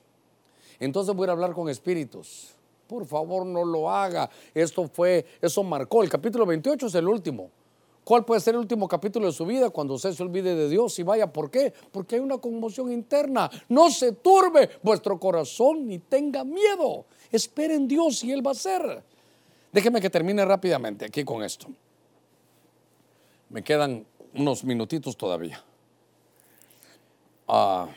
Entonces 0.79 1.15
voy 1.15 1.29
a 1.29 1.33
hablar 1.33 1.53
con 1.53 1.69
espíritus. 1.69 2.55
Por 2.87 3.07
favor, 3.07 3.45
no 3.47 3.65
lo 3.65 3.91
haga. 3.91 4.31
Esto 4.53 4.89
fue, 4.89 5.25
eso 5.41 5.63
marcó. 5.63 6.03
El 6.03 6.11
capítulo 6.11 6.47
28 6.47 6.87
es 6.87 6.95
el 6.95 7.09
último. 7.09 7.51
¿Cuál 8.05 8.27
puede 8.27 8.41
ser 8.43 8.55
el 8.55 8.61
último 8.61 8.87
capítulo 8.87 9.27
de 9.27 9.33
su 9.33 9.47
vida 9.47 9.71
cuando 9.71 9.95
usted 9.95 10.13
se 10.13 10.23
olvide 10.23 10.55
de 10.55 10.69
Dios 10.69 10.99
y 10.99 11.03
vaya? 11.03 11.33
¿Por 11.33 11.51
qué? 11.51 11.73
Porque 11.91 12.17
hay 12.17 12.21
una 12.21 12.37
conmoción 12.37 12.93
interna. 12.93 13.51
No 13.71 13.91
se 13.91 14.13
turbe 14.13 14.69
vuestro 14.83 15.19
corazón 15.19 15.89
ni 15.89 15.99
tenga 15.99 16.45
miedo. 16.45 17.07
Esperen 17.33 17.89
Dios 17.89 18.23
y 18.23 18.33
Él 18.33 18.47
va 18.47 18.51
a 18.51 18.53
hacer. 18.53 19.03
Déjeme 19.73 20.03
que 20.03 20.11
termine 20.11 20.45
rápidamente 20.45 21.07
aquí 21.07 21.25
con 21.25 21.43
esto. 21.43 21.67
Me 23.49 23.65
quedan 23.65 24.07
unos 24.35 24.65
minutitos 24.65 25.17
todavía. 25.17 25.65
Ah, 27.49 27.89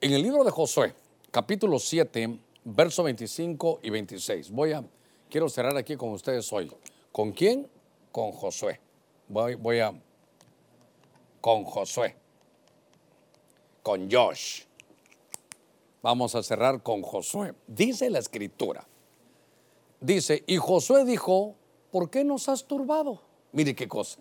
en 0.00 0.12
el 0.12 0.22
libro 0.22 0.44
de 0.44 0.50
Josué, 0.50 0.94
capítulo 1.30 1.78
7, 1.78 2.38
verso 2.64 3.02
25 3.02 3.80
y 3.82 3.90
26. 3.90 4.50
Voy 4.50 4.72
a, 4.72 4.82
quiero 5.28 5.48
cerrar 5.50 5.76
aquí 5.76 5.96
con 5.96 6.10
ustedes 6.10 6.50
hoy. 6.52 6.72
¿Con 7.12 7.32
quién? 7.32 7.68
Con 8.12 8.32
Josué. 8.32 8.80
Voy, 9.28 9.54
voy 9.54 9.80
a... 9.80 9.92
Con 11.40 11.64
Josué. 11.64 12.16
Con 13.82 14.10
Josh. 14.10 14.62
Vamos 16.02 16.34
a 16.34 16.42
cerrar 16.42 16.82
con 16.82 17.02
Josué. 17.02 17.54
Dice 17.66 18.10
la 18.10 18.18
escritura. 18.18 18.86
Dice, 20.00 20.44
y 20.46 20.56
Josué 20.56 21.04
dijo, 21.04 21.54
¿por 21.90 22.10
qué 22.10 22.24
nos 22.24 22.48
has 22.48 22.64
turbado? 22.64 23.20
Mire 23.52 23.74
qué 23.74 23.88
cosa. 23.88 24.20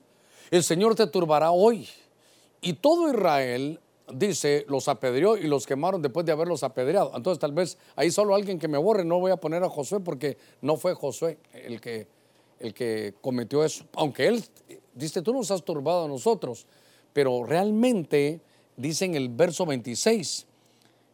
El 0.50 0.64
Señor 0.64 0.96
te 0.96 1.08
turbará 1.08 1.52
hoy. 1.52 1.88
Y 2.62 2.74
todo 2.74 3.10
Israel 3.12 3.80
dice, 4.12 4.66
los 4.68 4.88
apedreó 4.88 5.38
y 5.38 5.48
los 5.48 5.66
quemaron 5.66 6.02
después 6.02 6.26
de 6.26 6.32
haberlos 6.32 6.64
apedreado. 6.64 7.12
Entonces 7.16 7.40
tal 7.40 7.52
vez 7.52 7.78
ahí 7.96 8.10
solo 8.10 8.34
alguien 8.34 8.58
que 8.58 8.68
me 8.68 8.78
borre, 8.78 9.06
no 9.06 9.20
voy 9.20 9.32
a 9.32 9.38
poner 9.38 9.64
a 9.64 9.70
Josué 9.70 10.00
porque 10.00 10.38
no 10.62 10.78
fue 10.78 10.94
Josué 10.94 11.38
el 11.54 11.80
que, 11.82 12.08
el 12.60 12.74
que 12.74 13.14
cometió 13.22 13.64
eso. 13.64 13.86
Aunque 13.94 14.28
él 14.28 14.44
dice, 14.94 15.22
tú 15.22 15.34
nos 15.34 15.52
has 15.52 15.64
turbado 15.64 16.06
a 16.06 16.08
nosotros, 16.08 16.66
pero 17.14 17.44
realmente 17.44 18.42
dice 18.76 19.06
en 19.06 19.16
el 19.16 19.30
verso 19.30 19.66
26, 19.66 20.48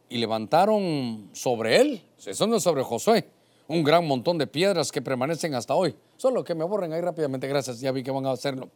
y 0.10 0.18
levantaron 0.18 1.30
sobre 1.34 1.82
él, 1.82 2.04
eso 2.24 2.46
no 2.46 2.58
es 2.58 2.64
sobre 2.64 2.84
Josué, 2.84 3.28
un 3.68 3.84
gran 3.84 4.06
montón 4.06 4.38
de 4.38 4.46
piedras 4.46 4.91
que 4.91 5.02
permanecen 5.02 5.56
hasta 5.56 5.74
hoy. 5.74 5.96
Solo 6.18 6.44
que 6.44 6.54
me 6.54 6.64
borren 6.64 6.94
ahí 6.94 7.02
rápidamente, 7.02 7.48
gracias, 7.48 7.80
ya 7.80 7.91
vi 7.91 8.04
que 8.04 8.12
van 8.12 8.26
a 8.28 8.32
hacerlo. 8.32 8.70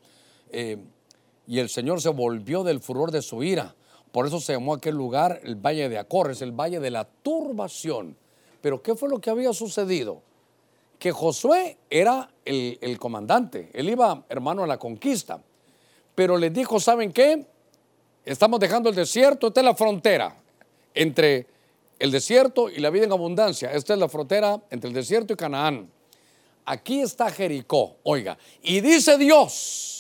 Eh, 0.49 0.78
y 1.45 1.59
el 1.59 1.70
Señor 1.70 2.01
se 2.01 2.09
volvió 2.09 2.63
del 2.63 2.80
furor 2.80 3.11
de 3.11 3.22
su 3.22 3.43
ira. 3.43 3.76
Por 4.11 4.26
eso 4.26 4.39
se 4.39 4.53
llamó 4.53 4.74
aquel 4.74 4.95
lugar 4.95 5.39
el 5.43 5.55
Valle 5.55 5.89
de 5.89 5.97
Acorres, 5.97 6.41
el 6.41 6.51
Valle 6.51 6.80
de 6.80 6.89
la 6.89 7.05
Turbación. 7.05 8.18
Pero 8.61 8.82
¿qué 8.82 8.95
fue 8.95 9.09
lo 9.09 9.20
que 9.20 9.30
había 9.30 9.53
sucedido? 9.53 10.22
Que 11.00 11.12
Josué 11.12 11.78
era 11.89 12.30
el, 12.45 12.78
el 12.82 12.98
comandante, 12.98 13.70
él 13.74 13.89
iba, 13.89 14.26
hermano, 14.30 14.64
a 14.64 14.68
la 14.68 14.78
conquista. 14.78 15.41
Pero 16.16 16.38
les 16.38 16.54
dijo, 16.54 16.80
¿saben 16.80 17.12
qué? 17.12 17.45
Estamos 18.26 18.60
dejando 18.60 18.89
el 18.89 18.95
desierto, 18.95 19.48
esta 19.48 19.62
es 19.62 19.66
la 19.66 19.76
frontera 19.76 20.36
entre 20.93 21.48
el 22.00 22.12
desierto 22.12 22.70
y 22.70 22.80
la 22.80 22.89
vida 22.89 23.06
en 23.06 23.12
abundancia. 23.12 23.72
Esta 23.72 23.93
es 23.93 24.00
la 24.00 24.10
frontera 24.10 24.62
entre 24.70 24.89
el 24.89 24.93
desierto 24.93 25.34
y 25.34 25.36
Canaán. 25.36 25.89
Aquí 26.66 27.02
está 27.02 27.30
Jericó, 27.30 27.98
oiga. 28.04 28.38
Y 28.62 28.82
dice 28.82 29.18
Dios 29.18 29.98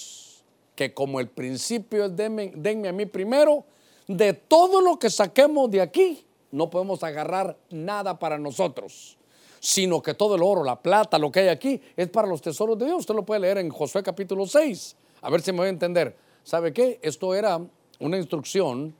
que 0.77 0.93
como 0.93 1.19
el 1.19 1.27
principio 1.27 2.05
es 2.05 2.15
denme, 2.15 2.53
denme 2.55 2.87
a 2.87 2.93
mí 2.93 3.07
primero, 3.07 3.65
de 4.07 4.33
todo 4.33 4.79
lo 4.79 4.99
que 4.99 5.09
saquemos 5.09 5.69
de 5.71 5.81
aquí, 5.81 6.23
no 6.51 6.69
podemos 6.69 7.03
agarrar 7.03 7.57
nada 7.71 8.19
para 8.19 8.37
nosotros, 8.37 9.16
sino 9.59 10.01
que 10.01 10.13
todo 10.13 10.35
el 10.35 10.43
oro, 10.43 10.63
la 10.63 10.81
plata, 10.81 11.17
lo 11.17 11.31
que 11.31 11.41
hay 11.41 11.47
aquí, 11.47 11.81
es 11.95 12.07
para 12.09 12.27
los 12.27 12.41
tesoros 12.41 12.77
de 12.77 12.85
Dios. 12.85 12.99
Usted 12.99 13.15
lo 13.15 13.25
puede 13.25 13.41
leer 13.41 13.57
en 13.59 13.69
Josué 13.69 14.03
capítulo 14.03 14.45
6. 14.45 14.95
A 15.21 15.29
ver 15.29 15.41
si 15.41 15.51
me 15.51 15.59
voy 15.59 15.67
a 15.67 15.71
entender. 15.71 16.15
¿Sabe 16.43 16.71
qué? 16.73 16.99
Esto 17.01 17.33
era 17.33 17.59
una 17.99 18.17
instrucción 18.17 18.95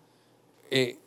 eh, 0.70 0.98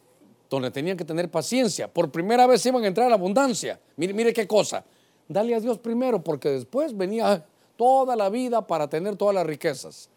donde 0.48 0.70
tenían 0.70 0.96
que 0.96 1.05
tener 1.05 1.30
paciencia. 1.30 1.88
Por 1.88 2.11
primera 2.11 2.46
vez 2.46 2.64
iban 2.66 2.84
a 2.84 2.86
entrar 2.86 3.07
a 3.07 3.11
la 3.11 3.16
abundancia. 3.16 3.80
Mire, 3.96 4.12
mire 4.14 4.32
qué 4.32 4.46
cosa. 4.46 4.84
Dale 5.28 5.55
a 5.55 5.61
Dios 5.61 5.78
primero, 5.78 6.22
porque 6.22 6.48
después 6.48 6.96
venía 6.96 7.44
toda 7.76 8.16
la 8.16 8.28
vida 8.28 8.66
para 8.66 8.88
tener 8.88 9.16
todas 9.16 9.34
las 9.34 9.46
riquezas. 9.46 10.11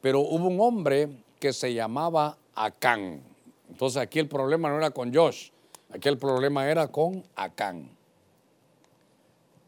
Pero 0.00 0.20
hubo 0.20 0.46
un 0.46 0.60
hombre 0.60 1.08
que 1.40 1.52
se 1.52 1.74
llamaba 1.74 2.38
Acán. 2.54 3.20
Entonces 3.68 4.00
aquí 4.00 4.18
el 4.18 4.28
problema 4.28 4.68
no 4.68 4.76
era 4.76 4.90
con 4.90 5.12
Josh, 5.12 5.50
aquí 5.92 6.08
el 6.08 6.18
problema 6.18 6.70
era 6.70 6.88
con 6.88 7.24
Acán. 7.34 7.90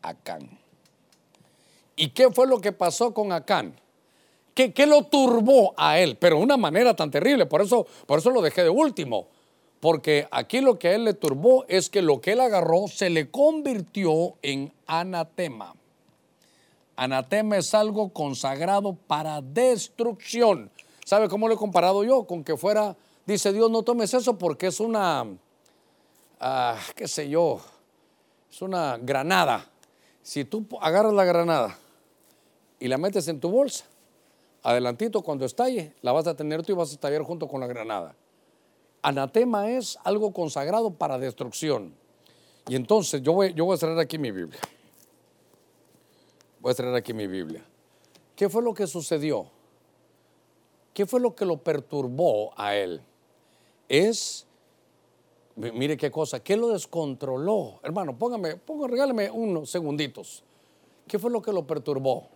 Acán. 0.09 0.49
¿Y 1.97 2.11
qué 2.11 2.31
fue 2.31 2.47
lo 2.47 2.61
que 2.61 2.73
pasó 2.73 3.15
con 3.15 3.33
Acán? 3.33 3.79
¿Qué, 4.55 4.73
¿Qué, 4.73 4.87
lo 4.87 5.05
turbó 5.05 5.75
a 5.77 5.99
él? 5.99 6.17
Pero 6.19 6.37
de 6.37 6.43
una 6.43 6.57
manera 6.57 6.95
tan 6.95 7.11
terrible, 7.11 7.47
por 7.47 7.63
eso, 7.63 7.87
por 8.07 8.19
eso 8.19 8.31
lo 8.31 8.41
dejé 8.41 8.63
de 8.63 8.71
último 8.71 9.29
porque 9.81 10.27
aquí 10.31 10.61
lo 10.61 10.79
que 10.79 10.89
a 10.89 10.95
él 10.95 11.05
le 11.05 11.15
turbó 11.15 11.65
es 11.69 11.91
que 11.91 12.03
lo 12.03 12.21
que 12.21 12.33
él 12.33 12.41
agarró 12.41 12.89
se 12.89 13.11
le 13.11 13.31
convirtió 13.31 14.35
en 14.43 14.73
anatema. 14.87 15.75
Anatema 16.97 17.59
es 17.59 17.75
algo 17.75 18.09
consagrado 18.09 18.95
para 18.95 19.43
destrucción. 19.43 20.71
¿Sabe 21.05 21.29
cómo 21.29 21.47
lo 21.47 21.55
he 21.55 21.59
comparado 21.59 22.03
yo? 22.05 22.27
Con 22.27 22.43
que 22.43 22.57
fuera, 22.57 22.97
dice 23.27 23.53
Dios, 23.53 23.71
no 23.71 23.83
tomes 23.83 24.13
eso 24.15 24.39
porque 24.39 24.69
es 24.69 24.81
una, 24.81 25.27
ah, 26.41 26.79
qué 26.95 27.07
sé 27.07 27.29
yo, 27.29 27.61
es 28.51 28.63
una 28.63 28.97
granada. 28.97 29.71
Si 30.27 30.45
tú 30.45 30.67
agarras 30.81 31.13
la 31.13 31.25
granada 31.25 31.79
y 32.81 32.89
la 32.89 32.99
metes 32.99 33.29
en 33.29 33.39
tu 33.39 33.49
bolsa, 33.49 33.85
adelantito 34.61 35.23
cuando 35.23 35.45
estalle, 35.45 35.95
la 36.03 36.11
vas 36.11 36.27
a 36.27 36.35
tener 36.35 36.65
tú 36.65 36.73
y 36.73 36.75
vas 36.75 36.91
a 36.91 36.95
estallar 36.95 37.23
junto 37.23 37.47
con 37.47 37.61
la 37.61 37.69
granada. 37.69 38.17
Anatema 39.03 39.71
es 39.71 39.97
algo 40.03 40.33
consagrado 40.33 40.93
para 40.93 41.17
destrucción. 41.17 41.95
Y 42.67 42.75
entonces 42.75 43.23
yo 43.23 43.35
voy, 43.35 43.55
yo 43.55 43.67
voy 43.67 43.77
a 43.77 43.79
traer 43.79 44.01
aquí 44.01 44.19
mi 44.19 44.33
Biblia. 44.33 44.59
Voy 46.59 46.73
a 46.73 46.75
traer 46.75 46.97
aquí 46.97 47.15
mi 47.15 47.29
Biblia. 47.29 47.65
¿Qué 48.35 48.49
fue 48.49 48.65
lo 48.65 48.75
que 48.75 48.89
sucedió? 48.89 49.47
¿Qué 50.93 51.07
fue 51.07 51.21
lo 51.21 51.37
que 51.37 51.45
lo 51.45 51.59
perturbó 51.59 52.53
a 52.57 52.75
él? 52.75 53.01
Es, 53.89 54.45
mire 55.57 55.97
qué 55.97 56.11
cosa, 56.11 56.41
¿qué 56.41 56.57
lo 56.57 56.69
descontroló? 56.69 57.81
Hermano, 57.83 58.17
póngame, 58.19 58.57
póngame, 58.57 58.93
regáleme 58.93 59.31
unos 59.31 59.71
segunditos. 59.71 60.45
¿Qué 61.07 61.19
fue 61.19 61.31
lo 61.31 61.41
que 61.41 61.53
lo 61.53 61.67
perturbó? 61.67 62.29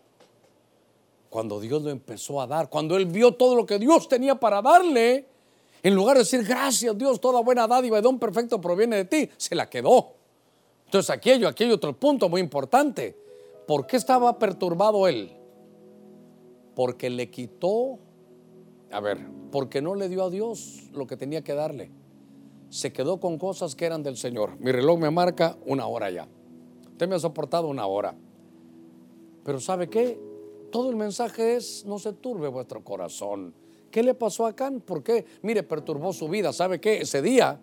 Cuando 1.28 1.60
Dios 1.60 1.82
lo 1.82 1.90
empezó 1.90 2.40
a 2.40 2.46
dar, 2.46 2.68
cuando 2.70 2.96
él 2.96 3.06
vio 3.06 3.32
todo 3.32 3.54
lo 3.54 3.66
que 3.66 3.78
Dios 3.78 4.08
tenía 4.08 4.34
para 4.34 4.62
darle, 4.62 5.26
en 5.82 5.94
lugar 5.94 6.16
de 6.16 6.22
decir, 6.22 6.44
gracias 6.44 6.96
Dios, 6.96 7.20
toda 7.20 7.40
buena 7.40 7.66
dádiva 7.66 7.98
y 7.98 8.02
don 8.02 8.18
perfecto 8.18 8.60
proviene 8.60 8.96
de 8.96 9.04
ti, 9.04 9.30
se 9.36 9.54
la 9.54 9.68
quedó. 9.68 10.14
Entonces 10.86 11.10
aquello, 11.10 11.46
aquí 11.46 11.64
hay 11.64 11.72
otro 11.72 11.92
punto 11.92 12.28
muy 12.28 12.40
importante. 12.40 13.16
¿Por 13.66 13.86
qué 13.86 13.96
estaba 13.96 14.38
perturbado 14.38 15.06
él? 15.06 15.32
Porque 16.74 17.10
le 17.10 17.30
quitó, 17.30 17.98
a 18.90 19.00
ver, 19.00 19.18
porque 19.52 19.80
no 19.80 19.94
le 19.94 20.08
dio 20.08 20.24
a 20.24 20.30
Dios 20.30 20.88
lo 20.92 21.06
que 21.06 21.16
tenía 21.16 21.42
que 21.42 21.54
darle. 21.54 21.90
Se 22.70 22.92
quedó 22.92 23.20
con 23.20 23.36
cosas 23.36 23.74
que 23.74 23.84
eran 23.84 24.02
del 24.02 24.16
Señor. 24.16 24.58
Mi 24.58 24.72
reloj 24.72 24.98
me 24.98 25.10
marca 25.10 25.58
una 25.66 25.86
hora 25.86 26.10
ya. 26.10 26.26
Usted 26.92 27.08
me 27.08 27.16
ha 27.16 27.18
soportado 27.18 27.68
una 27.68 27.86
hora. 27.86 28.14
Pero 29.44 29.60
¿sabe 29.60 29.90
qué? 29.90 30.18
Todo 30.72 30.88
el 30.88 30.96
mensaje 30.96 31.56
es, 31.56 31.84
no 31.84 31.98
se 31.98 32.12
turbe 32.14 32.48
vuestro 32.48 32.82
corazón 32.82 33.54
¿Qué 33.90 34.02
le 34.02 34.14
pasó 34.14 34.46
a 34.46 34.50
Acán? 34.50 34.80
¿Por 34.80 35.02
qué? 35.02 35.24
Mire, 35.42 35.62
perturbó 35.62 36.12
su 36.12 36.28
vida. 36.28 36.52
¿Sabe 36.52 36.80
qué? 36.80 37.00
Ese 37.00 37.20
día, 37.20 37.60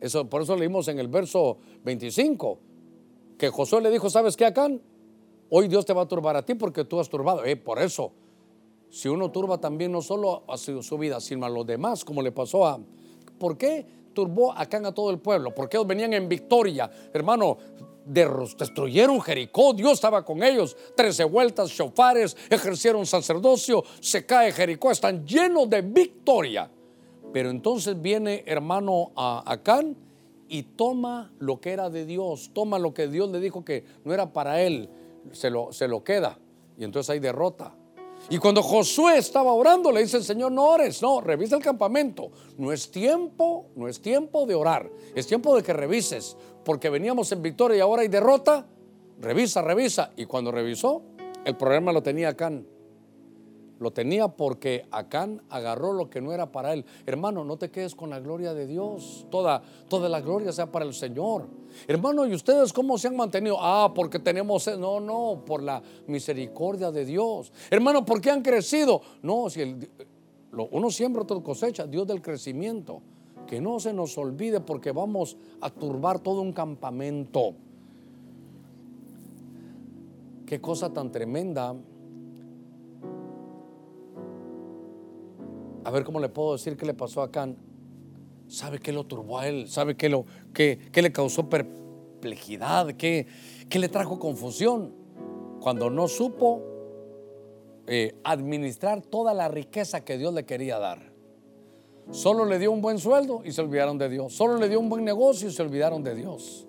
eso, 0.00 0.28
por 0.28 0.42
eso 0.42 0.56
leímos 0.56 0.88
en 0.88 0.98
el 0.98 1.08
verso 1.08 1.58
25, 1.84 2.58
que 3.38 3.48
Josué 3.48 3.80
le 3.80 3.90
dijo, 3.90 4.10
¿sabes 4.10 4.36
qué, 4.36 4.44
Acán? 4.44 4.82
Hoy 5.50 5.68
Dios 5.68 5.84
te 5.84 5.92
va 5.92 6.02
a 6.02 6.08
turbar 6.08 6.36
a 6.36 6.44
ti 6.44 6.54
porque 6.54 6.84
tú 6.84 6.98
has 6.98 7.08
turbado. 7.08 7.44
Eh, 7.44 7.56
por 7.56 7.78
eso, 7.78 8.12
si 8.90 9.08
uno 9.08 9.30
turba 9.30 9.58
también 9.58 9.92
no 9.92 10.02
solo 10.02 10.42
a 10.48 10.56
su, 10.56 10.82
su 10.82 10.98
vida, 10.98 11.20
sino 11.20 11.46
a 11.46 11.48
los 11.48 11.66
demás, 11.66 12.04
como 12.04 12.22
le 12.22 12.32
pasó 12.32 12.66
a... 12.66 12.80
¿Por 13.38 13.56
qué 13.56 13.86
turbó 14.12 14.52
Acán 14.52 14.86
a 14.86 14.92
todo 14.92 15.10
el 15.10 15.18
pueblo? 15.18 15.54
Porque 15.54 15.76
ellos 15.76 15.86
venían 15.86 16.12
en 16.12 16.28
victoria. 16.28 16.90
Hermano, 17.12 17.58
destruyeron 18.04 19.20
Jericó, 19.20 19.72
Dios 19.74 19.94
estaba 19.94 20.24
con 20.24 20.42
ellos, 20.42 20.76
trece 20.96 21.24
vueltas, 21.24 21.70
shofares, 21.70 22.36
ejercieron 22.50 23.06
sacerdocio, 23.06 23.84
se 24.00 24.26
cae 24.26 24.52
Jericó, 24.52 24.90
están 24.90 25.26
llenos 25.26 25.68
de 25.68 25.82
victoria. 25.82 26.70
Pero 27.32 27.50
entonces 27.50 28.00
viene 28.00 28.44
hermano 28.46 29.12
a 29.16 29.42
Acán 29.50 29.96
y 30.48 30.62
toma 30.62 31.32
lo 31.38 31.60
que 31.60 31.70
era 31.70 31.88
de 31.88 32.04
Dios, 32.04 32.50
toma 32.52 32.78
lo 32.78 32.92
que 32.92 33.08
Dios 33.08 33.30
le 33.30 33.40
dijo 33.40 33.64
que 33.64 33.84
no 34.04 34.12
era 34.12 34.32
para 34.32 34.60
él, 34.60 34.90
se 35.32 35.48
lo, 35.50 35.72
se 35.72 35.88
lo 35.88 36.04
queda. 36.04 36.38
Y 36.76 36.84
entonces 36.84 37.10
hay 37.10 37.20
derrota. 37.20 37.74
Y 38.30 38.38
cuando 38.38 38.62
Josué 38.62 39.18
estaba 39.18 39.52
orando, 39.52 39.92
le 39.92 40.02
dice 40.02 40.16
el 40.16 40.24
Señor, 40.24 40.52
no 40.52 40.64
ores, 40.64 41.02
no, 41.02 41.20
revisa 41.20 41.56
el 41.56 41.62
campamento. 41.62 42.30
No 42.56 42.72
es 42.72 42.90
tiempo, 42.90 43.66
no 43.76 43.88
es 43.88 44.00
tiempo 44.00 44.46
de 44.46 44.54
orar, 44.54 44.90
es 45.14 45.26
tiempo 45.26 45.54
de 45.56 45.62
que 45.62 45.72
revises, 45.72 46.36
porque 46.64 46.88
veníamos 46.88 47.30
en 47.32 47.42
victoria 47.42 47.78
y 47.78 47.80
ahora 47.80 48.02
hay 48.02 48.08
derrota. 48.08 48.66
Revisa, 49.20 49.62
revisa. 49.62 50.12
Y 50.16 50.26
cuando 50.26 50.50
revisó, 50.50 51.02
el 51.44 51.56
problema 51.56 51.92
lo 51.92 52.02
tenía 52.02 52.30
Acán. 52.30 52.66
Lo 53.82 53.90
tenía 53.90 54.28
porque 54.28 54.86
Acán 54.92 55.42
agarró 55.50 55.92
lo 55.92 56.08
que 56.08 56.20
no 56.20 56.32
era 56.32 56.52
para 56.52 56.72
él. 56.72 56.84
Hermano, 57.04 57.44
no 57.44 57.56
te 57.56 57.68
quedes 57.68 57.96
con 57.96 58.10
la 58.10 58.20
gloria 58.20 58.54
de 58.54 58.68
Dios. 58.68 59.26
Toda, 59.28 59.60
toda 59.88 60.08
la 60.08 60.20
gloria 60.20 60.52
sea 60.52 60.70
para 60.70 60.84
el 60.84 60.94
Señor. 60.94 61.48
Hermano, 61.88 62.24
¿y 62.24 62.32
ustedes 62.32 62.72
cómo 62.72 62.96
se 62.96 63.08
han 63.08 63.16
mantenido? 63.16 63.56
Ah, 63.58 63.90
porque 63.92 64.20
tenemos... 64.20 64.68
No, 64.78 65.00
no, 65.00 65.42
por 65.44 65.64
la 65.64 65.82
misericordia 66.06 66.92
de 66.92 67.04
Dios. 67.04 67.52
Hermano, 67.70 68.04
¿por 68.04 68.20
qué 68.20 68.30
han 68.30 68.42
crecido? 68.42 69.02
No, 69.20 69.50
si 69.50 69.62
el, 69.62 69.90
uno 70.70 70.90
siembra, 70.92 71.22
otro 71.22 71.42
cosecha. 71.42 71.84
Dios 71.84 72.06
del 72.06 72.22
crecimiento. 72.22 73.02
Que 73.48 73.60
no 73.60 73.80
se 73.80 73.92
nos 73.92 74.16
olvide 74.16 74.60
porque 74.60 74.92
vamos 74.92 75.36
a 75.60 75.70
turbar 75.70 76.20
todo 76.20 76.40
un 76.40 76.52
campamento. 76.52 77.54
Qué 80.46 80.60
cosa 80.60 80.92
tan 80.92 81.10
tremenda 81.10 81.74
a 85.84 85.90
ver 85.90 86.04
cómo 86.04 86.20
le 86.20 86.28
puedo 86.28 86.52
decir 86.52 86.76
qué 86.76 86.86
le 86.86 86.94
pasó 86.94 87.22
a 87.22 87.30
Can. 87.30 87.56
¿Sabe 88.48 88.78
qué 88.78 88.92
lo 88.92 89.04
turbó 89.04 89.38
a 89.38 89.48
él? 89.48 89.68
¿Sabe 89.68 89.96
qué, 89.96 90.08
lo, 90.08 90.26
qué, 90.52 90.78
le 90.94 91.12
causó 91.12 91.48
perplejidad? 91.48 92.88
¿Qué, 92.94 93.26
¿Qué, 93.68 93.78
le 93.78 93.88
trajo 93.88 94.18
confusión? 94.18 94.94
Cuando 95.60 95.88
no 95.90 96.08
supo 96.08 96.62
eh, 97.86 98.14
administrar 98.24 99.00
toda 99.02 99.32
la 99.32 99.48
riqueza 99.48 100.04
que 100.04 100.18
Dios 100.18 100.34
le 100.34 100.44
quería 100.44 100.78
dar. 100.78 101.12
Solo 102.10 102.44
le 102.44 102.58
dio 102.58 102.72
un 102.72 102.82
buen 102.82 102.98
sueldo 102.98 103.42
y 103.44 103.52
se 103.52 103.60
olvidaron 103.62 103.96
de 103.96 104.08
Dios. 104.08 104.34
Solo 104.34 104.58
le 104.58 104.68
dio 104.68 104.80
un 104.80 104.88
buen 104.88 105.04
negocio 105.04 105.48
y 105.48 105.52
se 105.52 105.62
olvidaron 105.62 106.02
de 106.02 106.14
Dios. 106.14 106.66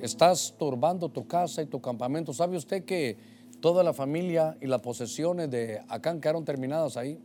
Estás 0.00 0.56
turbando 0.58 1.08
tu 1.08 1.28
casa 1.28 1.62
y 1.62 1.66
tu 1.66 1.80
campamento. 1.80 2.32
¿Sabe 2.32 2.56
usted 2.56 2.84
que 2.84 3.16
toda 3.60 3.84
la 3.84 3.92
familia 3.92 4.56
y 4.60 4.66
las 4.66 4.80
posesiones 4.80 5.50
de 5.50 5.80
Acán 5.88 6.20
quedaron 6.20 6.44
terminadas 6.44 6.96
ahí? 6.96 7.20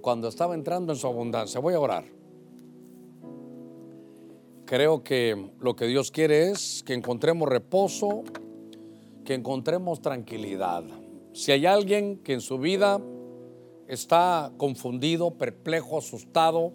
Cuando 0.00 0.28
estaba 0.28 0.54
entrando 0.54 0.92
en 0.92 0.98
su 0.98 1.06
abundancia. 1.06 1.60
Voy 1.60 1.74
a 1.74 1.80
orar. 1.80 2.04
Creo 4.64 5.02
que 5.02 5.50
lo 5.58 5.74
que 5.74 5.86
Dios 5.86 6.10
quiere 6.10 6.50
es 6.50 6.82
que 6.84 6.94
encontremos 6.94 7.48
reposo, 7.48 8.22
que 9.24 9.34
encontremos 9.34 10.00
tranquilidad. 10.00 10.84
Si 11.32 11.52
hay 11.52 11.66
alguien 11.66 12.18
que 12.18 12.34
en 12.34 12.40
su 12.40 12.58
vida 12.58 13.00
está 13.88 14.52
confundido, 14.56 15.32
perplejo, 15.32 15.98
asustado, 15.98 16.72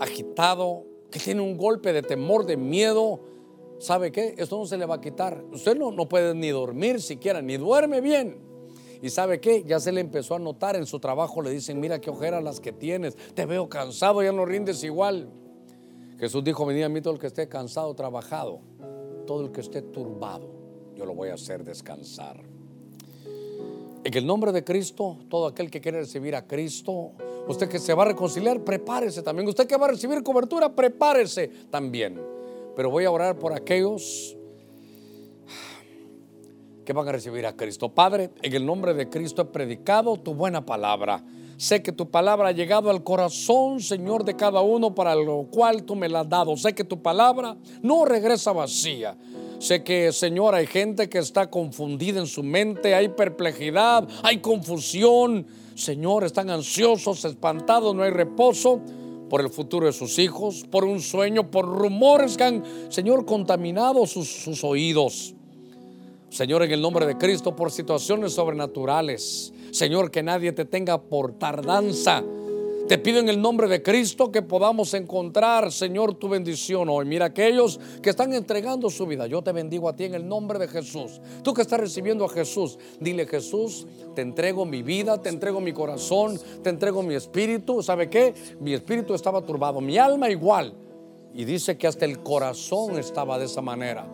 agitado, 0.00 0.84
que 1.10 1.20
tiene 1.20 1.40
un 1.40 1.56
golpe 1.56 1.92
de 1.92 2.02
temor, 2.02 2.44
de 2.44 2.56
miedo, 2.56 3.20
¿sabe 3.78 4.10
qué? 4.10 4.34
Esto 4.36 4.58
no 4.58 4.66
se 4.66 4.76
le 4.76 4.86
va 4.86 4.96
a 4.96 5.00
quitar. 5.00 5.44
Usted 5.52 5.76
no, 5.76 5.92
no 5.92 6.08
puede 6.08 6.34
ni 6.34 6.48
dormir 6.48 7.00
siquiera, 7.00 7.40
ni 7.40 7.56
duerme 7.56 8.00
bien. 8.00 8.45
Y 9.02 9.10
sabe 9.10 9.40
qué, 9.40 9.64
ya 9.64 9.80
se 9.80 9.92
le 9.92 10.00
empezó 10.00 10.34
a 10.34 10.38
notar 10.38 10.76
en 10.76 10.86
su 10.86 10.98
trabajo, 10.98 11.42
le 11.42 11.50
dicen, 11.50 11.80
mira 11.80 12.00
qué 12.00 12.10
ojeras 12.10 12.42
las 12.42 12.60
que 12.60 12.72
tienes, 12.72 13.16
te 13.34 13.46
veo 13.46 13.68
cansado, 13.68 14.22
ya 14.22 14.32
no 14.32 14.44
rindes 14.44 14.82
igual. 14.84 15.28
Jesús 16.18 16.42
dijo, 16.42 16.64
venid 16.64 16.84
a 16.84 16.88
mí 16.88 17.00
todo 17.00 17.14
el 17.14 17.20
que 17.20 17.26
esté 17.26 17.48
cansado, 17.48 17.94
trabajado, 17.94 18.60
todo 19.26 19.44
el 19.44 19.52
que 19.52 19.60
esté 19.60 19.82
turbado, 19.82 20.48
yo 20.94 21.04
lo 21.04 21.14
voy 21.14 21.28
a 21.28 21.34
hacer 21.34 21.62
descansar. 21.62 22.42
En 24.06 24.14
el 24.16 24.24
nombre 24.24 24.52
de 24.52 24.62
Cristo, 24.62 25.18
todo 25.28 25.48
aquel 25.48 25.68
que 25.68 25.80
quiere 25.80 25.98
recibir 25.98 26.36
a 26.36 26.46
Cristo, 26.46 27.10
usted 27.48 27.68
que 27.68 27.80
se 27.80 27.92
va 27.92 28.04
a 28.04 28.06
reconciliar, 28.06 28.62
prepárese 28.62 29.20
también. 29.20 29.48
Usted 29.48 29.66
que 29.66 29.76
va 29.76 29.86
a 29.86 29.90
recibir 29.90 30.22
cobertura, 30.22 30.72
prepárese 30.72 31.48
también. 31.70 32.20
Pero 32.76 32.88
voy 32.88 33.04
a 33.04 33.10
orar 33.10 33.36
por 33.36 33.52
aquellos 33.52 34.36
que 36.86 36.94
van 36.94 37.08
a 37.08 37.12
recibir 37.12 37.44
a 37.44 37.54
Cristo. 37.54 37.90
Padre, 37.90 38.30
en 38.40 38.54
el 38.54 38.64
nombre 38.64 38.94
de 38.94 39.10
Cristo 39.10 39.42
he 39.42 39.44
predicado 39.46 40.16
tu 40.16 40.34
buena 40.34 40.64
palabra. 40.64 41.22
Sé 41.58 41.82
que 41.82 41.90
tu 41.90 42.10
palabra 42.10 42.48
ha 42.48 42.52
llegado 42.52 42.90
al 42.90 43.02
corazón, 43.02 43.80
Señor, 43.80 44.24
de 44.24 44.36
cada 44.36 44.60
uno 44.60 44.94
para 44.94 45.14
lo 45.14 45.48
cual 45.50 45.82
tú 45.82 45.96
me 45.96 46.08
la 46.08 46.20
has 46.20 46.28
dado. 46.28 46.56
Sé 46.56 46.74
que 46.74 46.84
tu 46.84 47.02
palabra 47.02 47.56
no 47.82 48.04
regresa 48.04 48.52
vacía. 48.52 49.16
Sé 49.58 49.82
que, 49.82 50.12
Señor, 50.12 50.54
hay 50.54 50.66
gente 50.66 51.08
que 51.08 51.18
está 51.18 51.50
confundida 51.50 52.20
en 52.20 52.26
su 52.26 52.42
mente, 52.42 52.94
hay 52.94 53.08
perplejidad, 53.08 54.06
hay 54.22 54.38
confusión. 54.38 55.46
Señor, 55.74 56.24
están 56.24 56.50
ansiosos, 56.50 57.24
espantados, 57.24 57.94
no 57.94 58.02
hay 58.02 58.10
reposo 58.10 58.80
por 59.28 59.40
el 59.40 59.50
futuro 59.50 59.86
de 59.86 59.92
sus 59.92 60.18
hijos, 60.18 60.64
por 60.70 60.84
un 60.84 61.00
sueño, 61.00 61.50
por 61.50 61.64
rumores 61.64 62.36
que 62.36 62.44
han, 62.44 62.64
Señor, 62.90 63.24
contaminado 63.24 64.06
sus, 64.06 64.28
sus 64.28 64.62
oídos. 64.62 65.35
Señor, 66.28 66.62
en 66.62 66.72
el 66.72 66.80
nombre 66.80 67.06
de 67.06 67.16
Cristo, 67.16 67.54
por 67.54 67.70
situaciones 67.70 68.32
sobrenaturales. 68.32 69.52
Señor, 69.70 70.10
que 70.10 70.22
nadie 70.22 70.52
te 70.52 70.64
tenga 70.64 71.00
por 71.00 71.38
tardanza 71.38 72.22
te 72.88 72.98
pido 72.98 73.18
en 73.18 73.28
el 73.28 73.42
nombre 73.42 73.66
de 73.66 73.82
Cristo 73.82 74.30
que 74.30 74.42
podamos 74.42 74.94
encontrar, 74.94 75.72
Señor, 75.72 76.14
tu 76.14 76.28
bendición 76.28 76.88
hoy. 76.88 77.04
Mira 77.04 77.26
aquellos 77.26 77.80
que 78.00 78.10
están 78.10 78.32
entregando 78.32 78.90
su 78.90 79.06
vida. 79.06 79.26
Yo 79.26 79.42
te 79.42 79.50
bendigo 79.50 79.88
a 79.88 79.96
ti 79.96 80.04
en 80.04 80.14
el 80.14 80.28
nombre 80.28 80.56
de 80.60 80.68
Jesús. 80.68 81.20
Tú 81.42 81.52
que 81.52 81.62
estás 81.62 81.80
recibiendo 81.80 82.24
a 82.24 82.28
Jesús, 82.28 82.78
dile 83.00 83.26
Jesús, 83.26 83.88
te 84.14 84.22
entrego 84.22 84.64
mi 84.64 84.84
vida, 84.84 85.20
te 85.20 85.30
entrego 85.30 85.60
mi 85.60 85.72
corazón, 85.72 86.38
te 86.62 86.70
entrego 86.70 87.02
mi 87.02 87.16
espíritu. 87.16 87.82
¿Sabe 87.82 88.08
qué? 88.08 88.34
Mi 88.60 88.72
espíritu 88.72 89.14
estaba 89.14 89.44
turbado, 89.44 89.80
mi 89.80 89.98
alma 89.98 90.30
igual. 90.30 90.72
Y 91.34 91.44
dice 91.44 91.76
que 91.76 91.88
hasta 91.88 92.04
el 92.04 92.20
corazón 92.20 93.00
estaba 93.00 93.36
de 93.36 93.46
esa 93.46 93.62
manera. 93.62 94.06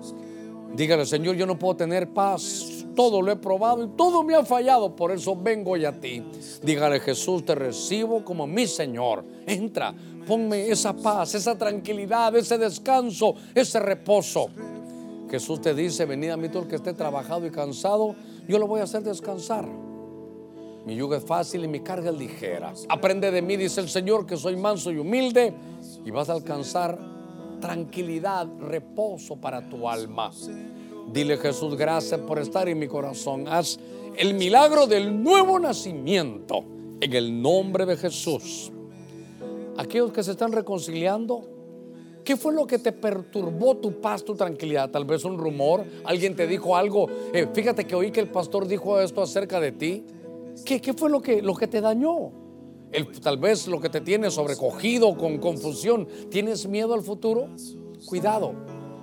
Dígale, 0.75 1.05
Señor, 1.05 1.37
yo 1.37 1.47
no 1.47 1.59
puedo 1.59 1.77
tener 1.77 2.09
paz. 2.09 2.85
Todo 2.95 3.23
lo 3.23 3.33
he 3.33 3.37
probado 3.37 3.85
y 3.85 3.89
todo 3.89 4.23
me 4.23 4.35
ha 4.35 4.45
fallado. 4.45 4.95
Por 4.95 5.12
eso 5.12 5.37
vengo 5.37 5.73
hoy 5.73 5.85
a 5.85 5.99
ti. 5.99 6.23
Dígale, 6.62 7.01
Jesús, 7.01 7.45
te 7.45 7.55
recibo 7.55 8.25
como 8.25 8.47
mi 8.47 8.66
Señor. 8.66 9.25
Entra, 9.47 9.95
ponme 10.27 10.68
esa 10.68 10.95
paz, 10.95 11.35
esa 11.35 11.57
tranquilidad, 11.57 12.35
ese 12.37 12.59
descanso, 12.59 13.35
ese 13.55 13.81
reposo. 13.81 14.49
Jesús 15.31 15.61
te 15.62 15.75
dice, 15.75 16.05
venid 16.05 16.31
a 16.31 16.37
mí 16.37 16.49
todo 16.49 16.64
el 16.64 16.68
que 16.68 16.77
esté 16.77 16.93
trabajado 16.93 17.47
y 17.47 17.51
cansado, 17.51 18.14
yo 18.47 18.59
lo 18.59 18.66
voy 18.66 18.81
a 18.81 18.85
hacer 18.85 19.03
descansar. 19.03 19.66
Mi 20.85 20.97
yugo 20.97 21.14
es 21.14 21.25
fácil 21.25 21.64
y 21.64 21.68
mi 21.68 21.81
carga 21.81 22.11
es 22.11 22.18
ligera. 22.18 22.75
Aprende 22.89 23.31
de 23.31 23.41
mí, 23.41 23.57
dice 23.57 23.81
el 23.81 23.89
Señor, 23.89 24.27
que 24.27 24.37
soy 24.37 24.57
manso 24.57 24.91
y 24.91 24.99
humilde, 24.99 25.55
y 26.05 26.11
vas 26.11 26.29
a 26.29 26.33
alcanzar 26.33 26.99
tranquilidad, 27.63 28.47
reposo 28.61 29.37
para 29.37 29.67
tu 29.67 29.89
alma. 29.89 30.31
Dile 31.11 31.39
Jesús, 31.39 31.77
gracias 31.77 32.21
por 32.21 32.39
estar 32.39 32.69
en 32.69 32.79
mi 32.79 32.89
corazón. 32.89 33.47
Haz 33.49 33.79
el 34.17 34.35
milagro 34.35 34.87
del 34.87 35.23
nuevo 35.23 35.59
nacimiento 35.59 36.65
en 37.01 37.13
el 37.15 37.41
nombre 37.41 37.87
de 37.87 37.97
Jesús. 37.97 38.71
Aquellos 39.79 40.13
que 40.13 40.23
se 40.23 40.33
están 40.33 40.53
reconciliando, 40.53 41.49
¿qué 42.25 42.37
fue 42.37 42.53
lo 42.53 42.67
que 42.67 42.79
te 42.79 42.93
perturbó 42.93 43.77
tu 43.77 44.01
paz, 44.01 44.25
tu 44.25 44.35
tranquilidad? 44.35 44.91
Tal 44.91 45.05
vez 45.05 45.25
un 45.25 45.39
rumor, 45.39 45.85
alguien 46.05 46.37
te 46.37 46.47
dijo 46.47 46.77
algo. 46.77 47.09
Eh, 47.33 47.49
fíjate 47.55 47.87
que 47.87 47.95
oí 47.95 48.11
que 48.11 48.21
el 48.21 48.29
pastor 48.29 48.67
dijo 48.67 49.01
esto 49.01 49.23
acerca 49.23 49.61
de 49.61 49.73
ti. 49.73 50.05
¿Qué, 50.65 50.81
qué 50.81 50.93
fue 50.93 51.09
lo 51.09 51.23
que, 51.23 51.41
lo 51.41 51.55
que 51.55 51.69
te 51.69 51.81
dañó? 51.81 52.41
Tal 53.22 53.38
vez 53.38 53.66
lo 53.68 53.80
que 53.80 53.88
te 53.88 54.01
tiene 54.01 54.30
sobrecogido 54.30 55.16
con 55.16 55.38
confusión. 55.38 56.07
¿Tienes 56.30 56.66
miedo 56.66 56.95
al 56.95 57.03
futuro? 57.03 57.49
Cuidado. 58.07 58.55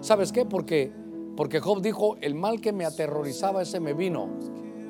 ¿Sabes 0.02 0.32
qué? 0.32 0.46
Porque, 0.46 0.92
porque 1.36 1.60
Job 1.60 1.82
dijo, 1.82 2.18
el 2.22 2.36
mal 2.36 2.62
que 2.62 2.72
me 2.72 2.86
aterrorizaba 2.86 3.62
ese 3.62 3.80
me 3.80 3.94
vino. 3.94 4.30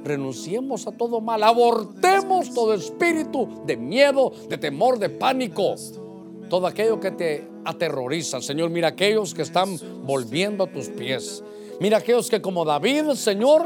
Renunciemos 0.04 0.88
a 0.88 0.92
todo 0.92 1.20
mal, 1.20 1.44
abortemos 1.44 2.54
todo 2.54 2.74
espíritu 2.74 3.64
de 3.66 3.76
miedo, 3.76 4.32
de 4.48 4.58
temor, 4.58 4.98
de 4.98 5.10
pánico. 5.10 5.76
Todo 6.50 6.68
aquello 6.68 7.00
que 7.00 7.12
te 7.12 7.48
aterroriza, 7.66 8.42
Señor, 8.42 8.70
mira 8.70 8.90
aquellos 8.90 9.34
que 9.34 9.42
están 9.42 9.78
volviendo 10.04 10.64
a 10.64 10.72
tus 10.72 10.88
pies. 10.88 11.44
Mira 11.80 11.98
aquellos 11.98 12.30
que 12.30 12.42
como 12.42 12.66
David, 12.66 13.12
Señor, 13.12 13.66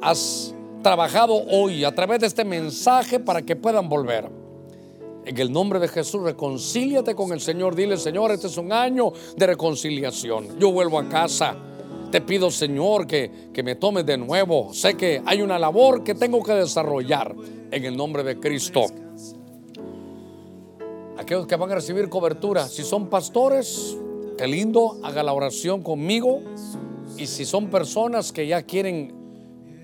has 0.00 0.54
trabajado 0.82 1.34
hoy 1.34 1.84
a 1.84 1.94
través 1.94 2.20
de 2.20 2.26
este 2.26 2.44
mensaje 2.44 3.20
para 3.20 3.42
que 3.42 3.56
puedan 3.56 3.88
volver. 3.88 4.30
En 5.24 5.36
el 5.36 5.52
nombre 5.52 5.78
de 5.78 5.88
Jesús, 5.88 6.22
reconcíliate 6.22 7.14
con 7.14 7.32
el 7.32 7.40
Señor. 7.40 7.74
Dile, 7.74 7.98
Señor, 7.98 8.30
este 8.30 8.46
es 8.46 8.56
un 8.56 8.72
año 8.72 9.12
de 9.36 9.46
reconciliación. 9.46 10.58
Yo 10.58 10.72
vuelvo 10.72 10.98
a 10.98 11.08
casa. 11.08 11.54
Te 12.10 12.22
pido, 12.22 12.50
Señor, 12.50 13.06
que, 13.06 13.50
que 13.52 13.62
me 13.62 13.74
tomes 13.74 14.06
de 14.06 14.16
nuevo. 14.16 14.72
Sé 14.72 14.94
que 14.94 15.20
hay 15.26 15.42
una 15.42 15.58
labor 15.58 16.02
que 16.02 16.14
tengo 16.14 16.42
que 16.42 16.52
desarrollar 16.52 17.34
en 17.70 17.84
el 17.84 17.94
nombre 17.94 18.22
de 18.22 18.40
Cristo. 18.40 18.86
Aquellos 21.18 21.46
que 21.46 21.56
van 21.56 21.72
a 21.72 21.74
recibir 21.74 22.08
cobertura, 22.08 22.66
si 22.66 22.82
son 22.82 23.08
pastores, 23.08 23.98
qué 24.38 24.46
lindo, 24.46 24.98
haga 25.02 25.22
la 25.22 25.34
oración 25.34 25.82
conmigo. 25.82 26.40
Y 27.18 27.26
si 27.26 27.44
son 27.44 27.68
personas 27.68 28.32
que 28.32 28.46
ya 28.46 28.62
quieren 28.62 29.17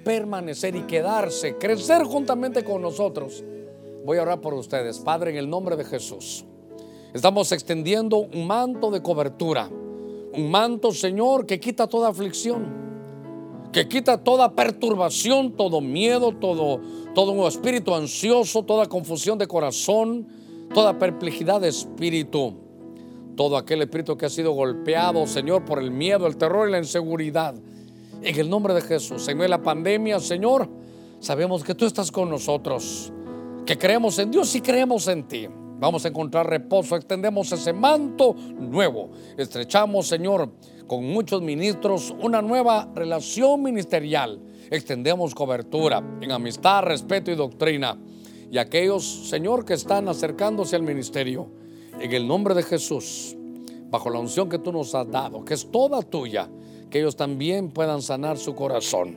permanecer 0.05 0.77
y 0.77 0.83
quedarse, 0.83 1.57
crecer 1.57 2.05
juntamente 2.05 2.63
con 2.63 2.83
nosotros. 2.83 3.43
Voy 4.05 4.19
a 4.19 4.23
orar 4.23 4.41
por 4.41 4.55
ustedes, 4.55 4.99
Padre, 4.99 5.31
en 5.31 5.39
el 5.39 5.49
nombre 5.49 5.77
de 5.77 5.85
Jesús. 5.85 6.45
Estamos 7.15 7.51
extendiendo 7.53 8.19
un 8.19 8.47
manto 8.47 8.91
de 8.91 9.03
cobertura, 9.03 9.69
un 9.69 10.51
manto, 10.51 10.93
Señor, 10.93 11.47
que 11.47 11.59
quita 11.59 11.87
toda 11.87 12.09
aflicción, 12.09 12.85
que 13.73 13.89
quita 13.89 14.23
toda 14.23 14.53
perturbación, 14.55 15.53
todo 15.53 15.81
miedo, 15.81 16.33
todo, 16.33 16.81
todo 17.15 17.33
un 17.33 17.47
espíritu 17.47 17.95
ansioso, 17.95 18.65
toda 18.65 18.87
confusión 18.87 19.39
de 19.39 19.47
corazón, 19.47 20.27
toda 20.75 20.99
perplejidad 20.99 21.61
de 21.61 21.69
espíritu, 21.69 22.55
todo 23.37 23.57
aquel 23.57 23.83
espíritu 23.83 24.17
que 24.17 24.27
ha 24.27 24.31
sido 24.31 24.53
golpeado, 24.53 25.27
Señor, 25.27 25.65
por 25.65 25.79
el 25.79 25.91
miedo, 25.91 26.27
el 26.27 26.37
terror 26.37 26.69
y 26.69 26.73
la 26.73 26.79
inseguridad. 26.79 27.55
En 28.25 28.41
el 28.41 28.49
nombre 28.49 28.73
de 28.73 28.81
Jesús, 28.81 29.29
en 29.29 29.39
la 29.51 29.63
pandemia, 29.63 30.19
Señor, 30.19 30.67
sabemos 31.21 31.63
que 31.63 31.75
tú 31.75 31.85
estás 31.85 32.11
con 32.11 32.31
nosotros, 32.31 33.13
que 33.67 33.77
creemos 33.77 34.19
en 34.19 34.31
Dios 34.31 34.55
y 34.55 34.63
creemos 34.63 35.09
en 35.09 35.29
ti. 35.29 35.47
Vamos 35.79 36.07
a 36.07 36.09
encontrar 36.09 36.49
reposo, 36.49 36.97
extendemos 36.97 37.53
ese 37.53 37.75
manto 37.75 38.33
nuevo, 38.33 39.11
estrechamos, 39.37 40.07
Señor, 40.07 40.51
con 40.87 41.05
muchos 41.05 41.43
ministros 41.43 42.15
una 42.19 42.41
nueva 42.41 42.91
relación 42.95 43.63
ministerial, 43.63 44.41
extendemos 44.71 45.35
cobertura 45.35 46.03
en 46.23 46.33
amistad, 46.33 46.83
respeto 46.85 47.31
y 47.31 47.35
doctrina. 47.35 47.99
Y 48.51 48.57
aquellos, 48.57 49.29
Señor, 49.29 49.67
que 49.67 49.75
están 49.75 50.09
acercándose 50.09 50.77
al 50.77 50.83
ministerio, 50.83 51.51
en 52.01 52.11
el 52.11 52.27
nombre 52.27 52.55
de 52.55 52.63
Jesús, 52.63 53.37
bajo 53.91 54.09
la 54.09 54.19
unción 54.19 54.49
que 54.49 54.59
tú 54.59 54.73
nos 54.73 54.95
has 54.95 55.11
dado, 55.11 55.45
que 55.45 55.53
es 55.53 55.71
toda 55.71 56.01
tuya, 56.01 56.49
que 56.95 57.01
ellos 57.01 57.17
también 57.17 57.73
puedan 57.73 58.03
sanar 58.03 58.39
su 58.39 58.55
corazón. 58.55 59.17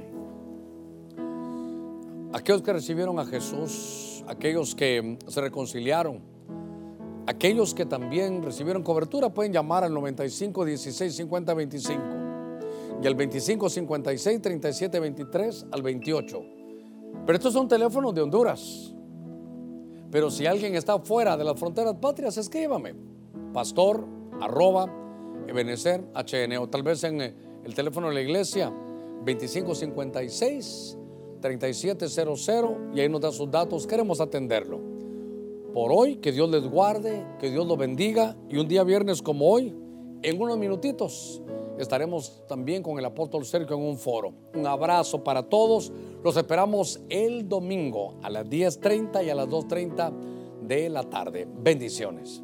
Aquellos 2.33 2.63
que 2.63 2.73
recibieron 2.73 3.19
a 3.19 3.25
Jesús, 3.27 4.23
aquellos 4.27 4.73
que 4.73 5.19
se 5.27 5.41
reconciliaron, 5.41 6.23
Aquellos 7.27 7.75
que 7.75 7.85
también 7.85 8.41
recibieron 8.41 8.83
cobertura 8.83 9.29
pueden 9.29 9.51
llamar 9.51 9.83
al 9.83 9.93
95 9.93 10.63
16 10.63 11.13
50 11.13 11.53
25 11.53 12.03
y 13.03 13.05
al 13.05 13.15
25 13.15 13.69
56 13.69 14.41
37 14.41 14.99
23 14.99 15.65
al 15.69 15.81
28. 15.83 16.41
Pero 17.25 17.37
estos 17.37 17.53
son 17.53 17.67
teléfonos 17.67 18.15
de 18.15 18.21
Honduras. 18.21 18.95
Pero 20.09 20.31
si 20.31 20.45
alguien 20.45 20.73
está 20.73 20.97
fuera 20.99 21.35
de 21.35 21.43
las 21.43 21.59
fronteras 21.59 21.95
patrias, 21.95 22.37
escríbame. 22.37 22.95
Pastor 23.53 24.07
arroba 24.39 24.89
Ebenezer 25.47 26.05
HN 26.15 26.57
o 26.57 26.69
tal 26.69 26.83
vez 26.83 27.03
en 27.03 27.21
eh, 27.21 27.46
el 27.67 27.75
teléfono 27.75 28.07
de 28.07 28.13
la 28.13 28.21
iglesia 28.21 28.73
2556 29.25 30.97
3700 31.41 32.17
y 32.95 32.99
ahí 32.99 33.09
nos 33.09 33.21
da 33.21 33.31
sus 33.31 33.51
datos. 33.51 33.85
Queremos 33.85 34.19
atenderlo. 34.21 34.79
Por 35.73 35.91
hoy, 35.91 36.15
que 36.15 36.31
Dios 36.31 36.49
les 36.49 36.67
guarde, 36.67 37.25
que 37.39 37.51
Dios 37.51 37.67
los 37.67 37.77
bendiga 37.77 38.35
y 38.49 38.57
un 38.57 38.67
día 38.67 38.83
viernes 38.83 39.21
como 39.21 39.49
hoy, 39.49 39.75
en 40.23 40.41
unos 40.41 40.57
minutitos, 40.57 41.41
estaremos 41.77 42.41
también 42.47 42.81
con 42.81 42.97
el 42.97 43.05
apóstol 43.05 43.45
Sergio 43.45 43.75
en 43.75 43.83
un 43.83 43.97
foro. 43.97 44.33
Un 44.55 44.65
abrazo 44.65 45.23
para 45.23 45.43
todos. 45.43 45.91
Los 46.23 46.37
esperamos 46.37 47.01
el 47.09 47.47
domingo 47.47 48.15
a 48.23 48.29
las 48.29 48.45
10.30 48.45 49.25
y 49.25 49.29
a 49.29 49.35
las 49.35 49.47
2.30 49.47 50.13
de 50.63 50.89
la 50.89 51.03
tarde. 51.03 51.47
Bendiciones. 51.59 52.41